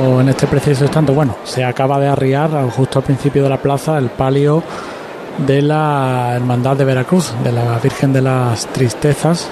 O 0.00 0.20
en 0.20 0.28
este 0.28 0.46
preciso 0.46 0.84
instante, 0.84 1.10
bueno, 1.10 1.36
se 1.42 1.64
acaba 1.64 1.98
de 1.98 2.06
arriar 2.06 2.50
justo 2.70 3.00
al 3.00 3.04
principio 3.04 3.42
de 3.42 3.48
la 3.48 3.56
plaza 3.56 3.98
el 3.98 4.10
palio 4.10 4.62
de 5.38 5.62
la 5.62 6.34
Hermandad 6.36 6.76
de 6.76 6.84
Veracruz, 6.84 7.32
de 7.42 7.50
la 7.50 7.78
Virgen 7.78 8.12
de 8.12 8.22
las 8.22 8.66
Tristezas, 8.66 9.48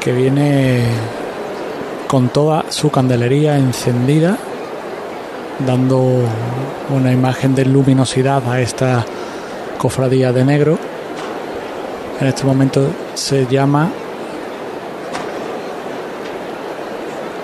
que 0.00 0.12
viene 0.12 0.82
con 2.06 2.28
toda 2.28 2.66
su 2.68 2.90
candelería 2.90 3.56
encendida, 3.56 4.36
dando 5.66 6.20
una 6.90 7.12
imagen 7.12 7.54
de 7.54 7.64
luminosidad 7.64 8.42
a 8.50 8.60
esta 8.60 9.04
cofradía 9.78 10.32
de 10.32 10.44
negro. 10.44 10.75
En 12.26 12.30
este 12.30 12.44
momento 12.44 12.88
se 13.14 13.46
llama 13.46 13.88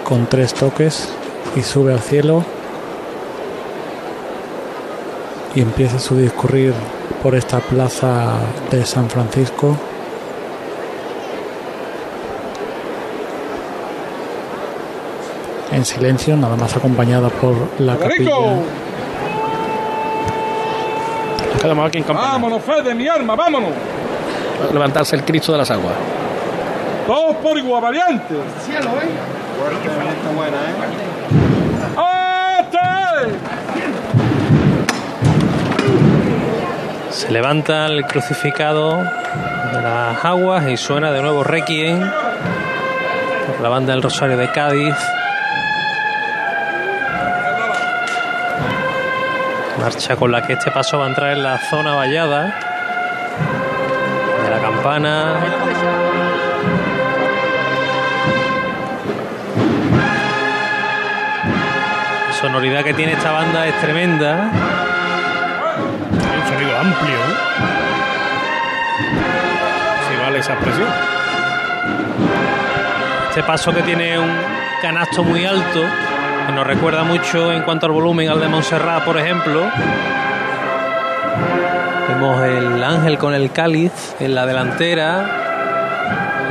con 0.02 0.26
tres 0.26 0.52
toques 0.54 1.08
y 1.54 1.62
sube 1.62 1.92
al 1.92 2.00
cielo 2.00 2.44
y 5.54 5.60
empieza 5.60 6.00
su 6.00 6.16
discurrir 6.16 6.74
por 7.22 7.36
esta 7.36 7.60
plaza 7.60 8.40
de 8.72 8.84
San 8.84 9.08
Francisco. 9.08 9.76
En 15.70 15.84
silencio, 15.84 16.36
nada 16.36 16.56
más 16.56 16.76
acompañada 16.76 17.28
por 17.28 17.54
la 17.78 17.96
capilla. 17.96 18.34
Vámonos, 22.12 22.62
Fede, 22.64 22.96
mi 22.96 23.06
arma, 23.06 23.36
vámonos. 23.36 23.70
Levantarse 24.72 25.16
el 25.16 25.24
Cristo 25.24 25.52
de 25.52 25.58
las 25.58 25.70
aguas. 25.70 25.94
Todos 27.06 27.36
por 27.36 27.58
igual, 27.58 27.82
variante. 27.82 28.34
Cielo, 28.64 28.90
¿eh? 29.00 29.08
Está 29.62 30.30
buena, 30.34 30.56
¿eh? 30.56 30.72
Se 37.10 37.30
levanta 37.30 37.86
el 37.86 38.04
crucificado 38.04 38.96
de 38.96 39.82
las 39.82 40.24
aguas 40.24 40.66
y 40.68 40.76
suena 40.76 41.12
de 41.12 41.22
nuevo 41.22 41.44
Requiem 41.44 42.00
por 43.46 43.60
la 43.60 43.68
banda 43.68 43.92
del 43.92 44.02
Rosario 44.02 44.36
de 44.36 44.50
Cádiz. 44.50 44.96
Marcha 49.78 50.16
con 50.16 50.32
la 50.32 50.42
que 50.42 50.54
este 50.54 50.70
paso 50.70 50.98
va 50.98 51.04
a 51.06 51.08
entrar 51.08 51.32
en 51.32 51.42
la 51.42 51.58
zona 51.58 51.94
vallada 51.94 52.71
campana. 54.82 55.34
La 62.26 62.32
sonoridad 62.32 62.82
que 62.82 62.92
tiene 62.94 63.12
esta 63.12 63.30
banda 63.30 63.66
es 63.68 63.80
tremenda. 63.80 64.50
Un 66.16 66.52
sonido 66.52 66.78
amplio. 66.78 67.14
¿eh? 67.14 67.36
Si 70.08 70.16
vale 70.20 70.38
esa 70.40 70.54
expresión. 70.54 70.88
Este 73.28 73.42
paso 73.44 73.72
que 73.72 73.82
tiene 73.82 74.18
un 74.18 74.32
canasto 74.82 75.22
muy 75.22 75.46
alto, 75.46 75.84
que 76.46 76.52
nos 76.52 76.66
recuerda 76.66 77.04
mucho 77.04 77.52
en 77.52 77.62
cuanto 77.62 77.86
al 77.86 77.92
volumen 77.92 78.28
al 78.28 78.40
de 78.40 78.48
Montserrat, 78.48 79.04
por 79.04 79.16
ejemplo. 79.16 79.70
El 82.22 82.84
ángel 82.84 83.18
con 83.18 83.34
el 83.34 83.50
cáliz 83.50 84.14
en 84.20 84.36
la 84.36 84.46
delantera, 84.46 85.26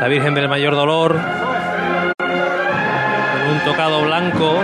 la 0.02 0.08
Virgen 0.10 0.36
del 0.36 0.50
Mayor 0.50 0.76
Dolor, 0.76 1.16
con 2.18 3.50
un 3.50 3.60
tocado 3.64 4.02
blanco, 4.02 4.60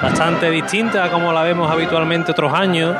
bastante 0.00 0.50
distinta 0.50 1.10
como 1.10 1.30
la 1.34 1.42
vemos 1.42 1.70
habitualmente 1.70 2.32
otros 2.32 2.54
años. 2.54 2.96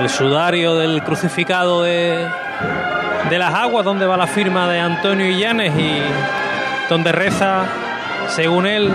el 0.00 0.08
sudario 0.08 0.74
del 0.76 1.02
crucificado 1.02 1.82
de, 1.82 2.26
de 3.28 3.38
las 3.38 3.52
aguas, 3.52 3.84
donde 3.84 4.06
va 4.06 4.16
la 4.16 4.26
firma 4.26 4.66
de 4.68 4.80
Antonio 4.80 5.26
Illanes 5.26 5.78
y 5.78 6.00
donde 6.88 7.12
reza, 7.12 7.64
según 8.28 8.66
él, 8.66 8.90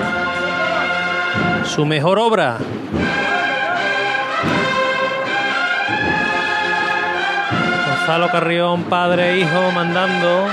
su 1.66 1.86
mejor 1.86 2.18
obra. 2.18 2.58
Gonzalo 8.12 8.30
Carrión, 8.30 8.84
padre 8.90 9.32
e 9.32 9.38
hijo, 9.38 9.72
mandando. 9.74 10.46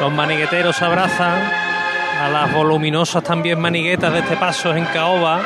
Los 0.00 0.12
manigueteros 0.12 0.80
abrazan 0.82 1.36
a 2.22 2.28
las 2.28 2.52
voluminosas 2.54 3.24
también 3.24 3.60
maniguetas 3.60 4.12
de 4.12 4.20
este 4.20 4.36
paso 4.36 4.72
en 4.72 4.84
caoba. 4.84 5.40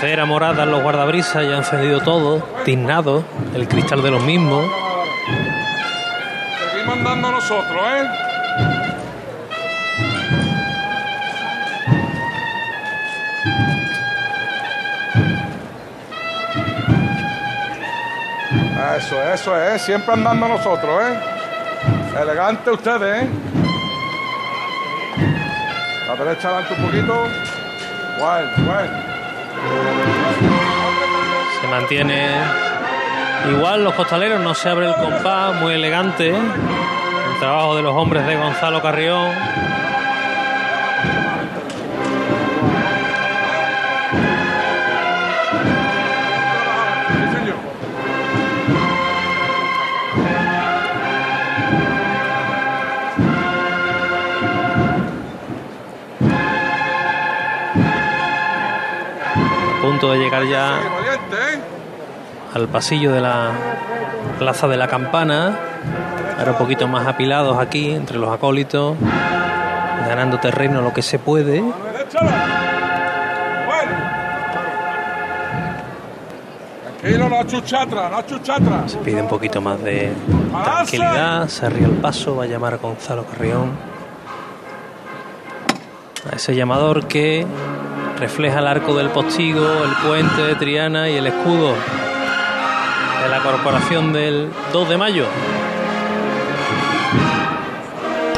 Cera 0.00 0.24
morada 0.24 0.62
en 0.62 0.70
los 0.70 0.84
guardabrisas, 0.84 1.42
ya 1.42 1.54
han 1.54 1.56
encendido 1.56 2.00
todo, 2.00 2.46
tiznado, 2.64 3.24
el 3.56 3.66
cristal 3.66 4.02
de 4.02 4.12
los 4.12 4.22
mismos. 4.22 4.64
Seguimos 6.70 6.96
andando 6.96 7.32
nosotros, 7.32 7.82
¿eh? 7.92 8.31
Eso, 18.96 19.22
eso 19.32 19.62
es, 19.62 19.80
siempre 19.82 20.12
andando 20.12 20.48
nosotros, 20.48 21.02
¿eh? 21.02 21.18
Elegante 22.20 22.70
ustedes, 22.70 23.22
¿eh? 23.22 23.28
La 26.06 26.16
derecha 26.16 26.48
adelante 26.48 26.74
un 26.78 26.86
poquito. 26.86 27.14
Bueno, 28.18 28.50
bueno. 28.66 28.92
Se 31.60 31.66
mantiene 31.68 32.28
igual 33.50 33.82
los 33.82 33.94
costaleros, 33.94 34.40
no 34.40 34.52
se 34.52 34.68
abre 34.68 34.88
el 34.88 34.94
compás, 34.94 35.54
muy 35.54 35.72
elegante. 35.72 36.28
El 36.28 37.38
trabajo 37.40 37.76
de 37.76 37.82
los 37.82 37.94
hombres 37.94 38.26
de 38.26 38.36
Gonzalo 38.36 38.82
Carrión. 38.82 39.32
Punto 60.02 60.14
de 60.14 60.18
llegar 60.18 60.44
ya 60.48 60.80
al 62.54 62.66
pasillo 62.66 63.12
de 63.12 63.20
la 63.20 63.52
plaza 64.36 64.66
de 64.66 64.76
la 64.76 64.88
campana. 64.88 65.56
Ahora 66.38 66.52
un 66.52 66.58
poquito 66.58 66.88
más 66.88 67.06
apilados 67.06 67.56
aquí 67.58 67.92
entre 67.92 68.18
los 68.18 68.28
acólitos, 68.30 68.96
ganando 70.08 70.40
terreno 70.40 70.80
lo 70.80 70.92
que 70.92 71.02
se 71.02 71.20
puede. 71.20 71.62
Se 78.88 78.98
pide 78.98 79.22
un 79.22 79.28
poquito 79.28 79.60
más 79.60 79.80
de 79.84 80.12
tranquilidad. 80.64 81.46
Se 81.48 81.70
ríe 81.70 81.84
el 81.84 81.92
paso, 81.92 82.36
va 82.36 82.44
a 82.44 82.46
llamar 82.48 82.74
a 82.74 82.76
Gonzalo 82.78 83.24
Carrión. 83.24 83.70
A 86.28 86.34
ese 86.34 86.56
llamador 86.56 87.06
que 87.06 87.46
refleja 88.22 88.60
el 88.60 88.68
arco 88.68 88.94
del 88.94 89.08
postigo, 89.08 89.66
el 89.66 90.08
puente 90.08 90.42
de 90.42 90.54
Triana 90.54 91.10
y 91.10 91.16
el 91.16 91.26
escudo 91.26 91.74
de 93.20 93.28
la 93.28 93.42
corporación 93.42 94.12
del 94.12 94.48
2 94.72 94.88
de 94.90 94.96
mayo. 94.96 95.26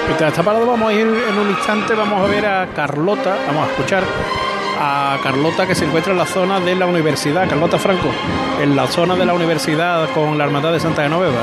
Mientras 0.07 0.31
está 0.31 0.43
parado 0.43 0.65
vamos 0.65 0.89
a 0.89 0.95
ir 0.95 1.01
en 1.01 1.39
un 1.39 1.51
instante, 1.51 1.95
vamos 1.95 2.19
a 2.19 2.33
ver 2.33 2.47
a 2.47 2.69
Carlota, 2.75 3.37
vamos 3.47 3.69
a 3.69 3.71
escuchar 3.73 4.05
a 4.81 5.19
Carlota 5.23 5.67
que 5.67 5.75
se 5.75 5.85
encuentra 5.85 6.13
en 6.13 6.19
la 6.19 6.27
zona 6.27 6.61
de 6.61 6.75
la 6.77 6.87
universidad, 6.87 7.47
Carlota 7.47 7.79
Franco, 7.79 8.09
en 8.63 8.75
la 8.75 8.87
zona 8.87 9.17
de 9.17 9.27
la 9.27 9.35
universidad 9.35 10.09
con 10.15 10.39
la 10.39 10.45
Hermandad 10.45 10.73
de 10.73 10.81
Santa 10.81 11.03
Genoveva. 11.03 11.43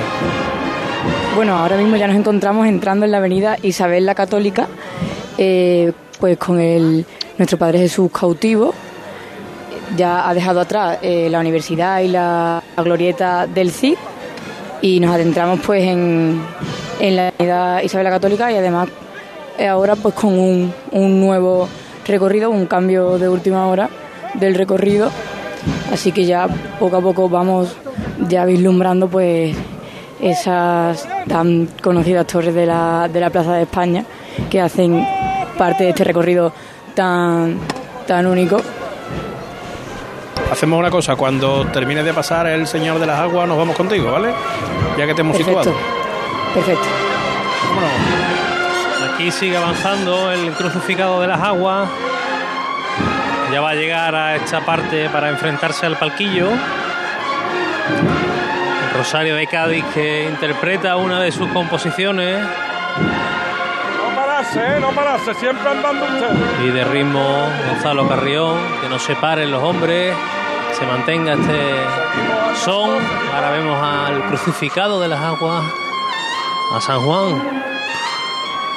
Bueno, 1.35 1.57
ahora 1.57 1.77
mismo 1.77 1.95
ya 1.95 2.07
nos 2.07 2.15
encontramos 2.15 2.65
entrando 2.65 3.05
en 3.05 3.11
la 3.11 3.19
avenida 3.19 3.57
Isabel 3.61 4.07
la 4.07 4.15
Católica, 4.15 4.67
eh, 5.37 5.91
pues 6.19 6.39
con 6.39 6.59
el 6.59 7.05
nuestro 7.41 7.57
Padre 7.57 7.79
Jesús 7.79 8.11
cautivo. 8.11 8.71
Ya 9.97 10.29
ha 10.29 10.33
dejado 10.35 10.59
atrás 10.59 10.99
eh, 11.01 11.27
la 11.27 11.39
universidad 11.39 12.01
y 12.01 12.07
la, 12.07 12.61
glorieta 12.77 13.47
del 13.47 13.71
CID 13.71 13.97
y 14.83 14.99
nos 14.99 15.15
adentramos 15.15 15.59
pues 15.65 15.83
en, 15.83 16.39
en 16.99 17.15
la 17.15 17.29
avenida 17.29 17.83
Isabel 17.83 18.03
la 18.03 18.11
Católica 18.11 18.51
y 18.51 18.57
además 18.57 18.89
eh, 19.57 19.67
ahora 19.67 19.95
pues 19.95 20.13
con 20.13 20.37
un, 20.37 20.71
un 20.91 21.19
nuevo 21.19 21.67
recorrido, 22.05 22.51
un 22.51 22.67
cambio 22.67 23.17
de 23.17 23.27
última 23.27 23.65
hora 23.65 23.89
del 24.35 24.53
recorrido. 24.53 25.09
Así 25.91 26.11
que 26.11 26.25
ya 26.25 26.47
poco 26.79 26.97
a 26.97 27.01
poco 27.01 27.27
vamos 27.27 27.75
ya 28.29 28.45
vislumbrando 28.45 29.07
pues 29.07 29.57
esas 30.21 31.07
tan 31.27 31.67
conocidas 31.81 32.27
torres 32.27 32.53
de 32.53 32.67
la, 32.67 33.09
de 33.11 33.19
la 33.19 33.31
Plaza 33.31 33.55
de 33.55 33.63
España 33.63 34.05
que 34.47 34.61
hacen 34.61 35.03
parte 35.57 35.85
de 35.85 35.89
este 35.89 36.03
recorrido 36.03 36.53
tan, 37.01 37.57
tan 38.05 38.27
único. 38.27 38.61
Hacemos 40.51 40.77
una 40.77 40.91
cosa, 40.91 41.15
cuando 41.15 41.65
termine 41.65 42.03
de 42.03 42.13
pasar 42.13 42.45
el 42.45 42.67
Señor 42.67 42.99
de 42.99 43.07
las 43.07 43.19
Aguas 43.19 43.47
nos 43.47 43.57
vamos 43.57 43.75
contigo, 43.75 44.11
¿vale? 44.11 44.31
Ya 44.99 45.07
que 45.07 45.15
te 45.15 45.21
hemos 45.21 45.35
Perfecto. 45.35 45.63
situado. 45.63 45.79
Perfecto. 46.53 46.87
Aquí 49.13 49.31
sigue 49.31 49.57
avanzando 49.57 50.31
el 50.31 50.51
crucificado 50.51 51.21
de 51.21 51.27
las 51.27 51.41
aguas. 51.41 51.89
Ya 53.51 53.61
va 53.61 53.71
a 53.71 53.75
llegar 53.75 54.13
a 54.13 54.35
esta 54.35 54.61
parte 54.61 55.09
para 55.09 55.29
enfrentarse 55.29 55.87
al 55.87 55.97
palquillo. 55.97 56.49
Rosario 58.95 59.35
de 59.35 59.47
Cádiz 59.47 59.85
que 59.93 60.25
interpreta 60.25 60.97
una 60.97 61.19
de 61.19 61.31
sus 61.31 61.49
composiciones 61.49 62.37
pararse, 64.53 64.77
¿eh? 64.77 64.79
No 64.79 64.91
pararse, 64.91 65.33
siempre 65.35 65.69
andando 65.69 66.05
ustedes. 66.05 66.59
y 66.63 66.69
de 66.71 66.83
ritmo 66.85 67.49
Gonzalo 67.69 68.07
Carrión, 68.07 68.57
que 68.81 68.89
no 68.89 68.99
se 68.99 69.15
paren 69.15 69.51
los 69.51 69.63
hombres, 69.63 70.15
se 70.73 70.85
mantenga 70.85 71.33
este 71.33 71.75
son. 72.63 72.91
Ahora 73.33 73.49
vemos 73.51 73.81
al 73.81 74.23
crucificado 74.27 74.99
de 74.99 75.07
las 75.07 75.19
aguas, 75.19 75.63
a 76.73 76.81
San 76.81 77.01
Juan, 77.01 77.63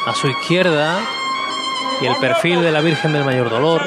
a 0.06 0.14
su 0.14 0.28
izquierda, 0.28 0.98
y 2.00 2.06
el 2.06 2.16
perfil 2.16 2.62
de 2.62 2.72
la 2.72 2.80
Virgen 2.80 3.12
del 3.12 3.24
Mayor 3.24 3.50
Dolor. 3.50 3.82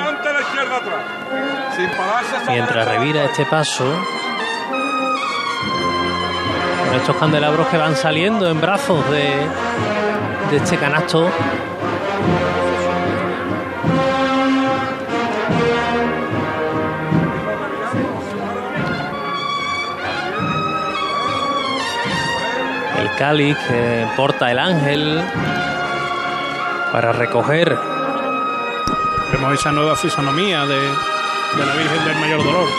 Mientras 2.48 2.88
revira 2.88 3.26
este 3.26 3.46
paso, 3.46 3.86
con 6.86 6.96
estos 6.96 7.16
candelabros 7.18 7.68
que 7.68 7.78
van 7.78 7.96
saliendo 7.96 8.50
en 8.50 8.60
brazos 8.62 9.10
de, 9.10 9.48
de 10.52 10.58
este 10.58 10.78
canasto. 10.78 11.30
Cáliz 23.18 23.58
que 23.68 24.08
porta 24.16 24.52
el 24.52 24.60
ángel 24.60 25.24
para 26.92 27.12
recoger 27.12 27.78
Vemos 29.32 29.54
esa 29.54 29.72
nueva 29.74 29.96
fisonomía 29.96 30.66
de, 30.66 30.80
de 30.80 31.66
la 31.66 31.74
Virgen 31.76 32.06
del 32.06 32.16
Mayor 32.16 32.44
Dolor. 32.44 32.70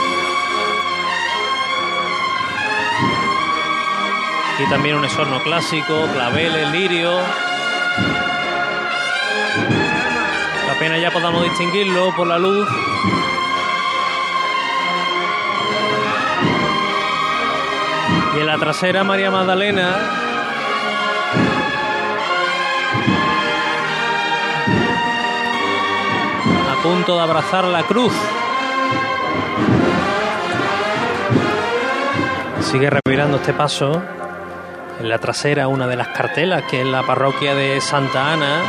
Aquí 4.55 4.70
también 4.70 4.97
un 4.97 5.05
esorno 5.05 5.43
clásico, 5.43 6.09
claveles, 6.14 6.70
lirio. 6.70 7.20
Apenas 10.74 11.03
ya 11.03 11.11
podamos 11.11 11.45
distinguirlo 11.45 12.16
por 12.16 12.26
la 12.26 12.39
luz. 12.39 12.66
Y 18.36 18.41
en 18.41 18.47
la 18.47 18.57
trasera 18.57 19.05
María 19.05 19.30
Magdalena. 19.30 20.18
Punto 26.83 27.16
de 27.16 27.22
abrazar 27.22 27.64
la 27.64 27.83
cruz. 27.83 28.12
Sigue 32.61 32.89
revirando 32.91 33.39
este 33.39 33.53
paso. 33.53 34.01
En 35.01 35.09
la 35.09 35.18
trasera 35.18 35.68
una 35.68 35.87
de 35.87 35.97
las 35.97 36.09
cartelas 36.09 36.62
que 36.70 36.83
es 36.83 36.87
la 36.87 37.03
parroquia 37.03 37.55
de 37.55 37.81
Santa 37.81 38.33
Ana. 38.33 38.62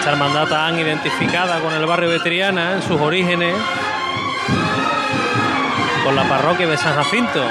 Esa 0.00 0.12
hermandad 0.12 0.48
tan 0.48 0.78
identificada 0.78 1.60
con 1.60 1.74
el 1.74 1.84
barrio 1.84 2.08
de 2.10 2.20
Triana 2.20 2.72
en 2.74 2.82
sus 2.82 3.00
orígenes, 3.00 3.54
con 6.04 6.16
la 6.16 6.28
parroquia 6.28 6.66
de 6.66 6.76
San 6.78 6.94
Jacinto. 6.94 7.44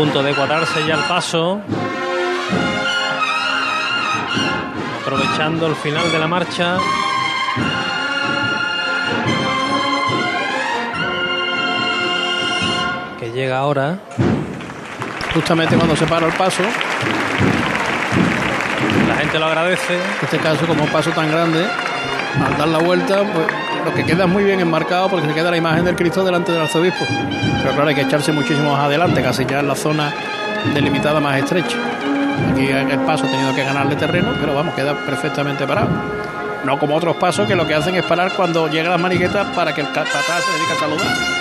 Punto 0.00 0.22
de 0.22 0.34
cuadrarse 0.34 0.86
ya 0.86 0.94
el 0.94 1.02
paso. 1.02 1.60
Aprovechando 5.02 5.66
el 5.66 5.76
final 5.76 6.10
de 6.10 6.18
la 6.18 6.26
marcha. 6.26 6.78
Que 13.18 13.30
llega 13.32 13.58
ahora. 13.58 13.98
Justamente 15.34 15.76
cuando 15.76 15.94
se 15.94 16.06
para 16.06 16.28
el 16.28 16.32
paso. 16.32 16.62
La 19.06 19.16
gente 19.16 19.38
lo 19.38 19.44
agradece. 19.44 19.96
En 19.96 20.22
este 20.22 20.38
caso, 20.38 20.66
como 20.66 20.84
un 20.84 20.90
paso 20.90 21.10
tan 21.10 21.30
grande, 21.30 21.66
al 22.42 22.56
dar 22.56 22.68
la 22.68 22.78
vuelta, 22.78 23.22
pues, 23.34 23.46
lo 23.84 23.94
que 23.94 24.04
queda 24.04 24.24
es 24.24 24.30
muy 24.30 24.44
bien 24.44 24.60
enmarcado 24.60 25.08
porque 25.08 25.26
se 25.28 25.34
queda 25.34 25.50
la 25.50 25.56
imagen 25.56 25.84
del 25.84 25.96
Cristo 25.96 26.24
delante 26.24 26.52
del 26.52 26.62
arzobispo. 26.62 27.04
Pero 27.62 27.74
claro, 27.74 27.88
hay 27.88 27.94
que 27.94 28.02
echarse 28.02 28.32
muchísimo 28.32 28.72
más 28.72 28.84
adelante, 28.84 29.22
casi 29.22 29.44
ya 29.46 29.60
en 29.60 29.68
la 29.68 29.74
zona 29.74 30.12
delimitada 30.74 31.20
más 31.20 31.38
estrecha. 31.38 31.76
Aquí 32.52 32.68
el 32.68 33.00
paso 33.00 33.26
ha 33.26 33.30
tenido 33.30 33.54
que 33.54 33.64
ganarle 33.64 33.96
terreno, 33.96 34.32
pero 34.40 34.54
vamos, 34.54 34.74
queda 34.74 34.94
perfectamente 34.94 35.66
parado. 35.66 35.90
No 36.64 36.78
como 36.78 36.96
otros 36.96 37.16
pasos 37.16 37.46
que 37.46 37.54
lo 37.54 37.66
que 37.66 37.74
hacen 37.74 37.94
es 37.94 38.04
parar 38.04 38.32
cuando 38.34 38.68
llegan 38.68 38.90
las 38.90 39.00
maniquetas 39.00 39.46
para 39.54 39.74
que 39.74 39.80
el 39.80 39.88
capataz 39.88 40.44
se 40.44 40.52
dedique 40.52 40.72
a 40.72 40.80
saludar. 40.80 41.39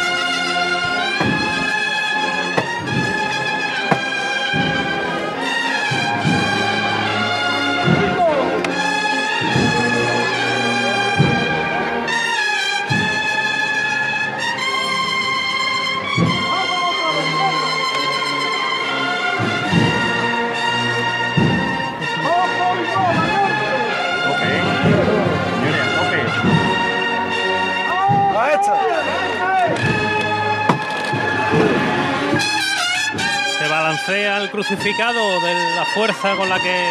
Crucificado 34.79 35.41
de 35.41 35.75
la 35.75 35.83
fuerza 35.93 36.37
con 36.37 36.47
la 36.47 36.57
que 36.57 36.87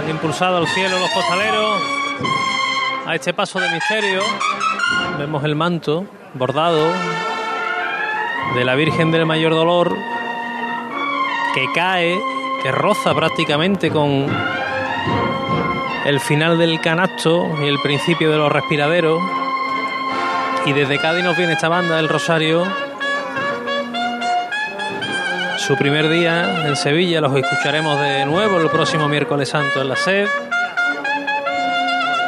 han 0.00 0.08
impulsado 0.08 0.56
al 0.56 0.66
cielo 0.68 0.98
los 0.98 1.10
costaleros. 1.10 1.82
A 3.06 3.14
este 3.14 3.34
paso 3.34 3.60
de 3.60 3.68
misterio 3.70 4.22
vemos 5.18 5.44
el 5.44 5.54
manto 5.54 6.06
bordado 6.32 6.92
de 8.54 8.64
la 8.64 8.74
Virgen 8.74 9.10
del 9.10 9.26
Mayor 9.26 9.52
Dolor 9.52 9.94
que 11.54 11.66
cae, 11.74 12.18
que 12.62 12.72
roza 12.72 13.14
prácticamente 13.14 13.90
con 13.90 14.26
el 16.06 16.20
final 16.20 16.56
del 16.56 16.80
canasto 16.80 17.50
y 17.62 17.66
el 17.66 17.78
principio 17.80 18.30
de 18.30 18.38
los 18.38 18.50
respiraderos. 18.50 19.20
Y 20.64 20.72
desde 20.72 20.98
Cádiz 20.98 21.22
nos 21.22 21.36
viene 21.36 21.52
esta 21.52 21.68
banda 21.68 21.96
del 21.96 22.08
Rosario. 22.08 22.89
Su 25.66 25.76
primer 25.76 26.08
día 26.08 26.66
en 26.66 26.74
Sevilla, 26.74 27.20
los 27.20 27.36
escucharemos 27.36 28.00
de 28.00 28.24
nuevo 28.24 28.58
el 28.58 28.70
próximo 28.70 29.08
miércoles 29.08 29.50
santo 29.50 29.82
en 29.82 29.88
la 29.90 29.96
sed. 29.96 30.26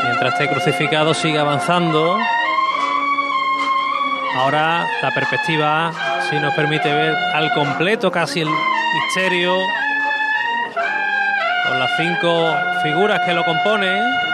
Mientras 0.05 0.35
este 0.35 0.49
crucificado 0.49 1.15
sigue 1.15 1.39
avanzando. 1.39 2.19
Ahora 4.37 4.87
la 5.03 5.11
perspectiva 5.15 5.93
si 6.29 6.37
nos 6.37 6.55
permite 6.55 6.93
ver 6.93 7.15
al 7.35 7.53
completo 7.55 8.11
casi 8.11 8.43
el 8.43 8.49
misterio 8.49 9.57
con 11.67 11.79
las 11.79 11.91
cinco 11.97 12.55
figuras 12.83 13.21
que 13.27 13.33
lo 13.33 13.45
componen. 13.45 14.32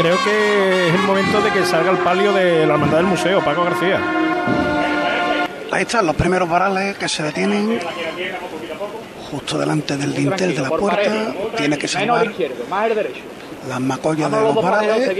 Creo 0.00 0.16
que 0.24 0.88
es 0.88 0.94
el 0.94 1.02
momento 1.02 1.42
de 1.42 1.50
que 1.50 1.62
salga 1.66 1.90
el 1.90 1.98
palio 1.98 2.32
de 2.32 2.66
la 2.66 2.72
hermandad 2.72 2.96
del 2.96 3.06
museo, 3.06 3.44
Paco 3.44 3.64
García. 3.64 4.00
Ahí 5.70 5.82
están 5.82 6.06
los 6.06 6.16
primeros 6.16 6.48
varales 6.48 6.96
que 6.96 7.06
se 7.06 7.22
detienen 7.22 7.78
justo 9.30 9.58
delante 9.58 9.98
del 9.98 10.14
dintel 10.14 10.54
de 10.54 10.62
la 10.62 10.70
puerta. 10.70 11.34
Tiene 11.54 11.76
que 11.76 11.86
salvar 11.86 12.32
las 13.68 13.80
macollas 13.80 14.30
de 14.30 14.40
los 14.40 14.54
varales 14.54 15.18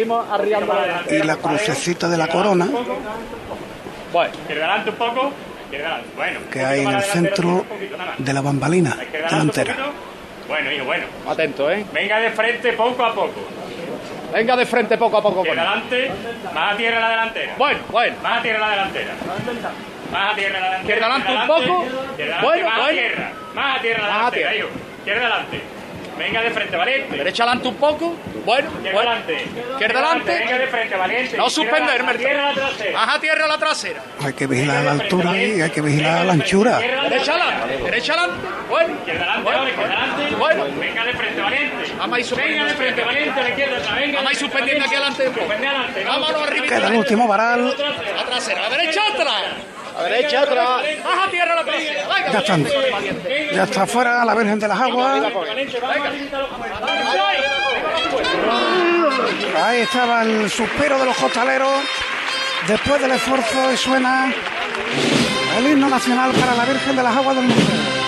y 1.10 1.26
la 1.26 1.36
crucecita 1.36 2.08
de 2.08 2.16
la 2.16 2.28
corona 2.28 2.66
Bueno, 4.14 4.34
Izquierda 4.34 4.64
adelante 4.64 4.90
un 4.90 4.96
poco. 4.96 5.30
Que 6.50 6.64
hay 6.64 6.80
en 6.80 6.88
el 6.88 7.02
centro 7.02 7.66
de 8.16 8.32
la 8.32 8.40
bambalina 8.40 8.96
delantera. 9.30 9.76
Bueno, 10.48 10.72
hijo, 10.72 10.86
bueno. 10.86 11.04
atento, 11.28 11.70
¿eh? 11.70 11.84
Venga 11.92 12.18
de 12.18 12.30
frente 12.30 12.72
poco 12.72 13.04
a 13.04 13.14
poco. 13.14 13.59
Venga 14.32 14.56
de 14.56 14.66
frente 14.66 14.96
poco 14.96 15.16
a 15.18 15.22
poco 15.22 15.44
con 15.44 15.58
adelante. 15.58 16.10
Más 16.54 16.74
a 16.74 16.76
tierra 16.76 17.00
la 17.00 17.10
delantera. 17.10 17.54
Bueno, 17.58 17.80
bueno. 17.90 18.16
Más 18.22 18.38
a 18.38 18.42
tierra 18.42 18.58
la 18.60 18.70
delantera. 18.70 19.12
Más 20.12 20.32
a 20.32 20.34
tierra 20.36 20.60
la 20.60 20.66
delantera. 20.66 20.80
Izquierda 20.80 21.06
adelante 21.06 21.32
un 21.32 21.46
poco. 21.46 21.84
Bueno, 22.42 22.64
más 22.68 22.78
a 22.78 22.82
bueno. 22.82 22.98
tierra. 23.00 23.32
Más 23.54 23.78
a 23.78 23.82
tierra 23.82 24.00
la 24.02 24.06
Más 24.08 24.26
a 24.26 24.30
delantera, 24.30 24.70
tierra. 25.04 25.20
adelante. 25.26 25.60
Venga 26.18 26.42
de 26.42 26.50
frente, 26.50 26.76
valiente. 26.76 27.16
Derecha 27.16 27.42
adelante 27.44 27.68
un 27.68 27.76
poco. 27.76 28.14
Bueno, 28.45 28.70
bueno. 28.93 29.11
adelante. 29.11 30.38
Venga 30.38 30.59
de 30.59 30.66
frente, 30.66 30.97
valiente. 30.97 31.36
No 31.36 31.51
suspenderme. 31.51 32.12
a 32.12 32.16
tierra 32.16 32.43
la 32.47 32.55
trasera. 32.55 32.93
Más 32.93 33.16
a 33.16 33.20
tierra 33.20 33.47
la 33.47 33.59
trasera. 33.59 34.03
Hay 34.24 34.32
que 34.32 34.47
vigilar 34.47 34.84
la 34.84 34.91
altura 34.93 35.36
y 35.36 35.61
hay 35.61 35.70
que 35.70 35.80
vigilar 35.80 36.24
la 36.24 36.32
anchura. 36.32 36.78
Derecha 36.78 37.32
adelante. 37.32 37.76
Derecha 37.84 38.12
adelante. 38.14 38.47
Bueno. 38.68 38.95
Adelante, 39.07 40.36
Bueno. 40.36 40.64
Bueno. 40.64 40.80
Venga 40.80 41.05
de 41.05 41.12
frente, 41.12 41.41
valiente. 41.41 41.93
Vamos 41.99 42.16
a 42.16 42.20
ir 42.20 42.36
Venga 42.36 42.64
de 42.64 42.74
frente, 42.74 43.05
valiente, 43.05 43.41
a 43.41 43.43
la 43.43 43.49
izquierda, 43.49 43.95
venga. 43.95 44.16
Vamos 44.16 44.30
a 44.30 44.32
ir 44.32 44.38
suspendiendo 44.38 44.84
aquí 44.84 44.95
adelante. 44.95 45.24
Suspende 45.24 45.66
adelante. 45.66 46.05
Vámonos 46.05 46.43
arriba. 46.43 46.66
Queda 46.66 46.88
el 46.88 46.95
último 46.95 47.28
varal. 47.28 47.76
La 48.16 48.24
trasera. 48.24 48.62
La 48.62 48.76
derecha 48.76 49.01
atrás. 49.12 49.43
La 49.97 50.05
derecha 50.05 50.41
atrás. 50.41 50.82
Más 51.05 51.26
a 51.26 51.30
tierra 51.30 51.55
la 51.55 52.32
Ya 52.32 52.38
están. 52.38 52.66
Ya 53.55 53.62
está 53.64 53.86
fuera 53.86 54.24
la 54.24 54.34
Virgen 54.34 54.59
de 54.59 54.68
las 54.68 54.80
Aguas. 54.80 55.22
Ahí 59.62 59.80
estaba 59.80 60.22
el 60.22 60.51
suspiro 60.51 60.99
de 60.99 61.05
los 61.05 61.16
costaleros. 61.16 61.80
Después 62.66 63.01
del 63.01 63.11
esfuerzo 63.12 63.72
y 63.72 63.76
suena 63.76 64.32
el 65.59 65.66
himno 65.72 65.88
nacional 65.88 66.30
para 66.32 66.55
la 66.55 66.64
Virgen 66.64 66.97
de 66.97 67.03
las 67.03 67.16
Aguas 67.16 67.36
del 67.36 67.47
Museo. 67.47 68.01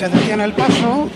Se 0.00 0.08
detiene 0.08 0.44
el 0.44 0.52
paso. 0.54 1.10